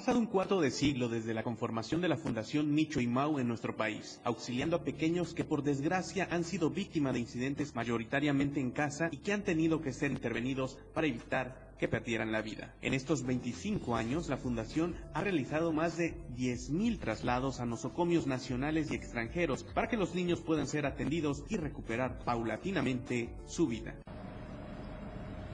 Pasado 0.06 0.20
un 0.20 0.28
cuarto 0.28 0.62
de 0.62 0.70
siglo 0.70 1.10
desde 1.10 1.34
la 1.34 1.41
conformación 1.41 1.99
de 1.99 2.08
la 2.08 2.16
Fundación 2.16 2.76
Micho 2.76 3.01
y 3.01 3.08
Mau 3.08 3.39
en 3.39 3.47
nuestro 3.47 3.76
país, 3.76 4.22
auxiliando 4.24 4.76
a 4.76 4.84
pequeños 4.84 5.34
que 5.34 5.43
por 5.43 5.64
desgracia 5.64 6.28
han 6.30 6.43
sido 6.43 6.70
víctimas 6.70 7.14
de 7.16 7.22
incidentes 7.22 7.74
mayoritariamente 7.74 8.60
en 8.60 8.70
casa 8.70 9.10
y 9.12 9.18
que 9.18 9.34
han 9.34 9.41
tenido 9.41 9.82
que 9.82 9.93
ser 9.93 10.12
intervenidos 10.12 10.78
para 10.93 11.08
evitar 11.08 11.74
que 11.80 11.88
perdieran 11.88 12.32
la 12.32 12.43
vida. 12.43 12.76
En 12.84 12.93
estos 12.93 13.26
25 13.26 13.95
años, 13.95 14.30
la 14.30 14.38
Fundación 14.38 14.95
ha 15.16 15.22
realizado 15.22 15.74
más 15.74 15.97
de 15.97 16.16
10.000 16.38 16.99
traslados 16.99 17.60
a 17.60 17.66
nosocomios 17.66 18.28
nacionales 18.28 18.91
y 18.91 18.93
extranjeros 18.93 19.64
para 19.64 19.88
que 19.88 19.97
los 19.97 20.14
niños 20.14 20.39
puedan 20.39 20.68
ser 20.68 20.86
atendidos 20.86 21.43
y 21.49 21.58
recuperar 21.58 22.20
paulatinamente 22.20 23.34
su 23.47 23.66
vida. 23.66 23.95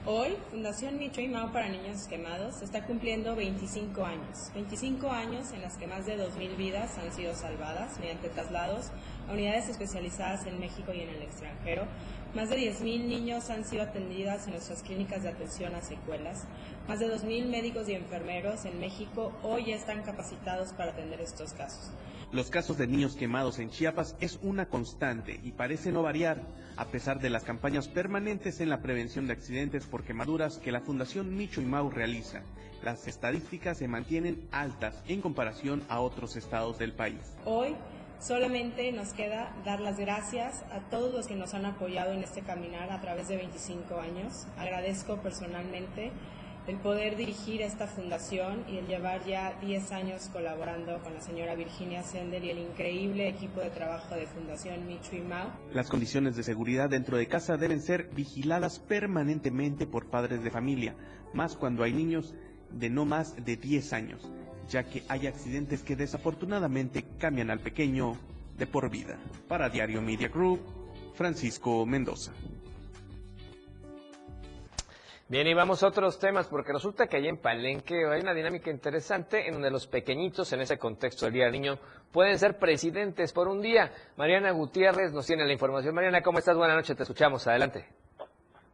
Hoy, 0.04 0.36
Fundación 0.50 0.98
Micho 0.98 1.20
y 1.20 1.28
Mao 1.28 1.52
para 1.52 1.68
Niños 1.68 2.08
Quemados 2.08 2.60
está 2.60 2.84
cumpliendo 2.84 3.36
25 3.36 4.04
años. 4.04 4.50
25 4.52 5.08
años 5.08 5.52
en 5.52 5.62
las 5.62 5.76
que 5.76 5.86
más 5.86 6.06
de 6.06 6.18
2.000 6.18 6.56
vidas 6.56 6.98
han 6.98 7.12
sido 7.12 7.36
salvadas 7.36 8.00
mediante 8.00 8.28
traslados 8.28 8.90
a 9.28 9.32
unidades 9.32 9.68
especializadas 9.68 10.44
en 10.46 10.58
México 10.58 10.92
y 10.92 11.02
en 11.02 11.08
el 11.08 11.22
extranjero. 11.22 11.86
Más 12.34 12.50
de 12.50 12.56
10.000 12.56 13.04
niños 13.04 13.48
han 13.50 13.64
sido 13.64 13.84
atendidas 13.84 14.46
en 14.46 14.54
nuestras 14.54 14.82
clínicas 14.82 15.22
de 15.22 15.28
atención 15.28 15.72
a 15.76 15.82
secuelas. 15.82 16.48
Más 16.88 16.98
de 16.98 17.06
2.000 17.06 17.46
médicos 17.46 17.88
y 17.88 17.92
enfermeros 17.92 18.64
en 18.64 18.80
México 18.80 19.30
hoy 19.44 19.70
están 19.70 20.02
capacitados 20.02 20.72
para 20.72 20.90
atender 20.90 21.20
estos 21.20 21.52
casos. 21.52 21.92
Los 22.32 22.48
casos 22.48 22.78
de 22.78 22.86
niños 22.86 23.14
quemados 23.14 23.58
en 23.58 23.68
Chiapas 23.68 24.16
es 24.18 24.38
una 24.40 24.64
constante 24.64 25.38
y 25.42 25.52
parece 25.52 25.92
no 25.92 26.02
variar, 26.02 26.40
a 26.78 26.86
pesar 26.86 27.20
de 27.20 27.28
las 27.28 27.44
campañas 27.44 27.88
permanentes 27.88 28.60
en 28.60 28.70
la 28.70 28.80
prevención 28.80 29.26
de 29.26 29.34
accidentes 29.34 29.84
por 29.84 30.02
quemaduras 30.02 30.56
que 30.56 30.72
la 30.72 30.80
Fundación 30.80 31.36
Micho 31.36 31.60
y 31.60 31.66
Mau 31.66 31.90
realiza. 31.90 32.40
Las 32.82 33.06
estadísticas 33.06 33.76
se 33.76 33.86
mantienen 33.86 34.48
altas 34.50 35.02
en 35.08 35.20
comparación 35.20 35.82
a 35.90 36.00
otros 36.00 36.36
estados 36.36 36.78
del 36.78 36.94
país. 36.94 37.20
Hoy 37.44 37.76
solamente 38.18 38.90
nos 38.92 39.12
queda 39.12 39.54
dar 39.66 39.80
las 39.80 39.98
gracias 39.98 40.64
a 40.72 40.80
todos 40.88 41.12
los 41.12 41.26
que 41.26 41.36
nos 41.36 41.52
han 41.52 41.66
apoyado 41.66 42.14
en 42.14 42.22
este 42.22 42.40
caminar 42.40 42.90
a 42.92 43.00
través 43.02 43.28
de 43.28 43.36
25 43.36 44.00
años. 44.00 44.46
Agradezco 44.56 45.18
personalmente 45.18 46.12
el 46.66 46.76
poder 46.76 47.16
dirigir 47.16 47.60
esta 47.60 47.86
fundación 47.88 48.64
y 48.68 48.76
el 48.78 48.86
llevar 48.86 49.24
ya 49.26 49.58
10 49.60 49.92
años 49.92 50.28
colaborando 50.32 50.98
con 51.02 51.14
la 51.14 51.20
señora 51.20 51.56
Virginia 51.56 52.02
Sender 52.02 52.44
y 52.44 52.50
el 52.50 52.58
increíble 52.58 53.28
equipo 53.28 53.60
de 53.60 53.70
trabajo 53.70 54.14
de 54.14 54.26
Fundación 54.26 54.86
Michu 54.86 55.16
y 55.16 55.20
Mao. 55.22 55.50
Las 55.72 55.88
condiciones 55.88 56.36
de 56.36 56.44
seguridad 56.44 56.88
dentro 56.88 57.16
de 57.16 57.26
casa 57.26 57.56
deben 57.56 57.80
ser 57.80 58.10
vigiladas 58.14 58.78
permanentemente 58.78 59.86
por 59.86 60.06
padres 60.06 60.44
de 60.44 60.50
familia, 60.50 60.94
más 61.32 61.56
cuando 61.56 61.82
hay 61.82 61.92
niños 61.92 62.34
de 62.70 62.90
no 62.90 63.04
más 63.06 63.44
de 63.44 63.56
10 63.56 63.92
años, 63.92 64.30
ya 64.68 64.84
que 64.84 65.02
hay 65.08 65.26
accidentes 65.26 65.82
que 65.82 65.96
desafortunadamente 65.96 67.04
cambian 67.18 67.50
al 67.50 67.60
pequeño 67.60 68.16
de 68.56 68.66
por 68.68 68.88
vida. 68.88 69.18
Para 69.48 69.68
Diario 69.68 70.00
Media 70.00 70.28
Group, 70.28 70.60
Francisco 71.14 71.84
Mendoza. 71.86 72.32
Bien, 75.32 75.46
y 75.46 75.54
vamos 75.54 75.82
a 75.82 75.86
otros 75.86 76.18
temas, 76.18 76.46
porque 76.46 76.74
resulta 76.74 77.06
que 77.06 77.16
allá 77.16 77.30
en 77.30 77.38
Palenque 77.38 78.04
hay 78.04 78.20
una 78.20 78.34
dinámica 78.34 78.70
interesante 78.70 79.46
en 79.48 79.54
donde 79.54 79.70
los 79.70 79.86
pequeñitos, 79.86 80.52
en 80.52 80.60
ese 80.60 80.76
contexto 80.76 81.24
del 81.24 81.32
Día 81.32 81.50
Niño, 81.50 81.78
pueden 82.12 82.38
ser 82.38 82.58
presidentes 82.58 83.32
por 83.32 83.48
un 83.48 83.62
día. 83.62 83.90
Mariana 84.18 84.50
Gutiérrez 84.50 85.14
nos 85.14 85.26
tiene 85.26 85.46
la 85.46 85.54
información. 85.54 85.94
Mariana, 85.94 86.20
¿cómo 86.20 86.38
estás? 86.38 86.54
Buenas 86.54 86.76
noches, 86.76 86.94
te 86.98 87.04
escuchamos. 87.04 87.46
Adelante. 87.48 87.86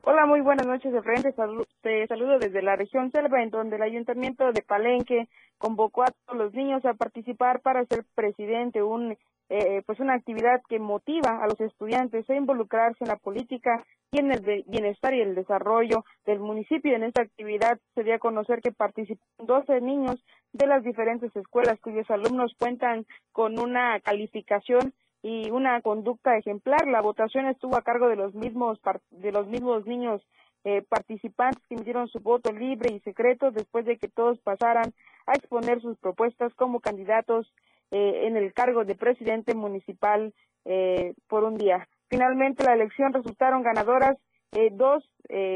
Hola, 0.03 0.27
muy 0.27 0.41
buenas 0.41 0.67
noches, 0.67 0.93
de 0.93 1.01
frente. 1.01 1.33
te 1.81 2.07
saludo 2.09 2.41
desde 2.41 2.61
la 2.61 2.75
región 2.75 3.13
Selva, 3.13 3.41
en 3.41 3.51
donde 3.51 3.77
el 3.77 3.83
Ayuntamiento 3.83 4.51
de 4.51 4.63
Palenque 4.63 5.29
convocó 5.59 6.03
a 6.03 6.13
todos 6.27 6.37
los 6.37 6.55
niños 6.55 6.85
a 6.87 6.95
participar 6.95 7.61
para 7.61 7.85
ser 7.85 8.03
presidente, 8.17 8.83
un 8.83 9.17
eh, 9.49 9.83
pues 9.87 10.01
una 10.01 10.15
actividad 10.15 10.61
que 10.69 10.79
motiva 10.79 11.39
a 11.41 11.47
los 11.47 11.61
estudiantes 11.61 12.29
a 12.29 12.35
involucrarse 12.35 13.05
en 13.05 13.09
la 13.09 13.17
política 13.17 13.85
en 14.13 14.33
el 14.33 14.65
bienestar 14.67 15.15
y 15.15 15.21
el 15.21 15.35
desarrollo 15.35 16.05
del 16.25 16.41
municipio. 16.41 16.95
En 16.95 17.03
esta 17.03 17.23
actividad 17.23 17.79
se 17.95 18.05
dio 18.05 18.15
a 18.15 18.19
conocer 18.19 18.61
que 18.61 18.73
participan 18.73 19.27
12 19.39 19.81
niños 19.81 20.25
de 20.53 20.67
las 20.67 20.83
diferentes 20.83 21.35
escuelas 21.37 21.79
cuyos 21.81 22.11
alumnos 22.11 22.55
cuentan 22.59 23.07
con 23.33 23.59
una 23.59 24.01
calificación 24.01 24.95
y 25.23 25.51
una 25.51 25.83
conducta 25.83 26.37
ejemplar. 26.37 26.87
La 26.87 27.03
votación 27.03 27.47
estuvo 27.47 27.77
a 27.77 27.83
cargo 27.83 28.09
de 28.09 28.17
los 28.17 28.35
mismos 28.35 28.81
de 29.11 29.33
los 29.33 29.47
mismos 29.47 29.87
niños 29.87 30.23
eh, 30.65 30.83
participantes 30.89 31.63
que 31.69 31.75
emitieron 31.75 32.09
su 32.09 32.21
voto 32.21 32.53
libre 32.53 32.93
y 32.93 33.01
secreto 33.01 33.51
después 33.51 33.85
de 33.85 33.99
que 33.99 34.09
todos 34.09 34.39
pasaran 34.41 34.93
a 35.27 35.33
exponer 35.33 35.81
sus 35.81 35.99
propuestas 35.99 36.55
como 36.55 36.81
candidatos 36.81 37.53
eh, 37.91 38.27
en 38.27 38.37
el 38.37 38.53
cargo 38.53 38.85
de 38.85 38.95
presidente 38.95 39.55
municipal 39.55 40.33
eh, 40.65 41.15
por 41.29 41.45
un 41.45 41.57
día. 41.57 41.89
Finalmente, 42.09 42.65
la 42.65 42.75
elección 42.75 43.13
resultaron 43.13 43.63
ganadoras 43.63 44.17
eh, 44.53 44.71
dos 44.73 45.05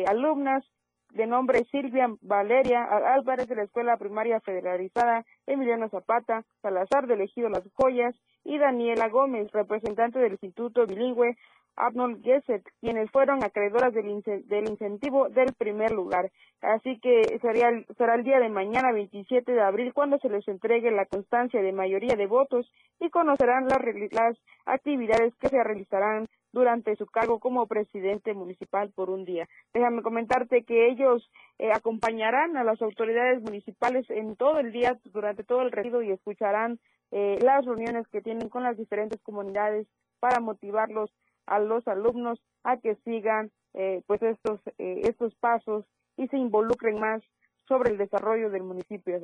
alumnas 0.06 0.64
de 1.12 1.26
nombre 1.26 1.64
Silvia 1.70 2.08
Valeria 2.20 2.84
Álvarez 2.84 3.48
de 3.48 3.56
la 3.56 3.64
Escuela 3.64 3.96
Primaria 3.96 4.40
Federalizada 4.40 5.24
Emiliano 5.46 5.88
Zapata, 5.88 6.44
Salazar 6.62 7.06
de 7.06 7.14
Elegido 7.14 7.48
Las 7.48 7.64
Joyas 7.74 8.14
y 8.44 8.58
Daniela 8.58 9.08
Gómez, 9.08 9.50
representante 9.52 10.18
del 10.18 10.32
Instituto 10.32 10.86
Bilingüe 10.86 11.36
Arnold 11.76 12.22
Gesset, 12.22 12.62
quienes 12.80 13.10
fueron 13.10 13.42
acreedoras 13.42 13.94
del, 13.94 14.22
del, 14.46 14.68
incentivo 14.68 15.28
del 15.28 15.54
primer 15.54 15.90
lugar. 15.90 16.30
Así 16.60 16.98
que 17.00 17.38
sería, 17.40 17.70
será 17.96 18.14
el 18.14 18.24
día 18.24 18.38
de 18.40 18.50
mañana, 18.50 18.92
27 18.92 19.52
de 19.52 19.62
abril, 19.62 19.92
cuando 19.94 20.18
se 20.18 20.28
les 20.28 20.46
entregue 20.48 20.90
la 20.90 21.06
constancia 21.06 21.62
de 21.62 21.72
mayoría 21.72 22.16
de 22.16 22.26
votos 22.26 22.70
y 23.00 23.08
conocerán 23.10 23.68
las, 23.68 23.80
las 24.12 24.36
actividades 24.66 25.34
que 25.36 25.48
se 25.48 25.62
realizarán 25.62 26.26
durante 26.52 26.96
su 26.96 27.06
cargo 27.06 27.38
como 27.38 27.66
presidente 27.66 28.34
municipal 28.34 28.90
por 28.94 29.10
un 29.10 29.24
día. 29.24 29.48
Déjame 29.72 30.02
comentarte 30.02 30.64
que 30.64 30.88
ellos 30.88 31.30
eh, 31.58 31.70
acompañarán 31.72 32.56
a 32.56 32.64
las 32.64 32.80
autoridades 32.82 33.42
municipales 33.42 34.08
en 34.10 34.36
todo 34.36 34.58
el 34.58 34.72
día, 34.72 34.98
durante 35.04 35.44
todo 35.44 35.62
el 35.62 35.70
recorrido 35.72 36.02
y 36.02 36.10
escucharán 36.10 36.78
eh, 37.10 37.38
las 37.42 37.64
reuniones 37.64 38.06
que 38.08 38.22
tienen 38.22 38.48
con 38.48 38.62
las 38.62 38.76
diferentes 38.76 39.20
comunidades 39.22 39.86
para 40.20 40.40
motivarlos 40.40 41.10
a 41.46 41.58
los 41.58 41.86
alumnos 41.88 42.38
a 42.64 42.76
que 42.78 42.94
sigan 43.04 43.50
eh, 43.74 44.02
pues 44.06 44.22
estos 44.22 44.60
eh, 44.78 45.00
estos 45.04 45.34
pasos 45.36 45.84
y 46.16 46.28
se 46.28 46.36
involucren 46.36 47.00
más 47.00 47.22
sobre 47.66 47.90
el 47.90 47.98
desarrollo 47.98 48.50
del 48.50 48.62
municipio 48.62 49.18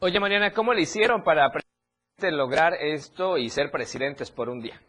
Oye 0.00 0.20
Mariana, 0.20 0.52
¿cómo 0.52 0.72
le 0.72 0.82
hicieron 0.82 1.22
para 1.22 1.50
lograr 2.20 2.74
esto 2.74 3.38
y 3.38 3.48
ser 3.48 3.70
presidentes 3.70 4.30
por 4.30 4.48
un 4.48 4.60
día? 4.60 4.80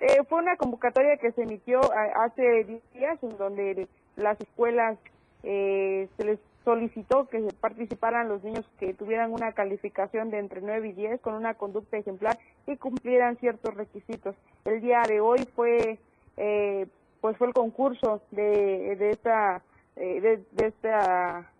Eh, 0.00 0.22
fue 0.28 0.38
una 0.38 0.56
convocatoria 0.56 1.16
que 1.18 1.32
se 1.32 1.42
emitió 1.42 1.80
hace 2.16 2.80
días 2.94 3.22
en 3.22 3.36
donde 3.36 3.86
las 4.16 4.40
escuelas 4.40 4.98
se 5.42 6.08
les 6.18 6.38
solicitó 6.64 7.26
que 7.28 7.48
participaran 7.60 8.28
los 8.28 8.42
niños 8.44 8.64
que 8.78 8.92
tuvieran 8.94 9.32
una 9.32 9.52
calificación 9.52 10.30
de 10.30 10.38
entre 10.38 10.60
9 10.60 10.88
y 10.88 10.92
10 10.92 11.20
con 11.20 11.34
una 11.34 11.54
conducta 11.54 11.96
ejemplar 11.96 12.38
y 12.66 12.76
cumplieran 12.76 13.36
ciertos 13.38 13.74
requisitos. 13.74 14.36
El 14.64 14.80
día 14.80 15.02
de 15.08 15.20
hoy 15.20 15.46
fue 15.54 15.98
eh, 16.36 16.86
pues 17.20 17.36
fue 17.36 17.48
el 17.48 17.54
concurso 17.54 18.22
de, 18.30 18.96
de 18.96 19.10
esta 19.10 19.62
eh, 19.96 20.42
de, 20.52 20.66
esta 20.66 21.50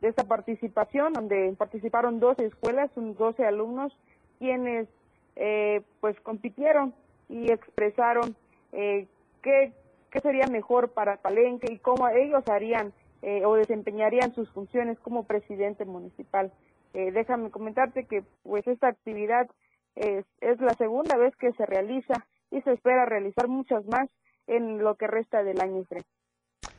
de 0.00 0.08
esta 0.08 0.24
participación 0.24 1.12
donde 1.12 1.54
participaron 1.58 2.20
12 2.20 2.46
escuelas, 2.46 2.90
12 2.94 3.44
alumnos 3.44 3.96
quienes 4.38 4.88
eh, 5.36 5.82
pues 6.00 6.18
compitieron 6.20 6.94
y 7.30 7.50
expresaron 7.50 8.36
qué, 8.72 9.72
qué 10.10 10.20
sería 10.20 10.46
mejor 10.46 10.90
para 10.90 11.16
Palenque 11.16 11.72
y 11.72 11.78
cómo 11.78 12.08
ellos 12.08 12.44
harían 12.48 12.92
eh, 13.22 13.44
o 13.44 13.54
desempeñarían 13.54 14.34
sus 14.34 14.50
funciones 14.50 14.98
como 15.00 15.24
presidente 15.24 15.84
municipal. 15.84 16.52
Eh, 16.94 17.12
déjame 17.12 17.50
comentarte 17.50 18.06
que 18.06 18.24
pues 18.42 18.66
esta 18.66 18.88
actividad 18.88 19.48
es, 19.94 20.24
es 20.40 20.58
la 20.60 20.72
segunda 20.74 21.18
vez 21.18 21.36
que 21.36 21.52
se 21.52 21.66
realiza 21.66 22.14
y 22.50 22.62
se 22.62 22.72
espera 22.72 23.04
realizar 23.04 23.46
muchas 23.46 23.84
más 23.86 24.08
en 24.46 24.78
lo 24.78 24.94
que 24.96 25.06
resta 25.06 25.42
del 25.42 25.60
año. 25.60 25.84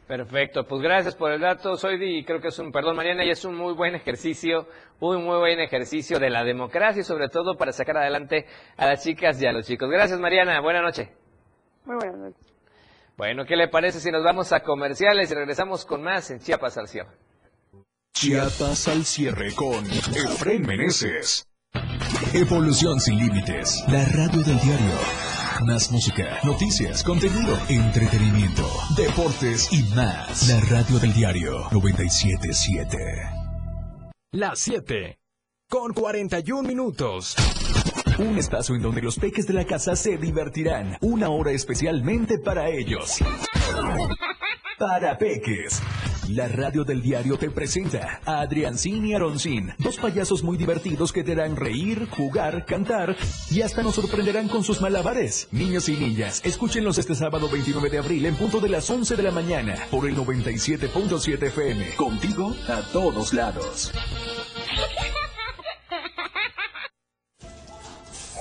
Perfecto, 0.08 0.66
pues 0.68 0.82
gracias 0.82 1.16
por 1.16 1.32
el 1.32 1.40
dato, 1.40 1.78
soy 1.78 1.98
y 2.04 2.26
creo 2.26 2.42
que 2.42 2.50
es 2.50 2.60
un, 2.60 2.72
perdón 2.72 2.98
Mariana, 2.98 3.24
y 3.24 3.30
es 3.30 3.46
un 3.46 3.56
muy 3.56 3.74
buen 3.74 3.96
ejercicio, 3.96 4.68
un 5.00 5.24
muy 5.24 5.38
buen 5.38 5.60
ejercicio 5.60 6.20
de 6.20 6.30
la 6.30 6.44
democracia 6.44 7.00
y 7.00 7.04
sobre 7.04 7.30
todo 7.30 7.56
para 7.56 7.72
sacar 7.72 7.98
adelante 7.98 8.46
a 8.76 8.88
las 8.88 9.04
chicas 9.04 9.42
y 9.42 9.46
a 9.46 9.54
los 9.54 9.66
chicos. 9.66 9.90
Gracias 9.90 10.20
Mariana, 10.20 10.60
buena 10.60 10.82
noche. 10.82 11.14
Muy 11.86 11.96
buenas 11.96 12.18
noches. 12.18 12.54
Bueno, 13.18 13.46
¿qué 13.46 13.56
le 13.56 13.68
parece 13.68 14.00
si 14.00 14.12
nos 14.12 14.24
vamos 14.24 14.52
a 14.52 14.62
comerciales 14.62 15.32
y 15.32 15.36
regresamos 15.36 15.86
con 15.86 16.02
más 16.02 16.30
en 16.32 16.40
Chiapas 16.40 16.78
al 16.78 16.88
cierre? 16.88 17.12
Chiapas 18.14 18.88
al 18.88 19.06
cierre 19.06 19.54
con 19.56 19.86
Efraín 19.86 20.64
Meneses. 20.64 21.46
Evolución 22.34 23.00
sin 23.00 23.18
límites, 23.18 23.84
la 23.88 24.04
radio 24.06 24.42
del 24.42 24.60
diario. 24.60 25.31
Más 25.66 25.92
música, 25.92 26.40
noticias, 26.44 27.04
contenido, 27.04 27.56
entretenimiento, 27.70 28.68
deportes 28.96 29.72
y 29.72 29.84
más. 29.96 30.50
La 30.50 30.60
radio 30.62 30.98
del 30.98 31.14
diario 31.14 31.68
977. 31.72 32.98
Las 34.32 34.60
7 34.60 35.20
con 35.70 35.94
41 35.94 36.68
minutos. 36.68 37.36
Un 38.18 38.40
espacio 38.40 38.76
en 38.76 38.82
donde 38.82 39.02
los 39.02 39.20
peques 39.20 39.46
de 39.46 39.54
la 39.54 39.66
casa 39.66 39.96
se 39.96 40.18
divertirán. 40.18 40.98
Una 41.02 41.30
hora 41.30 41.52
especialmente 41.52 42.40
para 42.40 42.68
ellos. 42.70 43.20
Para 44.80 45.18
peques. 45.18 45.80
La 46.34 46.48
radio 46.48 46.86
del 46.86 47.02
diario 47.02 47.38
te 47.38 47.50
presenta 47.50 48.22
a 48.24 48.40
Adriancín 48.40 49.06
y 49.06 49.14
Aroncín, 49.14 49.74
dos 49.80 49.98
payasos 49.98 50.44
muy 50.44 50.56
divertidos 50.56 51.12
que 51.12 51.26
te 51.26 51.34
harán 51.34 51.58
reír, 51.58 52.08
jugar, 52.10 52.66
cantar 52.66 53.18
y 53.50 53.62
hasta 53.62 53.84
nos 53.84 53.96
sorprenderán 53.96 54.48
con 54.48 54.64
sus 54.64 54.80
malabares. 54.80 55.50
Niños 55.52 55.90
y 55.90 55.98
niñas, 55.98 56.42
escúchenlos 56.46 56.98
este 57.00 57.16
sábado 57.16 57.50
29 57.52 57.90
de 57.90 57.98
abril 57.98 58.26
en 58.26 58.36
punto 58.36 58.62
de 58.62 58.70
las 58.70 58.90
11 58.90 59.18
de 59.18 59.24
la 59.24 59.32
mañana 59.32 59.76
por 59.92 60.08
el 60.08 60.16
97.7 60.16 61.48
FM. 61.48 61.96
Contigo 61.96 62.56
a 62.70 62.82
todos 62.94 63.34
lados. 63.34 63.92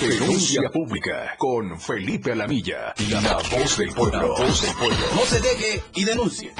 Denuncia 0.00 0.62
pública 0.72 1.34
con 1.36 1.78
Felipe 1.78 2.32
Alamilla, 2.32 2.94
la 3.10 3.34
voz 3.34 3.76
del 3.76 3.92
pueblo. 3.92 4.18
La 4.18 4.44
voz 4.44 4.62
del 4.62 4.74
pueblo. 4.74 4.96
No 5.14 5.20
se 5.26 5.40
deje 5.40 5.82
y 5.94 6.04
denuncie. 6.04 6.52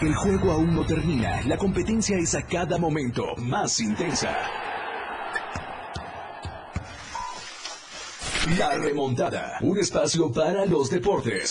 El 0.00 0.14
juego 0.16 0.50
aún 0.50 0.74
no 0.74 0.84
termina, 0.84 1.42
la 1.42 1.56
competencia 1.56 2.16
es 2.18 2.34
a 2.34 2.42
cada 2.42 2.76
momento 2.78 3.36
más 3.36 3.78
intensa. 3.78 4.36
La 8.58 8.78
remontada, 8.78 9.58
un 9.60 9.78
espacio 9.78 10.32
para 10.32 10.66
los 10.66 10.90
deportes. 10.90 11.50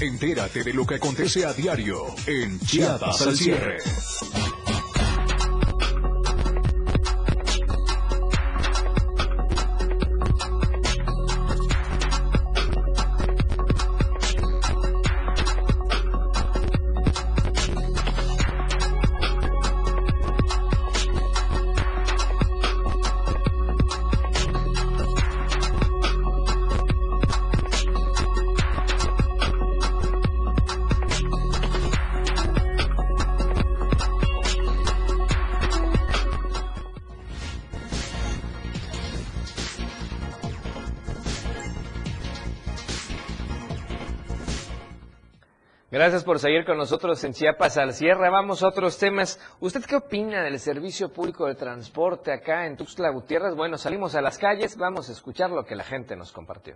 Entérate 0.00 0.62
de 0.62 0.74
lo 0.74 0.84
que 0.86 0.96
acontece 0.96 1.46
a 1.46 1.54
diario 1.54 2.04
en 2.26 2.60
Chiapas 2.60 3.22
al 3.22 3.34
cierre. 3.34 3.78
Gracias 45.88 46.24
por 46.24 46.40
seguir 46.40 46.64
con 46.64 46.78
nosotros 46.78 47.22
en 47.22 47.32
Chiapas 47.32 47.76
al 47.76 47.94
cierre. 47.94 48.28
Vamos 48.28 48.60
a 48.64 48.68
otros 48.68 48.98
temas. 48.98 49.38
¿Usted 49.60 49.84
qué 49.84 49.94
opina 49.94 50.42
del 50.42 50.58
servicio 50.58 51.12
público 51.12 51.46
de 51.46 51.54
transporte 51.54 52.32
acá 52.32 52.66
en 52.66 52.76
Tuxtla 52.76 53.10
Gutiérrez? 53.10 53.54
Bueno, 53.54 53.78
salimos 53.78 54.16
a 54.16 54.20
las 54.20 54.36
calles, 54.36 54.76
vamos 54.76 55.08
a 55.08 55.12
escuchar 55.12 55.50
lo 55.50 55.64
que 55.64 55.76
la 55.76 55.84
gente 55.84 56.16
nos 56.16 56.32
compartió. 56.32 56.74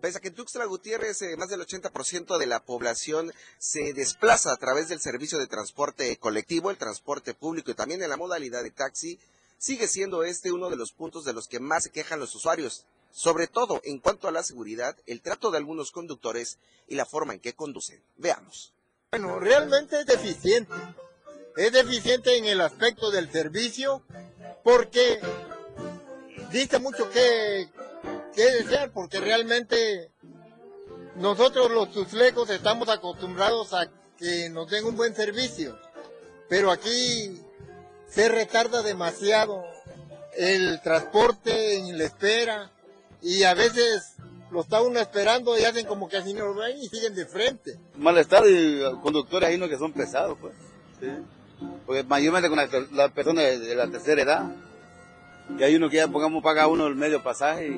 Pese 0.00 0.18
a 0.18 0.20
que 0.20 0.28
en 0.28 0.34
Tuxtla 0.34 0.64
Gutiérrez 0.66 1.22
eh, 1.22 1.36
más 1.36 1.48
del 1.48 1.60
80% 1.60 2.38
de 2.38 2.46
la 2.46 2.60
población 2.60 3.32
se 3.58 3.94
desplaza 3.94 4.52
a 4.52 4.56
través 4.58 4.88
del 4.90 5.00
servicio 5.00 5.40
de 5.40 5.48
transporte 5.48 6.16
colectivo, 6.18 6.70
el 6.70 6.76
transporte 6.76 7.34
público 7.34 7.72
y 7.72 7.74
también 7.74 8.00
en 8.00 8.10
la 8.10 8.16
modalidad 8.16 8.62
de 8.62 8.70
taxi, 8.70 9.18
sigue 9.58 9.88
siendo 9.88 10.24
este 10.24 10.52
uno 10.52 10.70
de 10.70 10.76
los 10.76 10.92
puntos 10.92 11.24
de 11.24 11.32
los 11.32 11.48
que 11.48 11.60
más 11.60 11.84
se 11.84 11.90
quejan 11.90 12.20
los 12.20 12.34
usuarios, 12.34 12.84
sobre 13.10 13.46
todo 13.46 13.80
en 13.84 13.98
cuanto 13.98 14.28
a 14.28 14.32
la 14.32 14.42
seguridad, 14.42 14.96
el 15.06 15.20
trato 15.20 15.50
de 15.50 15.58
algunos 15.58 15.92
conductores 15.92 16.58
y 16.88 16.96
la 16.96 17.06
forma 17.06 17.34
en 17.34 17.40
que 17.40 17.54
conducen. 17.54 18.02
Veamos. 18.16 18.72
Bueno, 19.12 19.38
realmente 19.38 20.00
es 20.00 20.06
deficiente. 20.06 20.74
Es 21.56 21.72
deficiente 21.72 22.36
en 22.36 22.46
el 22.46 22.60
aspecto 22.60 23.12
del 23.12 23.30
servicio 23.30 24.02
porque 24.64 25.20
dice 26.50 26.80
mucho 26.80 27.08
que, 27.10 27.68
que 28.34 28.42
desear, 28.42 28.92
porque 28.92 29.20
realmente 29.20 30.10
nosotros 31.16 31.70
los 31.70 31.92
tuslecos 31.92 32.50
estamos 32.50 32.88
acostumbrados 32.88 33.72
a 33.72 33.88
que 34.18 34.48
nos 34.50 34.68
den 34.70 34.84
un 34.84 34.96
buen 34.96 35.14
servicio, 35.14 35.78
pero 36.48 36.72
aquí 36.72 37.40
se 38.08 38.28
retarda 38.28 38.82
demasiado 38.82 39.64
el 40.36 40.80
transporte 40.82 41.76
en 41.76 41.96
la 41.98 42.04
espera 42.04 42.70
y 43.22 43.42
a 43.44 43.54
veces 43.54 44.14
lo 44.50 44.60
está 44.60 44.82
uno 44.82 45.00
esperando 45.00 45.58
y 45.58 45.64
hacen 45.64 45.86
como 45.86 46.08
que 46.08 46.16
así 46.16 46.32
no 46.34 46.46
lo 46.46 46.54
ven 46.54 46.78
y 46.78 46.88
siguen 46.88 47.14
de 47.14 47.26
frente. 47.26 47.78
Malestar 47.96 48.44
y 48.46 48.82
conductores 49.02 49.48
ahí 49.48 49.58
no 49.58 49.68
que 49.68 49.78
son 49.78 49.92
pesados, 49.92 50.38
pues. 50.40 50.54
¿sí? 51.00 51.08
Porque 51.86 52.02
mayormente 52.04 52.48
con 52.48 52.58
las 52.58 52.70
la 52.92 53.08
personas 53.08 53.44
de, 53.44 53.58
de 53.58 53.74
la 53.74 53.88
tercera 53.88 54.22
edad, 54.22 54.54
y 55.58 55.62
hay 55.62 55.76
uno 55.76 55.88
que 55.88 55.96
ya 55.96 56.08
pongamos 56.08 56.42
paga 56.42 56.66
uno 56.66 56.86
el 56.86 56.94
medio 56.94 57.22
pasaje 57.22 57.68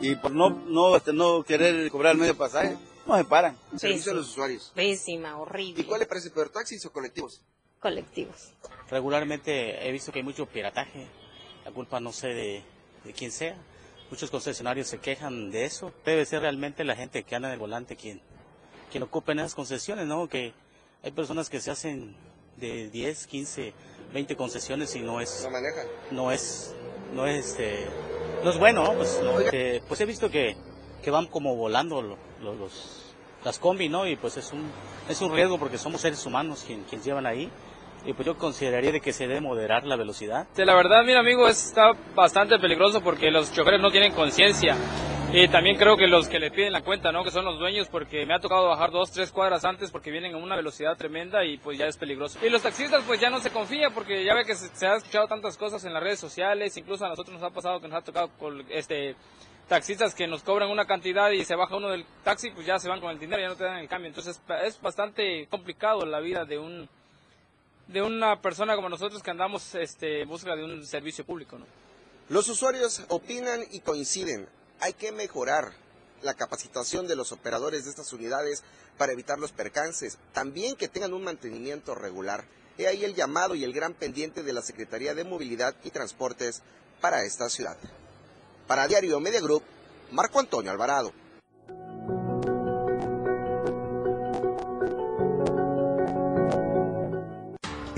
y, 0.00 0.08
y 0.08 0.16
por 0.16 0.32
no, 0.32 0.50
no, 0.50 0.96
este, 0.96 1.12
no 1.12 1.42
querer 1.42 1.90
cobrar 1.90 2.12
el 2.12 2.18
medio 2.18 2.36
pasaje, 2.36 2.76
no 3.06 3.16
se 3.16 3.24
paran. 3.24 3.56
Servicio 3.76 4.12
a 4.12 4.14
los 4.14 4.28
usuarios. 4.28 4.72
Pésima, 4.74 5.36
horrible. 5.38 5.82
¿Y 5.82 5.84
cuál 5.84 6.00
le 6.00 6.06
parece 6.06 6.30
peor, 6.30 6.50
taxis 6.50 6.84
o 6.86 6.92
colectivos? 6.92 7.40
Colectivos. 7.80 8.52
Regularmente 8.92 9.88
he 9.88 9.90
visto 9.90 10.12
que 10.12 10.18
hay 10.18 10.22
mucho 10.22 10.44
pirataje, 10.44 11.06
la 11.64 11.70
culpa 11.70 11.98
no 11.98 12.12
sé 12.12 12.28
de, 12.28 12.62
de 13.04 13.12
quién 13.14 13.32
sea. 13.32 13.56
Muchos 14.10 14.30
concesionarios 14.30 14.86
se 14.86 14.98
quejan 14.98 15.50
de 15.50 15.64
eso. 15.64 15.94
Debe 16.04 16.26
ser 16.26 16.42
realmente 16.42 16.84
la 16.84 16.94
gente 16.94 17.22
que 17.22 17.34
anda 17.34 17.48
en 17.48 17.54
el 17.54 17.58
volante 17.58 17.96
quien, 17.96 18.20
quien 18.90 19.02
ocupa 19.02 19.32
en 19.32 19.38
esas 19.38 19.54
concesiones, 19.54 20.06
¿no? 20.06 20.28
Que 20.28 20.52
hay 21.02 21.10
personas 21.10 21.48
que 21.48 21.58
se 21.58 21.70
hacen 21.70 22.14
de 22.58 22.90
10, 22.90 23.28
15, 23.28 23.72
20 24.12 24.36
concesiones 24.36 24.94
y 24.94 25.00
no 25.00 25.22
es... 25.22 25.40
No 25.42 25.50
manejan. 25.50 25.86
No 26.10 26.30
es, 26.30 26.74
no 27.14 27.26
es, 27.26 27.46
este, 27.46 27.86
no 28.44 28.50
es 28.50 28.58
bueno, 28.58 28.84
¿no? 28.84 28.92
Pues, 28.92 29.22
no, 29.24 29.38
que, 29.50 29.82
pues 29.88 30.02
he 30.02 30.04
visto 30.04 30.30
que, 30.30 30.54
que 31.02 31.10
van 31.10 31.28
como 31.28 31.56
volando 31.56 32.02
los, 32.02 32.18
los, 32.42 33.14
las 33.42 33.58
combi, 33.58 33.88
¿no? 33.88 34.06
Y 34.06 34.16
pues 34.16 34.36
es 34.36 34.52
un, 34.52 34.70
es 35.08 35.18
un 35.22 35.32
riesgo 35.32 35.58
porque 35.58 35.78
somos 35.78 36.02
seres 36.02 36.26
humanos 36.26 36.62
quien, 36.66 36.82
quienes 36.84 37.06
llevan 37.06 37.24
ahí 37.24 37.50
y 38.04 38.12
pues 38.12 38.26
yo 38.26 38.36
consideraría 38.36 38.92
de 38.92 39.00
que 39.00 39.12
se 39.12 39.26
debe 39.26 39.40
moderar 39.40 39.84
la 39.84 39.96
velocidad. 39.96 40.46
La 40.56 40.74
verdad, 40.74 41.02
mira 41.04 41.20
amigo, 41.20 41.48
está 41.48 41.92
bastante 42.14 42.58
peligroso 42.58 43.00
porque 43.02 43.30
los 43.30 43.52
choferes 43.52 43.80
no 43.80 43.90
tienen 43.90 44.12
conciencia. 44.12 44.76
Y 45.34 45.48
también 45.48 45.76
creo 45.76 45.96
que 45.96 46.06
los 46.06 46.28
que 46.28 46.38
le 46.38 46.50
piden 46.50 46.74
la 46.74 46.82
cuenta, 46.82 47.10
¿no? 47.10 47.24
Que 47.24 47.30
son 47.30 47.46
los 47.46 47.58
dueños, 47.58 47.88
porque 47.88 48.26
me 48.26 48.34
ha 48.34 48.38
tocado 48.38 48.68
bajar 48.68 48.90
dos, 48.90 49.10
tres 49.12 49.32
cuadras 49.32 49.64
antes 49.64 49.90
porque 49.90 50.10
vienen 50.10 50.34
a 50.34 50.36
una 50.36 50.56
velocidad 50.56 50.94
tremenda 50.94 51.42
y 51.42 51.56
pues 51.56 51.78
ya 51.78 51.86
es 51.86 51.96
peligroso. 51.96 52.38
Y 52.44 52.50
los 52.50 52.60
taxistas 52.60 53.02
pues 53.06 53.18
ya 53.18 53.30
no 53.30 53.40
se 53.40 53.48
confía 53.48 53.88
porque 53.94 54.24
ya 54.24 54.34
ve 54.34 54.44
que 54.44 54.54
se, 54.54 54.68
se 54.76 54.86
ha 54.86 54.96
escuchado 54.96 55.28
tantas 55.28 55.56
cosas 55.56 55.82
en 55.86 55.94
las 55.94 56.02
redes 56.02 56.20
sociales, 56.20 56.76
incluso 56.76 57.06
a 57.06 57.08
nosotros 57.08 57.32
nos 57.34 57.50
ha 57.50 57.54
pasado 57.54 57.80
que 57.80 57.88
nos 57.88 57.96
ha 57.96 58.04
tocado 58.04 58.28
con 58.38 58.62
este 58.68 59.16
taxistas 59.68 60.14
que 60.14 60.26
nos 60.26 60.42
cobran 60.42 60.68
una 60.68 60.84
cantidad 60.84 61.30
y 61.30 61.46
se 61.46 61.56
baja 61.56 61.76
uno 61.76 61.88
del 61.88 62.04
taxi, 62.24 62.50
pues 62.50 62.66
ya 62.66 62.78
se 62.78 62.90
van 62.90 63.00
con 63.00 63.10
el 63.10 63.18
dinero, 63.18 63.40
ya 63.40 63.48
no 63.48 63.56
te 63.56 63.64
dan 63.64 63.78
el 63.78 63.88
cambio. 63.88 64.08
Entonces 64.08 64.42
es 64.66 64.78
bastante 64.82 65.46
complicado 65.46 66.04
la 66.04 66.20
vida 66.20 66.44
de 66.44 66.58
un 66.58 66.90
de 67.88 68.02
una 68.02 68.40
persona 68.40 68.74
como 68.76 68.88
nosotros 68.88 69.22
que 69.22 69.30
andamos 69.30 69.74
este, 69.74 70.22
en 70.22 70.28
busca 70.28 70.54
de 70.56 70.64
un 70.64 70.86
servicio 70.86 71.24
público. 71.24 71.58
Los 72.28 72.48
usuarios 72.48 73.02
opinan 73.08 73.64
y 73.70 73.80
coinciden. 73.80 74.48
Hay 74.80 74.94
que 74.94 75.12
mejorar 75.12 75.72
la 76.22 76.34
capacitación 76.34 77.06
de 77.06 77.16
los 77.16 77.32
operadores 77.32 77.84
de 77.84 77.90
estas 77.90 78.12
unidades 78.12 78.62
para 78.96 79.12
evitar 79.12 79.38
los 79.38 79.52
percances. 79.52 80.18
También 80.32 80.76
que 80.76 80.88
tengan 80.88 81.12
un 81.12 81.24
mantenimiento 81.24 81.94
regular. 81.94 82.44
He 82.78 82.86
ahí 82.86 83.04
el 83.04 83.14
llamado 83.14 83.54
y 83.54 83.64
el 83.64 83.72
gran 83.72 83.92
pendiente 83.94 84.42
de 84.42 84.52
la 84.52 84.62
Secretaría 84.62 85.14
de 85.14 85.24
Movilidad 85.24 85.74
y 85.84 85.90
Transportes 85.90 86.62
para 87.00 87.24
esta 87.24 87.48
ciudad. 87.50 87.76
Para 88.66 88.86
Diario 88.86 89.20
Media 89.20 89.40
Group, 89.40 89.62
Marco 90.10 90.40
Antonio 90.40 90.70
Alvarado. 90.70 91.12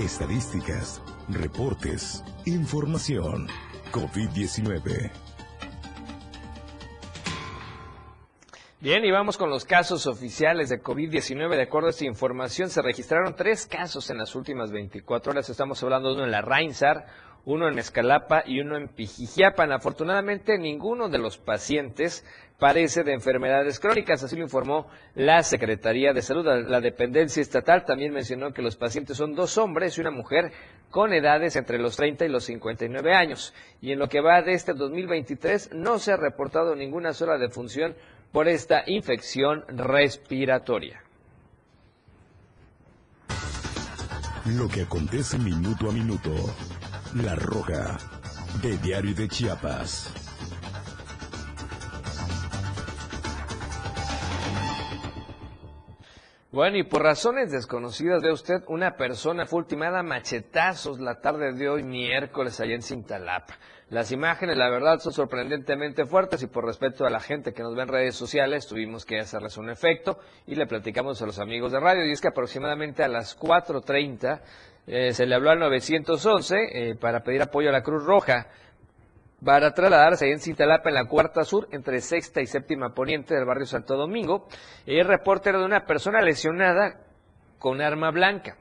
Estadísticas, 0.05 1.01
reportes, 1.29 2.23
información. 2.45 3.47
COVID-19. 3.91 5.09
Bien, 8.81 9.03
y 9.03 9.09
vamos 9.09 9.35
con 9.35 9.49
los 9.49 9.65
casos 9.65 10.05
oficiales 10.05 10.69
de 10.69 10.79
COVID-19. 10.79 11.55
De 11.55 11.63
acuerdo 11.63 11.87
a 11.87 11.89
esta 11.89 12.05
información, 12.05 12.69
se 12.69 12.83
registraron 12.83 13.35
tres 13.35 13.65
casos 13.65 14.07
en 14.11 14.19
las 14.19 14.35
últimas 14.35 14.71
24 14.71 15.31
horas. 15.31 15.49
Estamos 15.49 15.81
hablando 15.81 16.09
de 16.09 16.15
uno 16.17 16.25
en 16.25 16.31
la 16.31 16.43
Rainsar, 16.43 17.07
uno 17.45 17.67
en 17.67 17.77
Escalapa 17.77 18.43
y 18.45 18.59
uno 18.59 18.77
en 18.77 18.87
Pijijiapan. 18.87 19.71
Afortunadamente, 19.71 20.57
ninguno 20.57 21.09
de 21.09 21.19
los 21.19 21.37
pacientes 21.37 22.25
padece 22.59 23.03
de 23.03 23.13
enfermedades 23.13 23.79
crónicas, 23.79 24.23
así 24.23 24.35
lo 24.35 24.43
informó 24.43 24.87
la 25.13 25.43
Secretaría 25.43 26.13
de 26.13 26.21
Salud. 26.21 26.45
La 26.45 26.81
dependencia 26.81 27.41
estatal 27.41 27.85
también 27.85 28.13
mencionó 28.13 28.53
que 28.53 28.61
los 28.61 28.75
pacientes 28.75 29.17
son 29.17 29.35
dos 29.35 29.57
hombres 29.57 29.97
y 29.97 30.01
una 30.01 30.11
mujer 30.11 30.51
con 30.89 31.13
edades 31.13 31.55
entre 31.55 31.79
los 31.79 31.95
30 31.97 32.25
y 32.25 32.29
los 32.29 32.45
59 32.45 33.13
años. 33.13 33.53
Y 33.81 33.91
en 33.91 33.99
lo 33.99 34.07
que 34.07 34.21
va 34.21 34.41
de 34.41 34.53
este 34.53 34.73
2023 34.73 35.73
no 35.73 35.99
se 35.99 36.13
ha 36.13 36.17
reportado 36.17 36.75
ninguna 36.75 37.13
sola 37.13 37.37
defunción 37.37 37.95
por 38.31 38.47
esta 38.47 38.83
infección 38.87 39.63
respiratoria. 39.67 41.01
Lo 44.45 44.67
que 44.67 44.81
acontece 44.83 45.39
minuto 45.39 45.89
a 45.89 45.91
minuto. 45.91 46.31
La 47.23 47.33
Roja, 47.33 47.97
de 48.61 48.77
Diario 48.79 49.15
de 49.15 49.29
Chiapas. 49.29 50.13
Bueno, 56.51 56.77
y 56.77 56.83
por 56.83 57.03
razones 57.03 57.51
desconocidas 57.51 58.21
de 58.21 58.33
usted, 58.33 58.63
una 58.67 58.97
persona 58.97 59.45
fue 59.45 59.59
ultimada 59.59 59.99
a 59.99 60.03
machetazos 60.03 60.99
la 60.99 61.21
tarde 61.21 61.53
de 61.53 61.69
hoy, 61.69 61.83
miércoles, 61.83 62.59
allá 62.59 62.75
en 62.75 62.81
Cintalapa. 62.81 63.59
Las 63.89 64.11
imágenes, 64.11 64.57
la 64.57 64.69
verdad, 64.69 64.99
son 64.99 65.13
sorprendentemente 65.13 66.05
fuertes 66.05 66.43
y 66.43 66.47
por 66.47 66.65
respeto 66.65 67.05
a 67.05 67.09
la 67.09 67.21
gente 67.21 67.53
que 67.53 67.63
nos 67.63 67.75
ve 67.75 67.83
en 67.83 67.87
redes 67.87 68.15
sociales, 68.15 68.67
tuvimos 68.67 69.05
que 69.05 69.19
hacerles 69.19 69.55
un 69.57 69.69
efecto 69.69 70.19
y 70.47 70.55
le 70.55 70.65
platicamos 70.65 71.21
a 71.21 71.25
los 71.25 71.39
amigos 71.39 71.71
de 71.71 71.79
radio. 71.79 72.05
Y 72.05 72.11
es 72.11 72.19
que 72.19 72.29
aproximadamente 72.29 73.03
a 73.03 73.07
las 73.07 73.39
4.30 73.39 74.41
eh, 74.87 75.13
se 75.13 75.25
le 75.25 75.35
habló 75.35 75.49
al 75.49 75.59
911 75.59 76.55
eh, 76.71 76.95
para 76.95 77.23
pedir 77.23 77.41
apoyo 77.41 77.69
a 77.69 77.71
la 77.71 77.81
Cruz 77.81 78.03
Roja 78.03 78.47
para 79.43 79.73
trasladarse 79.73 80.31
en 80.31 80.39
Cintalapa, 80.39 80.89
en 80.89 80.95
la 80.95 81.05
cuarta 81.05 81.43
sur, 81.43 81.67
entre 81.71 82.01
sexta 82.01 82.41
y 82.41 82.47
séptima 82.47 82.93
poniente 82.93 83.35
del 83.35 83.45
barrio 83.45 83.65
Santo 83.65 83.95
Domingo. 83.95 84.47
El 84.85 85.05
reporte 85.05 85.49
era 85.49 85.59
de 85.59 85.65
una 85.65 85.85
persona 85.85 86.21
lesionada 86.21 86.99
con 87.59 87.81
arma 87.81 88.11
blanca. 88.11 88.57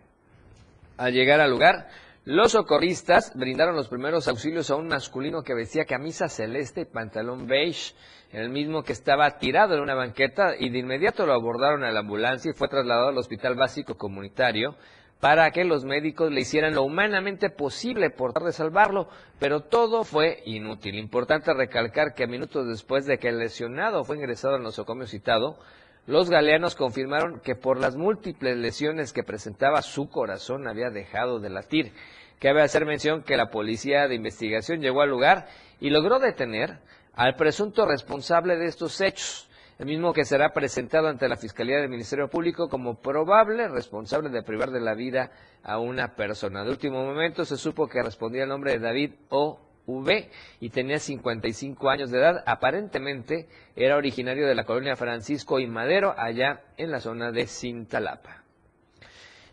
Al 0.97 1.12
llegar 1.12 1.41
al 1.41 1.51
lugar, 1.51 1.89
los 2.25 2.53
socorristas 2.53 3.33
brindaron 3.35 3.77
los 3.77 3.89
primeros 3.89 4.29
auxilios 4.29 4.70
a 4.70 4.77
un 4.77 4.89
masculino 4.89 5.43
que 5.43 5.55
vestía 5.55 5.85
camisa 5.85 6.29
celeste 6.29 6.83
y 6.83 6.85
pantalón 6.87 7.47
beige, 7.47 7.95
el 8.33 8.51
mismo 8.51 8.83
que 8.83 8.93
estaba 8.93 9.39
tirado 9.39 9.75
en 9.75 9.81
una 9.81 9.95
banqueta, 9.95 10.55
y 10.59 10.70
de 10.70 10.79
inmediato 10.79 11.27
lo 11.27 11.35
abordaron 11.35 11.85
a 11.85 11.93
la 11.93 12.01
ambulancia 12.01 12.51
y 12.51 12.55
fue 12.55 12.68
trasladado 12.68 13.09
al 13.09 13.18
Hospital 13.18 13.55
Básico 13.55 13.97
Comunitario 13.97 14.77
para 15.25 15.53
que 15.53 15.64
los 15.64 15.87
médicos 15.87 16.31
le 16.31 16.43
hicieran 16.43 16.75
lo 16.75 16.83
humanamente 16.83 17.49
posible 17.49 18.11
por 18.11 18.35
tratar 18.35 18.49
de 18.49 18.53
salvarlo, 18.53 19.09
pero 19.39 19.61
todo 19.61 20.05
fue 20.05 20.43
inútil. 20.45 20.97
Importante 20.97 21.55
recalcar 21.55 22.12
que 22.12 22.27
minutos 22.27 22.68
después 22.68 23.07
de 23.07 23.16
que 23.16 23.31
el 23.31 23.39
lesionado 23.39 24.05
fue 24.05 24.18
ingresado 24.18 24.57
al 24.57 24.62
nosocomio 24.62 25.07
citado, 25.07 25.59
los 26.07 26.29
galeanos 26.29 26.75
confirmaron 26.75 27.41
que 27.41 27.55
por 27.55 27.81
las 27.81 27.97
múltiples 27.97 28.59
lesiones 28.59 29.14
que 29.14 29.22
presentaba 29.22 29.81
su 29.81 30.11
corazón 30.11 30.68
había 30.68 30.91
dejado 30.91 31.41
de 31.41 31.49
latir. 31.49 31.95
Cabe 32.39 32.61
hacer 32.61 32.85
mención 32.85 33.22
que 33.22 33.39
la 33.39 33.49
policía 33.49 34.07
de 34.09 34.16
investigación 34.16 34.83
llegó 34.83 35.01
al 35.01 35.09
lugar 35.09 35.47
y 35.81 35.89
logró 35.89 36.18
detener 36.18 36.81
al 37.14 37.35
presunto 37.37 37.87
responsable 37.87 38.59
de 38.59 38.66
estos 38.66 39.01
hechos 39.01 39.49
el 39.79 39.87
mismo 39.87 40.12
que 40.12 40.25
será 40.25 40.53
presentado 40.53 41.09
ante 41.09 41.29
la 41.29 41.37
Fiscalía 41.37 41.79
del 41.79 41.89
Ministerio 41.89 42.29
Público 42.29 42.68
como 42.68 43.01
probable 43.01 43.68
responsable 43.68 44.31
de 44.31 44.43
privar 44.43 44.70
de 44.70 44.81
la 44.81 44.95
vida 44.95 45.31
a 45.62 45.79
una 45.79 46.14
persona. 46.14 46.64
De 46.64 46.70
último 46.70 47.05
momento 47.05 47.45
se 47.45 47.57
supo 47.57 47.89
que 47.89 48.03
respondía 48.03 48.45
el 48.45 48.49
nombre 48.49 48.72
de 48.72 48.79
David 48.79 49.12
O. 49.31 49.61
V 49.87 50.31
y 50.61 50.70
tenía 50.70 50.99
55 50.99 51.91
años 51.91 52.11
de 52.11 52.18
edad. 52.18 52.43
Aparentemente 52.47 53.49
era 53.77 53.97
originario 53.97 54.47
de 54.47 54.55
la 54.55 54.64
colonia 54.64 54.97
Francisco 54.97 55.59
y 55.61 55.66
Madero, 55.66 56.14
allá 56.16 56.62
en 56.79 56.91
la 56.91 57.01
zona 57.01 57.33
de 57.33 57.47
Cintalapa. 57.47 58.45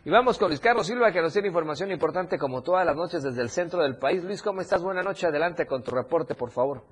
Y 0.04 0.10
vamos 0.10 0.38
con 0.38 0.48
Luis 0.48 0.60
Carlos 0.60 0.86
Silva, 0.86 1.12
que 1.12 1.20
nos 1.20 1.32
tiene 1.32 1.48
información 1.48 1.92
importante 1.92 2.38
como 2.38 2.62
todas 2.62 2.84
las 2.84 2.96
noches 2.96 3.22
desde 3.22 3.42
el 3.42 3.50
centro 3.50 3.82
del 3.82 3.96
país. 3.96 4.24
Luis, 4.24 4.42
¿cómo 4.42 4.60
estás? 4.60 4.82
Buenas 4.82 5.04
noches. 5.04 5.24
Adelante 5.24 5.66
con 5.66 5.82
tu 5.82 5.92
reporte, 5.92 6.34
por 6.34 6.50
favor. 6.50 6.82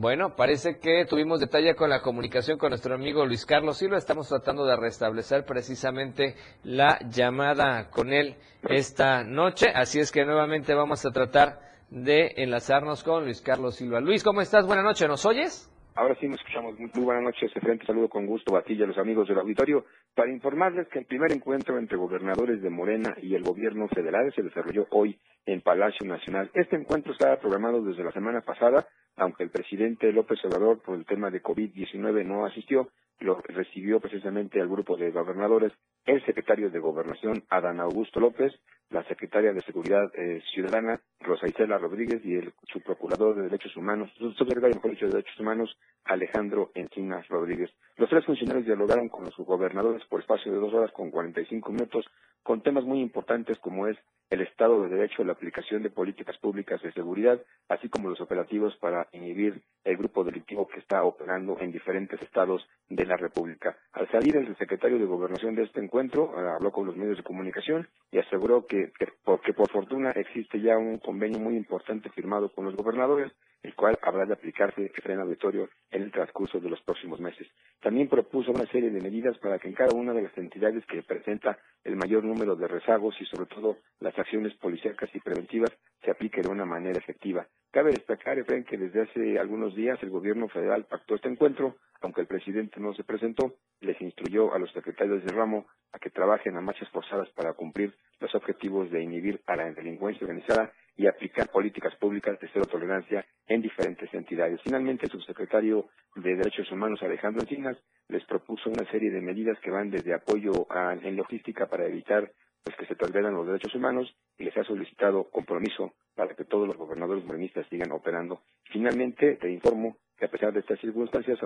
Bueno, 0.00 0.36
parece 0.36 0.78
que 0.78 1.06
tuvimos 1.06 1.40
detalle 1.40 1.74
con 1.74 1.90
la 1.90 2.02
comunicación 2.02 2.56
con 2.56 2.68
nuestro 2.68 2.94
amigo 2.94 3.26
Luis 3.26 3.44
Carlos 3.44 3.78
Silva. 3.78 3.98
Estamos 3.98 4.28
tratando 4.28 4.64
de 4.64 4.76
restablecer 4.76 5.44
precisamente 5.44 6.36
la 6.62 7.00
llamada 7.10 7.90
con 7.90 8.12
él 8.12 8.36
esta 8.62 9.24
noche. 9.24 9.72
Así 9.74 9.98
es 9.98 10.12
que 10.12 10.24
nuevamente 10.24 10.72
vamos 10.72 11.04
a 11.04 11.10
tratar 11.10 11.58
de 11.90 12.32
enlazarnos 12.36 13.02
con 13.02 13.24
Luis 13.24 13.40
Carlos 13.40 13.74
Silva. 13.74 13.98
Luis, 13.98 14.22
¿cómo 14.22 14.40
estás? 14.40 14.66
Buenas 14.66 14.84
noches. 14.84 15.08
¿Nos 15.08 15.26
oyes? 15.26 15.68
Ahora 15.98 16.14
sí 16.20 16.28
nos 16.28 16.38
escuchamos. 16.38 16.78
Muy, 16.78 17.04
buenas 17.04 17.24
noches. 17.24 17.50
Frente 17.54 17.84
saludo 17.84 18.08
con 18.08 18.24
gusto 18.24 18.56
a 18.56 18.60
a 18.60 18.86
los 18.86 18.98
amigos 18.98 19.26
del 19.26 19.40
auditorio 19.40 19.84
para 20.14 20.30
informarles 20.30 20.86
que 20.86 21.00
el 21.00 21.06
primer 21.06 21.32
encuentro 21.32 21.76
entre 21.76 21.96
gobernadores 21.96 22.62
de 22.62 22.70
Morena 22.70 23.16
y 23.20 23.34
el 23.34 23.42
gobierno 23.42 23.88
federal 23.88 24.32
se 24.32 24.44
desarrolló 24.44 24.86
hoy 24.90 25.18
en 25.44 25.60
Palacio 25.60 26.06
Nacional. 26.06 26.52
Este 26.54 26.76
encuentro 26.76 27.10
estaba 27.10 27.40
programado 27.40 27.82
desde 27.82 28.04
la 28.04 28.12
semana 28.12 28.42
pasada, 28.42 28.86
aunque 29.16 29.42
el 29.42 29.50
presidente 29.50 30.12
López 30.12 30.38
Obrador 30.44 30.80
por 30.82 30.94
el 30.94 31.04
tema 31.04 31.32
de 31.32 31.42
COVID-19 31.42 32.24
no 32.24 32.46
asistió, 32.46 32.90
lo 33.18 33.40
recibió 33.48 33.98
precisamente 33.98 34.60
al 34.60 34.68
grupo 34.68 34.96
de 34.96 35.10
gobernadores 35.10 35.72
el 36.06 36.24
secretario 36.24 36.70
de 36.70 36.78
Gobernación, 36.78 37.42
Adán 37.50 37.80
Augusto 37.80 38.20
López, 38.20 38.52
la 38.90 39.04
secretaria 39.04 39.52
de 39.52 39.62
Seguridad 39.62 40.10
eh, 40.14 40.42
Ciudadana, 40.52 41.00
Rosa 41.20 41.46
Isela 41.46 41.78
Rodríguez, 41.78 42.24
y 42.24 42.36
el 42.36 42.54
subprocurador 42.72 43.36
de 43.36 43.42
Derechos 43.42 43.76
Humanos, 43.76 44.10
subsecretario 44.18 44.80
de 44.80 45.08
Derechos 45.08 45.38
Humanos, 45.40 45.76
Alejandro 46.04 46.70
Encinas 46.74 47.28
Rodríguez. 47.28 47.70
Los 47.98 48.08
tres 48.08 48.24
funcionarios 48.24 48.64
dialogaron 48.64 49.08
con 49.08 49.24
los 49.24 49.36
gobernadores 49.36 50.04
por 50.04 50.20
espacio 50.20 50.52
de 50.52 50.58
dos 50.58 50.72
horas 50.72 50.92
con 50.92 51.10
45 51.10 51.72
minutos 51.72 52.06
con 52.44 52.62
temas 52.62 52.84
muy 52.84 53.00
importantes 53.00 53.58
como 53.58 53.88
es 53.88 53.98
el 54.30 54.40
Estado 54.40 54.82
de 54.82 54.90
Derecho, 54.90 55.24
la 55.24 55.32
aplicación 55.32 55.82
de 55.82 55.90
políticas 55.90 56.38
públicas 56.38 56.80
de 56.80 56.92
seguridad, 56.92 57.40
así 57.68 57.88
como 57.88 58.08
los 58.08 58.20
operativos 58.20 58.76
para 58.76 59.08
inhibir 59.12 59.62
el 59.82 59.96
grupo 59.96 60.22
delictivo 60.22 60.68
que 60.68 60.78
está 60.78 61.02
operando 61.02 61.56
en 61.60 61.72
diferentes 61.72 62.22
estados 62.22 62.64
de 62.88 63.04
la 63.04 63.16
República. 63.16 63.76
Al 63.92 64.08
salir 64.12 64.36
el 64.36 64.56
secretario 64.58 64.98
de 64.98 65.04
Gobernación 65.04 65.56
de 65.56 65.64
este 65.64 65.82
encuentro, 65.82 66.32
eh, 66.36 66.48
habló 66.54 66.70
con 66.70 66.86
los 66.86 66.96
medios 66.96 67.16
de 67.16 67.24
comunicación 67.24 67.88
y 68.12 68.18
aseguró 68.18 68.64
que, 68.66 68.92
que, 68.98 69.52
por 69.54 69.70
fortuna 69.70 70.12
existe 70.12 70.60
ya 70.60 70.78
un 70.78 70.98
convenio 70.98 71.40
muy 71.40 71.56
importante 71.56 72.10
firmado 72.10 72.52
con 72.52 72.64
los 72.64 72.76
gobernadores 72.76 73.32
el 73.62 73.74
cual 73.74 73.98
habrá 74.02 74.24
de 74.24 74.34
aplicarse 74.34 74.90
auditorio 75.20 75.68
en 75.90 76.02
el 76.02 76.12
transcurso 76.12 76.60
de 76.60 76.70
los 76.70 76.80
próximos 76.82 77.20
meses. 77.20 77.46
También 77.80 78.08
propuso 78.08 78.50
una 78.50 78.66
serie 78.66 78.90
de 78.90 79.00
medidas 79.00 79.38
para 79.38 79.58
que 79.58 79.68
en 79.68 79.74
cada 79.74 79.94
una 79.94 80.12
de 80.12 80.22
las 80.22 80.36
entidades 80.38 80.84
que 80.86 81.02
presenta 81.02 81.58
el 81.84 81.96
mayor 81.96 82.24
número 82.24 82.56
de 82.56 82.68
rezagos 82.68 83.14
y 83.20 83.24
sobre 83.26 83.46
todo 83.46 83.78
las 84.00 84.18
acciones 84.18 84.54
policíacas 84.54 85.10
y 85.14 85.20
preventivas 85.20 85.70
se 86.02 86.10
aplique 86.10 86.42
de 86.42 86.48
una 86.48 86.64
manera 86.64 86.98
efectiva. 86.98 87.46
Cabe 87.70 87.90
destacar, 87.90 88.38
Efraín, 88.38 88.64
que 88.64 88.78
desde 88.78 89.02
hace 89.02 89.38
algunos 89.38 89.74
días 89.74 89.98
el 90.02 90.10
gobierno 90.10 90.48
federal 90.48 90.84
pactó 90.84 91.16
este 91.16 91.28
encuentro, 91.28 91.76
aunque 92.00 92.20
el 92.20 92.26
presidente 92.26 92.80
no 92.80 92.94
se 92.94 93.04
presentó, 93.04 93.54
les 93.80 94.00
instruyó 94.00 94.54
a 94.54 94.58
los 94.58 94.72
secretarios 94.72 95.24
de 95.24 95.32
ramo 95.32 95.66
a 95.92 95.98
que 95.98 96.10
trabajen 96.10 96.56
a 96.56 96.60
marchas 96.60 96.88
forzadas 96.90 97.28
para 97.30 97.52
cumplir 97.52 97.94
los 98.20 98.34
objetivos 98.34 98.90
de 98.90 99.02
inhibir 99.02 99.40
a 99.46 99.56
la 99.56 99.70
delincuencia 99.72 100.26
organizada 100.26 100.72
y 100.98 101.06
aplicar 101.06 101.48
políticas 101.48 101.94
públicas 101.94 102.38
de 102.40 102.50
cero 102.52 102.66
tolerancia 102.66 103.24
en 103.46 103.62
diferentes 103.62 104.12
entidades. 104.12 104.60
Finalmente, 104.62 105.06
el 105.06 105.12
subsecretario 105.12 105.86
de 106.16 106.34
Derechos 106.34 106.70
Humanos, 106.72 107.00
Alejandro 107.02 107.42
Encinas, 107.42 107.78
les 108.08 108.24
propuso 108.24 108.68
una 108.68 108.84
serie 108.90 109.10
de 109.12 109.20
medidas 109.20 109.58
que 109.60 109.70
van 109.70 109.90
desde 109.90 110.12
apoyo 110.12 110.66
a, 110.68 110.94
en 110.94 111.14
logística 111.14 111.66
para 111.66 111.86
evitar 111.86 112.32
pues, 112.64 112.76
que 112.76 112.86
se 112.86 112.96
transgredan 112.96 113.32
los 113.32 113.46
derechos 113.46 113.76
humanos 113.76 114.12
y 114.38 114.44
les 114.44 114.56
ha 114.56 114.64
solicitado 114.64 115.30
compromiso 115.30 115.94
para 116.16 116.34
que 116.34 116.44
todos 116.44 116.66
los 116.66 116.76
gobernadores 116.76 117.24
morenistas 117.24 117.66
sigan 117.70 117.92
operando. 117.92 118.42
Finalmente, 118.64 119.36
te 119.36 119.52
informo 119.52 119.98
que 120.18 120.24
a 120.24 120.30
pesar 120.30 120.52
de 120.52 120.60
estas 120.60 120.80
circunstancias 120.80 121.38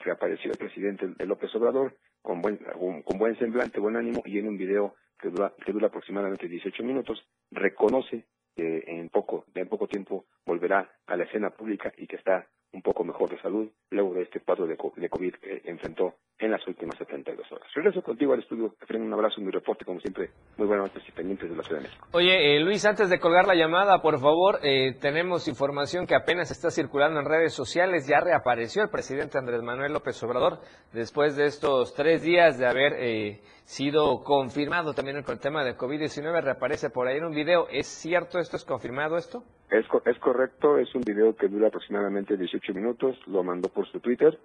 reapareció 0.00 0.50
el 0.50 0.58
presidente 0.58 1.06
de 1.06 1.26
López 1.26 1.54
Obrador 1.54 1.94
con 2.22 2.42
buen, 2.42 2.58
con 3.04 3.18
buen 3.18 3.38
semblante, 3.38 3.78
buen 3.78 3.94
ánimo 3.94 4.20
y 4.24 4.40
en 4.40 4.48
un 4.48 4.58
video 4.58 4.96
que 5.20 5.28
dura, 5.28 5.52
que 5.64 5.72
dura 5.72 5.86
aproximadamente 5.86 6.48
18 6.48 6.82
minutos 6.82 7.24
reconoce 7.52 8.24
en 8.56 9.08
poco, 9.08 9.44
en 9.54 9.68
poco 9.68 9.88
tiempo 9.88 10.26
volverá 10.44 10.90
a 11.06 11.16
la 11.16 11.24
escena 11.24 11.50
pública 11.50 11.92
y 11.96 12.06
que 12.06 12.16
está 12.16 12.48
un 12.74 12.82
poco 12.82 13.04
mejor 13.04 13.30
de 13.30 13.40
salud 13.40 13.70
luego 13.90 14.14
de 14.14 14.22
este 14.22 14.40
cuadro 14.40 14.66
de, 14.66 14.76
COVID 14.76 15.34
que 15.34 15.62
enfrentó 15.64 16.14
en 16.38 16.50
las 16.50 16.66
últimas 16.66 16.98
72 16.98 17.50
horas. 17.52 17.68
Regreso 17.74 18.02
contigo 18.02 18.32
al 18.32 18.40
estudio. 18.40 18.74
Efraín, 18.82 19.04
un 19.04 19.12
abrazo, 19.12 19.40
mi 19.40 19.50
reporte, 19.50 19.84
como 19.84 20.00
siempre, 20.00 20.30
muy 20.56 20.66
buenas 20.66 20.88
noches 20.88 21.08
y 21.08 21.12
pendientes 21.12 21.48
de 21.48 21.56
la 21.56 21.62
Ciudad 21.62 21.80
de 21.80 21.88
México. 21.88 22.08
Oye, 22.12 22.56
eh, 22.56 22.60
Luis, 22.60 22.84
antes 22.84 23.08
de 23.08 23.20
colgar 23.20 23.46
la 23.46 23.54
llamada, 23.54 24.02
por 24.02 24.18
favor, 24.18 24.58
eh, 24.62 24.94
tenemos 25.00 25.46
información 25.46 26.06
que 26.06 26.16
apenas 26.16 26.50
está 26.50 26.70
circulando 26.70 27.20
en 27.20 27.26
redes 27.26 27.54
sociales. 27.54 28.06
Ya 28.08 28.20
reapareció 28.20 28.82
el 28.82 28.90
presidente 28.90 29.38
Andrés 29.38 29.62
Manuel 29.62 29.92
López 29.92 30.20
Obrador 30.24 30.58
después 30.92 31.36
de 31.36 31.46
estos 31.46 31.94
tres 31.94 32.22
días 32.22 32.58
de 32.58 32.66
haber 32.66 32.94
eh, 32.98 33.40
sido 33.64 34.22
confirmado 34.24 34.92
también 34.92 35.22
con 35.22 35.34
el 35.34 35.40
tema 35.40 35.64
de 35.64 35.76
COVID-19. 35.76 36.42
Reaparece 36.42 36.90
por 36.90 37.06
ahí 37.06 37.18
en 37.18 37.26
un 37.26 37.34
video. 37.34 37.68
¿Es 37.70 37.86
cierto 37.86 38.38
esto? 38.40 38.56
¿Es 38.56 38.64
confirmado 38.64 39.16
esto? 39.16 39.44
Es, 39.70 39.86
es 40.04 40.18
correcto, 40.18 40.78
es 40.78 40.94
un 40.94 41.02
video 41.02 41.34
que 41.34 41.48
dura 41.48 41.68
aproximadamente 41.68 42.36
18 42.36 42.74
minutos, 42.74 43.16
lo 43.26 43.42
mandó 43.42 43.68
por 43.68 43.86
su 43.88 44.00
Twitter, 44.00 44.38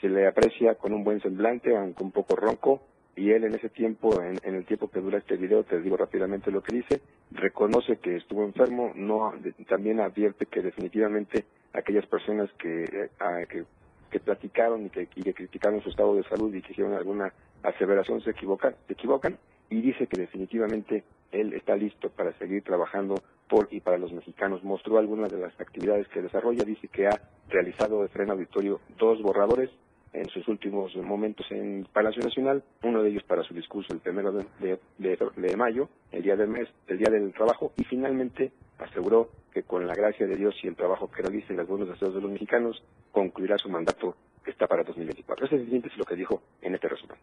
se 0.00 0.08
le 0.08 0.26
aprecia 0.26 0.76
con 0.76 0.92
un 0.92 1.04
buen 1.04 1.20
semblante, 1.20 1.76
aunque 1.76 2.02
un 2.02 2.12
poco 2.12 2.36
ronco, 2.36 2.80
y 3.16 3.32
él 3.32 3.44
en 3.44 3.54
ese 3.54 3.68
tiempo, 3.68 4.22
en, 4.22 4.38
el 4.42 4.64
tiempo 4.64 4.90
que 4.90 5.00
dura 5.00 5.18
este 5.18 5.36
video, 5.36 5.64
te 5.64 5.80
digo 5.80 5.96
rápidamente 5.96 6.50
lo 6.50 6.62
que 6.62 6.76
dice, 6.76 7.02
reconoce 7.32 7.98
que 7.98 8.16
estuvo 8.16 8.44
enfermo, 8.44 8.92
no 8.94 9.34
también 9.68 10.00
advierte 10.00 10.46
que 10.46 10.62
definitivamente 10.62 11.44
aquellas 11.72 12.06
personas 12.06 12.50
que, 12.58 12.84
eh, 12.84 13.10
que, 13.48 13.64
que, 14.10 14.20
platicaron 14.20 14.86
y 14.86 14.90
que, 14.90 15.08
y 15.14 15.22
que 15.22 15.34
criticaron 15.34 15.82
su 15.82 15.90
estado 15.90 16.14
de 16.14 16.24
salud 16.24 16.54
y 16.54 16.62
que 16.62 16.72
hicieron 16.72 16.94
alguna 16.94 17.32
aseveración 17.62 18.20
se 18.20 18.30
equivocan, 18.30 18.74
se 18.86 18.94
equivocan 18.94 19.38
y 19.68 19.80
dice 19.80 20.06
que 20.06 20.20
definitivamente 20.20 21.04
él 21.32 21.52
está 21.54 21.76
listo 21.76 22.10
para 22.10 22.32
seguir 22.38 22.64
trabajando 22.64 23.14
por 23.48 23.68
y 23.70 23.80
para 23.80 23.98
los 23.98 24.12
mexicanos. 24.12 24.64
Mostró 24.64 24.98
algunas 24.98 25.30
de 25.30 25.38
las 25.38 25.58
actividades 25.60 26.08
que 26.08 26.22
desarrolla, 26.22 26.64
dice 26.64 26.88
que 26.88 27.06
ha 27.06 27.20
realizado 27.48 28.02
de 28.02 28.08
freno 28.08 28.32
auditorio 28.32 28.80
dos 28.98 29.22
borradores 29.22 29.70
en 30.12 30.28
sus 30.28 30.46
últimos 30.48 30.94
momentos 30.96 31.46
en 31.50 31.86
Palacio 31.92 32.22
Nacional, 32.22 32.62
uno 32.82 33.02
de 33.02 33.10
ellos 33.10 33.22
para 33.24 33.42
su 33.42 33.54
discurso 33.54 33.92
el 33.92 34.00
primero 34.00 34.32
de, 34.32 35.56
mayo, 35.56 35.88
el 36.12 36.22
día 36.22 36.36
del 36.36 36.48
mes, 36.48 36.68
el 36.88 36.98
día 36.98 37.10
del 37.10 37.32
trabajo, 37.32 37.72
y 37.76 37.84
finalmente 37.84 38.52
aseguró 38.78 39.28
que 39.52 39.62
con 39.62 39.86
la 39.86 39.94
gracia 39.94 40.26
de 40.26 40.36
Dios 40.36 40.54
y 40.62 40.68
el 40.68 40.76
trabajo 40.76 41.10
que 41.10 41.22
realiza 41.22 41.52
y 41.52 41.56
las 41.56 41.66
buenos 41.66 41.88
deseos 41.88 42.14
de 42.14 42.20
los 42.20 42.30
mexicanos, 42.30 42.82
concluirá 43.12 43.58
su 43.58 43.68
mandato 43.68 44.16
que 44.44 44.50
está 44.50 44.66
para 44.66 44.84
2024. 44.84 45.46
Ese 45.46 45.56
es 45.56 45.96
lo 45.96 46.04
que 46.04 46.16
dijo 46.16 46.42
en 46.62 46.74
este 46.74 46.88
resumen. 46.88 47.16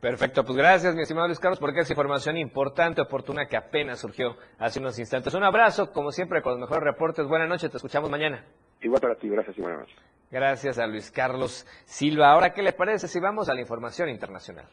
Perfecto, 0.00 0.44
pues 0.44 0.56
gracias, 0.56 0.94
mi 0.94 1.02
estimado 1.02 1.26
Luis 1.26 1.40
Carlos, 1.40 1.58
porque 1.58 1.80
es 1.80 1.90
información 1.90 2.36
importante, 2.36 3.00
oportuna, 3.00 3.46
que 3.46 3.56
apenas 3.56 3.98
surgió 3.98 4.36
hace 4.58 4.78
unos 4.78 4.98
instantes. 4.98 5.32
Un 5.34 5.42
abrazo, 5.42 5.90
como 5.90 6.12
siempre, 6.12 6.42
con 6.42 6.52
los 6.52 6.60
mejores 6.60 6.84
reportes. 6.84 7.26
Buenas 7.26 7.48
noches, 7.48 7.70
te 7.70 7.78
escuchamos 7.78 8.10
mañana. 8.10 8.44
Igual 8.86 9.00
para 9.00 9.16
ti, 9.16 9.28
gracias 9.28 9.58
y 9.58 9.60
buenas 9.60 9.80
noches. 9.80 9.96
Gracias 10.30 10.78
a 10.78 10.86
Luis 10.86 11.10
Carlos 11.10 11.66
Silva. 11.86 12.30
Ahora, 12.30 12.54
¿qué 12.54 12.62
le 12.62 12.72
parece 12.72 13.08
si 13.08 13.18
vamos 13.18 13.48
a 13.48 13.54
la 13.54 13.60
información 13.60 14.08
internacional? 14.08 14.64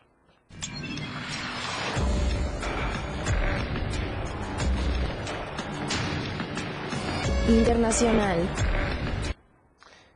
Internacional. 7.49 8.37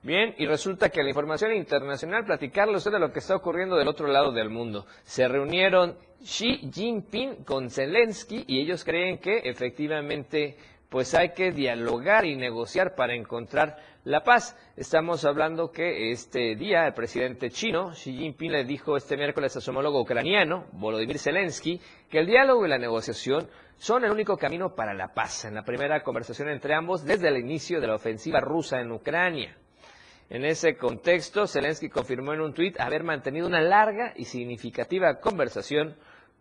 Bien, 0.04 0.36
y 0.38 0.46
resulta 0.46 0.90
que 0.90 1.02
la 1.02 1.10
información 1.10 1.54
internacional, 1.54 2.24
platicarle 2.24 2.78
usted 2.78 2.92
de 2.92 3.00
lo 3.00 3.12
que 3.12 3.18
está 3.18 3.36
ocurriendo 3.36 3.78
del 3.78 3.88
otro 3.88 4.06
lado 4.08 4.32
del 4.32 4.52
mundo. 4.52 4.86
Se 5.06 5.28
reunieron 5.28 5.98
Xi 6.24 6.70
Jinping 6.72 7.44
con 7.44 7.72
Zelensky 7.72 8.44
y 8.48 8.62
ellos 8.62 8.84
creen 8.84 9.18
que 9.18 9.40
efectivamente 9.40 10.56
pues 10.90 11.14
hay 11.14 11.30
que 11.30 11.52
dialogar 11.52 12.26
y 12.26 12.36
negociar 12.36 12.96
para 12.96 13.14
encontrar 13.14 13.78
la 14.06 14.24
paz. 14.24 14.56
Estamos 14.78 15.26
hablando 15.26 15.72
que 15.72 16.12
este 16.12 16.56
día 16.56 16.88
el 16.88 16.94
presidente 16.94 17.50
chino, 17.50 17.92
Xi 17.92 18.14
Jinping, 18.14 18.52
le 18.52 18.64
dijo 18.64 18.96
este 18.96 19.18
miércoles 19.18 19.56
a 19.58 19.62
su 19.62 19.72
homólogo 19.72 20.02
ucraniano, 20.02 20.66
Volodymyr 20.72 21.20
Zelensky, 21.20 21.82
que 22.10 22.20
el 22.20 22.28
diálogo 22.28 22.66
y 22.66 22.70
la 22.70 22.78
negociación 22.78 23.50
son 23.78 24.06
el 24.06 24.12
único 24.12 24.38
camino 24.38 24.76
para 24.76 24.94
la 24.94 25.14
paz. 25.14 25.46
En 25.46 25.56
la 25.56 25.64
primera 25.64 26.04
conversación 26.04 26.50
entre 26.50 26.74
ambos 26.74 27.04
desde 27.04 27.28
el 27.28 27.38
inicio 27.38 27.82
de 27.82 27.88
la 27.88 27.96
ofensiva 27.96 28.40
rusa 28.40 28.80
en 28.80 28.92
Ucrania. 28.92 29.58
En 30.30 30.44
ese 30.44 30.76
contexto, 30.76 31.48
Zelensky 31.48 31.90
confirmó 31.90 32.34
en 32.34 32.42
un 32.42 32.54
tuit 32.54 32.80
haber 32.80 33.04
mantenido 33.04 33.48
una 33.48 33.62
larga 33.62 34.14
y 34.16 34.26
significativa 34.26 35.20
conversación 35.20 35.96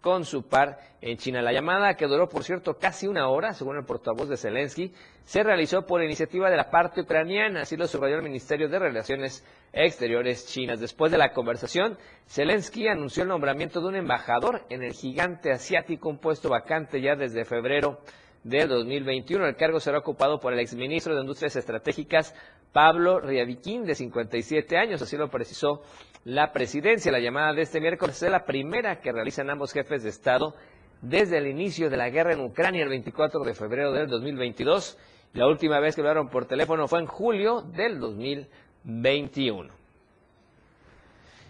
con 0.07 0.24
su 0.24 0.46
par 0.46 0.78
en 1.00 1.16
China. 1.16 1.42
La 1.42 1.52
llamada, 1.52 1.96
que 1.96 2.07
duró, 2.07 2.28
por 2.28 2.44
cierto, 2.44 2.78
casi 2.78 3.09
una 3.09 3.28
hora, 3.28 3.54
según 3.54 3.76
el 3.76 3.84
portavoz 3.84 4.28
de 4.28 4.36
Zelensky, 4.36 4.94
se 5.24 5.42
realizó 5.42 5.84
por 5.84 6.00
iniciativa 6.00 6.48
de 6.48 6.57
la 6.57 6.70
parte 6.70 7.00
ucraniana, 7.00 7.62
así 7.62 7.76
lo 7.76 7.88
subrayó 7.88 8.14
el 8.14 8.22
Ministerio 8.22 8.68
de 8.68 8.78
Relaciones 8.78 9.44
Exteriores 9.72 10.46
chinas. 10.46 10.78
Después 10.78 11.11
de 11.11 11.18
la 11.18 11.32
conversación, 11.32 11.98
Zelensky 12.28 12.86
anunció 12.86 13.24
el 13.24 13.30
nombramiento 13.30 13.80
de 13.80 13.88
un 13.88 13.96
embajador 13.96 14.64
en 14.70 14.84
el 14.84 14.92
gigante 14.92 15.50
asiático, 15.50 16.09
un 16.09 16.18
puesto 16.18 16.50
vacante 16.50 17.00
ya 17.00 17.16
desde 17.16 17.44
febrero 17.44 17.98
de 18.47 18.66
2021. 18.66 19.44
El 19.44 19.57
cargo 19.57 19.80
será 19.80 19.99
ocupado 19.99 20.38
por 20.38 20.53
el 20.53 20.61
exministro 20.61 21.14
de 21.14 21.20
Industrias 21.20 21.57
Estratégicas, 21.57 22.34
Pablo 22.72 23.18
Riaviquín, 23.18 23.84
de 23.84 23.94
57 23.94 24.76
años, 24.76 25.03
así 25.03 25.16
lo 25.16 25.28
precisó 25.28 25.82
la 26.24 26.53
presidencia. 26.53 27.11
La 27.11 27.18
llamada 27.18 27.53
de 27.53 27.62
este 27.62 27.80
miércoles 27.80 28.22
es 28.22 28.30
la 28.30 28.44
primera 28.44 29.01
que 29.01 29.12
realizan 29.12 29.51
ambos 29.51 29.72
jefes 29.72 30.05
de 30.05 30.11
Estado 30.11 30.55
desde 31.03 31.38
el 31.38 31.49
inicio 31.49 31.90
de 31.90 31.97
la 31.97 32.09
guerra 32.09 32.34
en 32.34 32.40
Ucrania 32.40 32.84
el 32.84 32.88
24 32.88 33.42
de 33.42 33.55
febrero 33.55 33.92
del 33.92 34.07
2022. 34.07 34.97
La 35.32 35.49
última 35.49 35.80
vez 35.80 35.97
que 35.97 36.03
hablaron 36.03 36.28
por 36.28 36.47
teléfono 36.47 36.86
fue 36.86 37.01
en 37.01 37.07
julio 37.07 37.62
del 37.62 37.99
2021. 37.99 39.86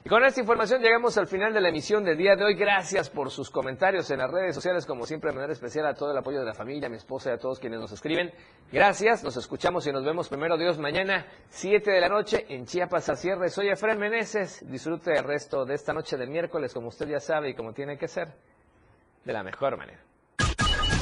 Y 0.06 0.08
con 0.08 0.24
esta 0.24 0.40
información 0.40 0.80
llegamos 0.80 1.18
al 1.18 1.26
final 1.26 1.52
de 1.52 1.60
la 1.60 1.68
emisión 1.68 2.04
del 2.04 2.16
día 2.16 2.36
de 2.36 2.44
hoy. 2.44 2.54
Gracias 2.54 3.10
por 3.10 3.28
sus 3.28 3.50
comentarios 3.50 4.08
en 4.12 4.18
las 4.18 4.30
redes 4.30 4.54
sociales, 4.54 4.86
como 4.86 5.04
siempre, 5.04 5.30
de 5.30 5.34
manera 5.34 5.52
especial 5.52 5.84
a 5.84 5.94
todo 5.94 6.12
el 6.12 6.16
apoyo 6.16 6.38
de 6.38 6.44
la 6.44 6.54
familia, 6.54 6.86
a 6.86 6.88
mi 6.88 6.96
esposa 6.96 7.30
y 7.30 7.32
a 7.32 7.38
todos 7.38 7.58
quienes 7.58 7.80
nos 7.80 7.90
escriben. 7.90 8.30
Gracias, 8.70 9.24
nos 9.24 9.36
escuchamos 9.36 9.84
y 9.84 9.90
nos 9.90 10.04
vemos 10.04 10.28
primero 10.28 10.56
Dios 10.56 10.78
mañana, 10.78 11.26
7 11.48 11.90
de 11.90 12.00
la 12.00 12.08
noche, 12.08 12.46
en 12.48 12.66
Chiapas 12.66 13.08
a 13.08 13.16
cierre. 13.16 13.48
Soy 13.48 13.68
Efraín 13.68 13.98
Meneses. 13.98 14.64
Disfrute 14.70 15.10
el 15.12 15.24
resto 15.24 15.64
de 15.64 15.74
esta 15.74 15.92
noche 15.92 16.16
de 16.16 16.28
miércoles, 16.28 16.72
como 16.72 16.86
usted 16.86 17.08
ya 17.08 17.18
sabe 17.18 17.50
y 17.50 17.54
como 17.56 17.72
tiene 17.72 17.98
que 17.98 18.06
ser, 18.06 18.28
de 19.24 19.32
la 19.32 19.42
mejor 19.42 19.76
manera. 19.76 19.98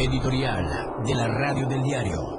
Editorial 0.00 0.64
de 1.04 1.12
la 1.12 1.26
radio 1.26 1.66
del 1.66 1.82
diario. 1.82 2.38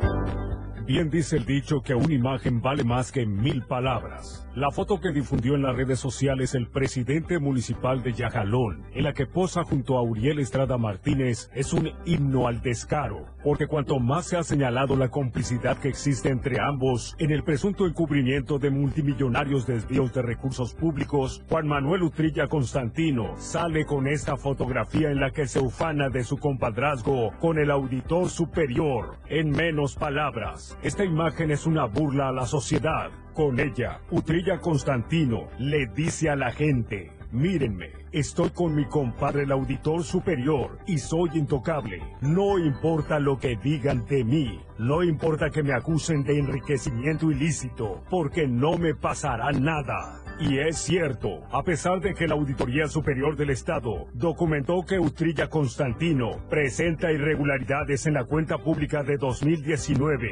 Bien 0.88 1.10
dice 1.10 1.36
el 1.36 1.45
dicho 1.45 1.82
que 1.82 1.93
una 1.93 2.14
imagen 2.14 2.62
vale 2.62 2.86
más 2.86 3.12
que 3.12 3.26
mil 3.26 3.66
palabras. 3.66 4.47
La 4.56 4.72
foto 4.72 5.00
que 5.00 5.12
difundió 5.12 5.54
en 5.54 5.62
las 5.62 5.76
redes 5.76 6.00
sociales 6.00 6.56
el 6.56 6.68
presidente 6.68 7.38
municipal 7.38 8.02
de 8.02 8.14
Yajalón, 8.14 8.84
en 8.93 9.04
la 9.04 9.14
que 9.14 9.28
posa 9.28 9.64
junto 9.64 9.95
a 9.95 10.02
Uriel 10.02 10.39
Estrada 10.39 10.76
Martínez, 10.80 11.52
es 11.54 11.72
un 11.72 11.91
himno 12.06 12.47
al 12.47 12.60
descaro, 12.62 13.28
porque 13.43 13.68
cuanto 13.68 14.00
más 14.00 14.26
se 14.26 14.38
ha 14.38 14.43
señalado 14.43 14.95
la 14.95 15.10
complicidad 15.10 15.78
que 15.78 15.89
existe 15.89 16.30
entre 16.30 16.60
ambos 16.60 17.16
en 17.20 17.30
el 17.30 17.43
presunto 17.43 17.86
encubrimiento 17.86 18.58
de 18.58 18.72
multimillonarios 18.72 19.68
desvíos 19.68 20.14
de 20.14 20.24
recursos 20.24 20.74
públicos, 20.74 21.43
Juan 21.47 21.68
Manuel 21.68 22.02
Utrilla 22.02 22.47
Constantino 22.47 23.38
sale 23.38 23.86
con 23.86 24.08
esta 24.08 24.36
fotografía 24.36 25.12
en 25.12 25.20
la 25.20 25.30
que 25.30 25.45
se 25.45 25.60
ufana 25.60 26.10
de 26.10 26.24
su 26.24 26.38
compadrazgo 26.38 27.34
con 27.39 27.60
el 27.60 27.70
auditor 27.70 28.30
superior. 28.30 29.18
En 29.28 29.52
menos 29.52 29.95
palabras, 29.95 30.76
esta 30.82 31.06
imagen 31.06 31.52
es 31.52 31.68
una 31.68 31.86
burla 31.86 32.30
a 32.30 32.34
la 32.34 32.47
sociedad. 32.47 33.12
Con 33.39 33.57
ella, 33.57 34.01
Utrilla 34.11 34.59
Constantino 34.59 35.47
le 35.59 35.87
dice 35.95 36.29
a 36.29 36.35
la 36.35 36.51
gente, 36.51 37.13
mírenme, 37.31 37.91
estoy 38.11 38.49
con 38.49 38.75
mi 38.75 38.83
compadre 38.83 39.43
el 39.43 39.53
auditor 39.53 40.03
superior 40.03 40.77
y 40.85 40.97
soy 40.97 41.29
intocable. 41.35 42.01
No 42.19 42.59
importa 42.59 43.17
lo 43.17 43.39
que 43.39 43.55
digan 43.55 44.05
de 44.07 44.25
mí, 44.25 44.59
no 44.77 45.03
importa 45.03 45.51
que 45.51 45.63
me 45.63 45.71
acusen 45.71 46.23
de 46.23 46.37
enriquecimiento 46.37 47.31
ilícito, 47.31 48.03
porque 48.09 48.45
no 48.45 48.77
me 48.77 48.93
pasará 48.93 49.53
nada. 49.53 50.19
Y 50.41 50.57
es 50.57 50.77
cierto, 50.77 51.41
a 51.51 51.63
pesar 51.63 51.99
de 51.99 52.13
que 52.13 52.25
la 52.25 52.35
Auditoría 52.35 52.87
Superior 52.87 53.35
del 53.35 53.49
Estado 53.49 54.07
documentó 54.13 54.85
que 54.87 54.97
Utrilla 54.97 55.49
Constantino 55.49 56.31
presenta 56.49 57.11
irregularidades 57.11 58.05
en 58.05 58.13
la 58.13 58.23
cuenta 58.23 58.57
pública 58.57 59.03
de 59.03 59.17
2019, 59.17 60.27